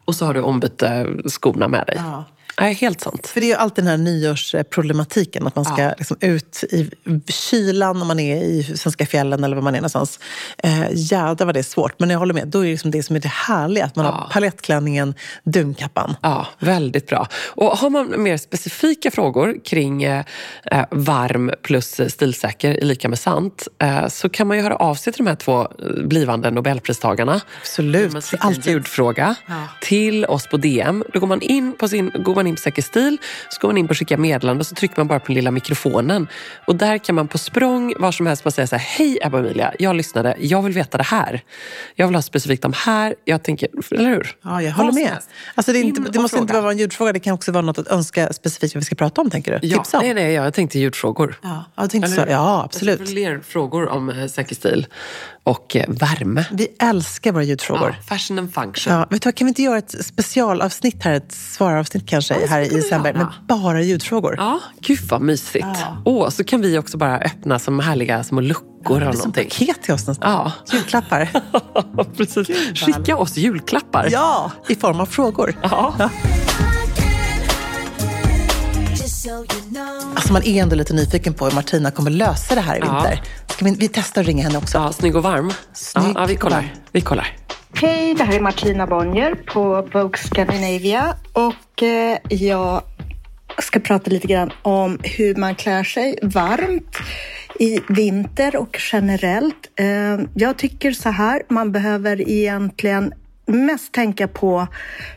Och 0.06 0.16
så 0.16 0.26
har 0.26 0.34
du 0.34 0.42
ombytt 0.42 0.82
eh, 0.82 1.04
skorna 1.26 1.68
med 1.68 1.86
dig. 1.88 1.96
Ja. 1.98 2.26
Nej, 2.60 2.74
helt 2.74 3.02
sant. 3.02 3.28
För 3.28 3.40
det 3.42 3.46
är 3.46 3.50
ju 3.50 3.54
alltid 3.56 3.84
den 3.84 3.90
här 3.90 3.98
nyårsproblematiken. 3.98 5.48
Att 5.48 5.56
man 5.56 5.66
ska 5.66 5.82
Ja. 5.82 5.94
liksom 5.98 6.18
ut 6.22 6.64
i 6.72 6.90
kylan 7.32 8.02
om 8.02 8.08
man 8.08 8.20
är 8.20 8.36
i 8.44 8.64
svenska 8.64 9.06
fjällen 9.06 9.44
eller 9.44 9.56
var 9.56 9.64
man 9.64 9.76
är 9.76 9.80
någonstans. 9.80 10.20
Eh, 10.58 10.84
jädrar 10.94 11.46
vad 11.46 11.56
det 11.56 11.60
är 11.60 11.64
svårt. 11.64 12.00
Men 12.00 12.10
jag 12.10 12.20
håller 12.20 12.34
med, 12.34 12.48
då 12.48 12.60
är 12.60 12.64
det 12.66 12.72
liksom 12.72 12.92
det 12.92 13.04
som 13.04 13.16
är 13.16 13.20
det 13.20 13.28
härliga. 13.28 13.86
Att 13.86 13.96
man 13.96 14.06
Ja. 14.06 14.12
har 14.12 14.30
palettklänningen, 14.32 15.14
dunkappan. 15.44 16.16
Ja, 16.22 16.48
väldigt 16.60 17.08
bra. 17.08 17.28
Och 17.48 17.78
har 17.78 17.90
man 17.90 18.24
mer 18.24 18.38
specifika 18.38 19.12
frågor 19.12 19.56
kring 19.66 20.04
eh, 20.04 20.26
eh, 20.72 20.86
varm 20.92 21.52
plus 21.64 22.02
stilsäker 22.08 22.72
är 22.72 22.86
lika 22.86 23.10
med 23.10 23.20
sant 23.20 23.68
eh, 23.82 24.08
så 24.08 24.30
kan 24.30 24.48
man 24.48 24.58
ju 24.58 24.64
höra 24.64 24.76
av 24.76 24.96
sig 24.96 25.14
till 25.14 25.24
de 25.26 25.30
här 25.30 25.36
två 25.36 25.62
eh, 25.62 25.68
blivande 26.04 26.52
Nobelpristagarna. 26.52 27.42
Absolut. 27.62 28.16
Alltid. 28.40 28.66
ljudfråga 28.74 29.36
till 29.82 30.26
oss 30.26 30.48
på 30.48 30.58
DM. 30.58 31.04
Då 31.14 31.20
går 31.20 31.28
man 31.28 31.42
in 31.42 31.74
på, 31.78 31.88
sin, 31.88 32.12
går 32.26 32.36
man 32.36 32.48
in 32.50 32.56
på 32.56 32.62
Säker 32.62 32.82
stil, 32.82 33.18
så 33.50 33.60
går 33.62 33.70
man 33.70 33.78
in 33.78 33.88
på 33.88 33.94
skicka 33.94 34.18
meddelande 34.18 34.62
och 34.62 34.68
så 34.68 34.76
trycker 34.76 34.98
man 34.98 35.08
bara 35.08 35.20
på 35.20 35.26
den 35.26 35.36
lilla 35.36 35.52
mikrofonen. 35.52 36.28
Och 36.68 36.76
där 36.76 36.98
kan 36.98 37.16
man 37.16 37.28
på 37.28 37.38
språng 37.38 37.94
var 37.98 38.12
som 38.12 38.28
helst 38.28 38.44
bara 38.44 38.52
säga 38.52 38.68
så 38.68 38.76
här, 38.76 38.84
hej 38.98 39.20
Ebba 39.22 39.40
Emilia, 39.40 39.74
jag 39.80 39.96
lyssnade, 39.96 40.36
jag 40.40 40.62
vill 40.62 40.74
veta 40.74 40.98
det 40.98 41.04
här. 41.04 41.42
Jag 41.96 42.08
vill 42.08 42.16
ha 42.16 42.22
specifikt 42.22 42.66
om 42.66 42.74
här, 42.74 43.16
jag 43.26 43.44
tänker, 43.44 43.70
eller 43.92 44.10
hur? 44.10 44.36
Ja, 44.44 44.62
jag 44.62 44.72
håller 44.72 44.92
med. 44.92 45.18
Alltså 45.56 45.72
det, 45.72 45.80
inte, 45.80 46.02
det 46.02 46.20
måste 46.20 46.38
inte 46.38 46.48
fråga. 46.52 46.54
bara 46.54 46.62
vara 46.62 46.72
en 46.72 46.78
ljudfråga, 46.78 47.14
det 47.14 47.20
kan 47.20 47.34
också 47.34 47.52
vara 47.52 47.62
något 47.62 47.80
att 47.80 47.88
önska 47.88 48.34
specifikt 48.34 48.76
vad 48.76 48.82
vi 48.82 48.86
ska 48.86 48.96
prata 48.96 49.22
om, 49.22 49.30
tänker 49.30 49.60
du? 49.60 49.68
Ja, 49.68 49.78
Tipsa 49.78 49.98
om? 49.98 50.04
nej, 50.04 50.14
nej, 50.14 50.34
jag 50.34 50.54
tänkte 50.54 50.80
ljudfrågor. 50.80 51.40
Ja, 51.42 51.66
jag 51.76 51.90
tänkte 51.90 52.12
Eller 52.12 52.26
så. 52.26 52.32
Ja, 52.32 52.64
absolut. 52.66 53.00
Jag 53.00 53.10
fler 53.10 53.40
frågor 53.48 53.90
om 53.90 54.10
eh, 54.10 54.28
säker 54.28 54.56
stil 54.56 54.88
och 55.44 55.76
eh, 55.76 55.86
värme. 55.88 56.46
Vi 56.52 56.68
älskar 56.80 57.32
våra 57.32 57.44
ljudfrågor. 57.44 57.96
Ja, 57.98 58.16
fashion 58.18 58.40
and 58.40 58.54
function. 58.54 58.94
Ja, 58.94 59.08
vet 59.10 59.22
du 59.22 59.28
vad, 59.28 59.36
kan 59.36 59.46
vi 59.46 59.50
inte 59.50 59.62
göra 59.62 59.78
ett 59.78 60.06
specialavsnitt 60.06 61.04
här, 61.04 61.14
ett 61.14 61.32
svaravsnitt 61.32 62.08
kanske, 62.10 62.40
det 62.40 62.48
här 62.48 62.62
i 62.62 62.68
december, 62.70 63.14
med 63.14 63.28
bara 63.48 63.82
ljudfrågor? 63.82 64.36
Ja, 64.38 64.60
gud 64.82 65.00
vad 65.10 65.22
mysigt. 65.22 65.68
Åh, 66.06 66.30
så 66.30 66.44
kan 66.44 66.62
vi 66.62 66.78
också 66.78 66.98
bara 66.98 67.18
öppna 67.20 67.60
som 67.60 67.80
härliga 67.80 68.24
små 68.24 68.42
luckor 68.42 68.98
eller 68.98 69.12
Det 69.12 69.18
är 69.18 69.22
som 69.22 69.32
paket 69.32 69.82
till 69.84 69.94
oss 69.94 70.08
nästan. 70.08 70.32
Ja. 70.32 70.52
Julklappar. 70.74 71.30
Precis. 72.18 72.48
Skicka 72.80 73.18
oss 73.18 73.38
julklappar. 73.38 74.08
ja, 74.12 74.52
i 74.68 74.76
form 74.76 75.00
av 75.00 75.06
frågor. 75.06 75.56
Ja. 75.64 76.10
Alltså 80.16 80.34
man 80.34 80.44
är 80.44 80.62
ändå 80.62 80.76
lite 80.76 80.94
nyfiken 80.94 81.34
på 81.34 81.46
hur 81.46 81.56
Martina 81.56 81.92
kommer 81.92 82.12
lösa 82.12 82.56
det 82.56 82.62
här 82.62 82.76
i 82.76 82.80
Ja. 82.80 82.94
vinter. 82.94 83.22
Ska 83.48 83.66
vi, 83.66 83.76
vi 83.80 83.88
testar 83.88 84.22
att 84.22 84.28
ringa 84.28 84.44
henne 84.44 84.58
också. 84.58 84.78
ja, 84.78 84.92
snygg 84.94 85.16
och 85.16 85.24
varm. 85.24 85.52
Snygg 85.74 86.06
ja, 86.06 86.12
ja, 86.16 86.26
vi 86.26 86.36
kollar. 86.36 86.74
Vi 86.92 87.02
kollar. 87.02 87.36
Hej, 87.74 88.14
det 88.16 88.24
här 88.24 88.36
är 88.36 88.40
Martina 88.40 88.88
Bonnier 88.88 89.36
på 89.36 89.82
Vogue 89.94 90.18
Scandinavia 90.18 91.16
och 91.34 91.84
eh, 91.84 92.18
jag 92.30 92.82
ska 93.62 93.80
prata 93.80 94.12
lite 94.12 94.28
grann 94.28 94.52
om 94.62 95.00
hur 95.04 95.36
man 95.36 95.56
klär 95.56 95.84
sig 95.84 96.20
varmt 96.22 96.98
i 97.60 97.80
vinter 97.90 98.56
och 98.56 98.78
generellt. 98.92 99.56
Eh, 99.80 100.26
jag 100.34 100.58
tycker 100.58 100.92
så 100.92 101.10
här, 101.10 101.42
man 101.50 101.72
behöver 101.72 102.30
egentligen 102.30 103.14
mest 103.50 103.92
tänka 103.92 104.28
på 104.28 104.68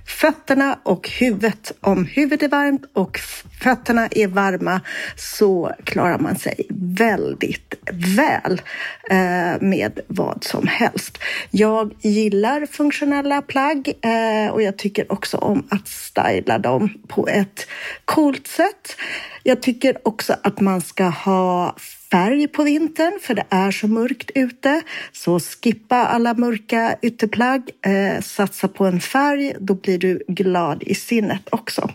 fötterna 0.07 0.79
och 0.83 1.09
huvudet. 1.09 1.73
Om 1.81 2.07
huvudet 2.07 2.43
är 2.43 2.49
varmt 2.49 2.83
och 2.93 3.21
fötterna 3.63 4.09
är 4.11 4.27
varma 4.27 4.81
så 5.17 5.73
klarar 5.85 6.19
man 6.19 6.37
sig 6.37 6.67
väldigt 6.99 7.75
väl 8.17 8.63
eh, 9.11 9.61
med 9.61 10.01
vad 10.07 10.45
som 10.45 10.67
helst. 10.67 11.19
Jag 11.51 11.93
gillar 12.01 12.67
funktionella 12.67 13.43
plagg 13.43 13.93
eh, 14.03 14.53
och 14.53 14.63
jag 14.63 14.79
tycker 14.79 15.13
också 15.13 15.37
om 15.37 15.67
att 15.71 15.89
styla 15.89 16.59
dem 16.59 16.95
på 17.09 17.29
ett 17.29 17.67
coolt 18.05 18.47
sätt. 18.47 18.97
Jag 19.43 19.63
tycker 19.63 20.09
också 20.09 20.37
att 20.43 20.61
man 20.61 20.81
ska 20.81 21.05
ha 21.05 21.77
färg 22.13 22.49
på 22.49 22.63
vintern 22.63 23.19
för 23.21 23.35
det 23.35 23.45
är 23.51 23.71
så 23.71 23.89
mörkt 23.89 24.31
ute. 24.35 24.83
Så 25.13 25.41
skippa 25.41 25.97
alla 25.97 26.35
mörka 26.35 26.97
ytterplagg. 27.03 27.71
Eh, 27.87 28.21
satsa 28.23 28.69
på 28.69 28.87
en 28.87 29.01
färg, 29.01 29.55
då 29.61 29.75
blir 29.75 29.99
du 29.99 30.23
glad 30.29 30.83
i 30.83 30.95
sinnet 30.95 31.49
också. 31.51 31.91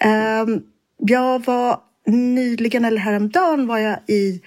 Ehm, 0.00 0.60
jag 0.98 1.44
var 1.44 1.80
nyligen, 2.06 2.84
eller 2.84 2.98
häromdagen, 2.98 3.66
var 3.66 3.78
jag 3.78 3.98
i 4.06 4.40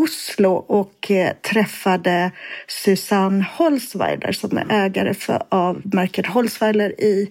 Oslo 0.00 0.50
och 0.52 1.10
eh, 1.10 1.32
träffade 1.52 2.30
Susanne 2.66 3.46
Holzweiler 3.52 4.32
som 4.32 4.58
är 4.58 4.66
ägare 4.70 5.14
för, 5.14 5.42
av 5.48 5.82
märket 5.84 6.26
Holzweiler 6.26 7.00
i 7.00 7.30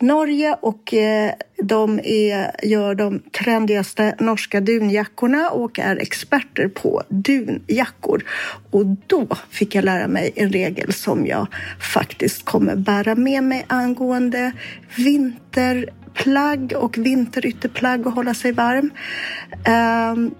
Norge 0.00 0.56
och 0.60 0.94
eh, 0.94 1.32
de 1.62 2.00
är, 2.04 2.50
gör 2.62 2.94
de 2.94 3.18
trendigaste 3.18 4.14
norska 4.20 4.60
dunjackorna 4.60 5.50
och 5.50 5.78
är 5.78 5.96
experter 5.96 6.68
på 6.68 7.02
dunjackor. 7.08 8.24
Och 8.70 8.86
då 9.06 9.26
fick 9.50 9.74
jag 9.74 9.84
lära 9.84 10.08
mig 10.08 10.32
en 10.36 10.52
regel 10.52 10.92
som 10.92 11.26
jag 11.26 11.46
faktiskt 11.92 12.44
kommer 12.44 12.76
bära 12.76 13.14
med 13.14 13.42
mig 13.42 13.64
angående 13.68 14.52
vinterplagg 14.96 16.72
och 16.76 16.98
vinterytterplagg 16.98 18.06
och 18.06 18.12
hålla 18.12 18.34
sig 18.34 18.52
varm. 18.52 18.90
Um, 20.12 20.34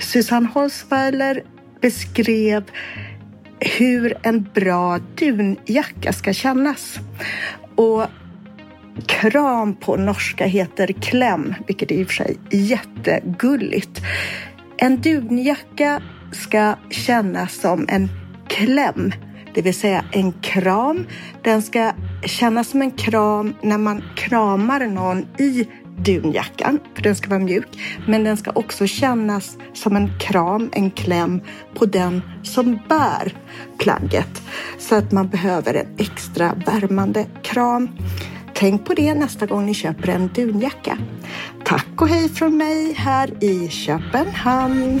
Susanne 0.00 0.48
Holzweiler 0.54 1.42
beskrev 1.80 2.64
hur 3.60 4.16
en 4.22 4.48
bra 4.54 4.98
dunjacka 4.98 6.12
ska 6.12 6.32
kännas. 6.32 6.98
Och 7.74 8.06
kram 9.06 9.74
på 9.74 9.96
norska 9.96 10.46
heter 10.46 10.86
kläm, 10.86 11.54
vilket 11.66 11.90
är 11.90 11.94
i 11.94 12.04
och 12.04 12.06
för 12.06 12.14
sig 12.14 12.36
jättegulligt. 12.50 14.00
En 14.76 15.00
dunjacka 15.00 16.02
ska 16.32 16.74
kännas 16.90 17.54
som 17.54 17.86
en 17.88 18.08
kläm, 18.48 19.12
det 19.54 19.62
vill 19.62 19.74
säga 19.74 20.04
en 20.12 20.32
kram. 20.32 21.06
Den 21.42 21.62
ska 21.62 21.92
kännas 22.24 22.68
som 22.68 22.82
en 22.82 22.90
kram 22.90 23.54
när 23.62 23.78
man 23.78 24.02
kramar 24.16 24.86
någon 24.86 25.26
i 25.38 25.68
dunjackan, 26.04 26.78
för 26.94 27.02
den 27.02 27.16
ska 27.16 27.28
vara 27.28 27.40
mjuk. 27.40 27.68
Men 28.06 28.24
den 28.24 28.36
ska 28.36 28.50
också 28.50 28.86
kännas 28.86 29.58
som 29.74 29.96
en 29.96 30.18
kram, 30.18 30.70
en 30.72 30.90
kläm 30.90 31.40
på 31.74 31.84
den 31.84 32.22
som 32.42 32.78
bär 32.88 33.34
plagget. 33.78 34.42
Så 34.78 34.94
att 34.94 35.12
man 35.12 35.28
behöver 35.28 35.74
en 35.74 35.86
extra 35.98 36.54
värmande 36.66 37.26
kram. 37.42 37.88
Tänk 38.54 38.84
på 38.84 38.94
det 38.94 39.14
nästa 39.14 39.46
gång 39.46 39.66
ni 39.66 39.74
köper 39.74 40.08
en 40.08 40.30
dunjacka. 40.34 40.98
Tack 41.64 42.02
och 42.02 42.08
hej 42.08 42.28
från 42.28 42.56
mig 42.56 42.92
här 42.92 43.44
i 43.44 43.68
Köpenhamn. 43.68 45.00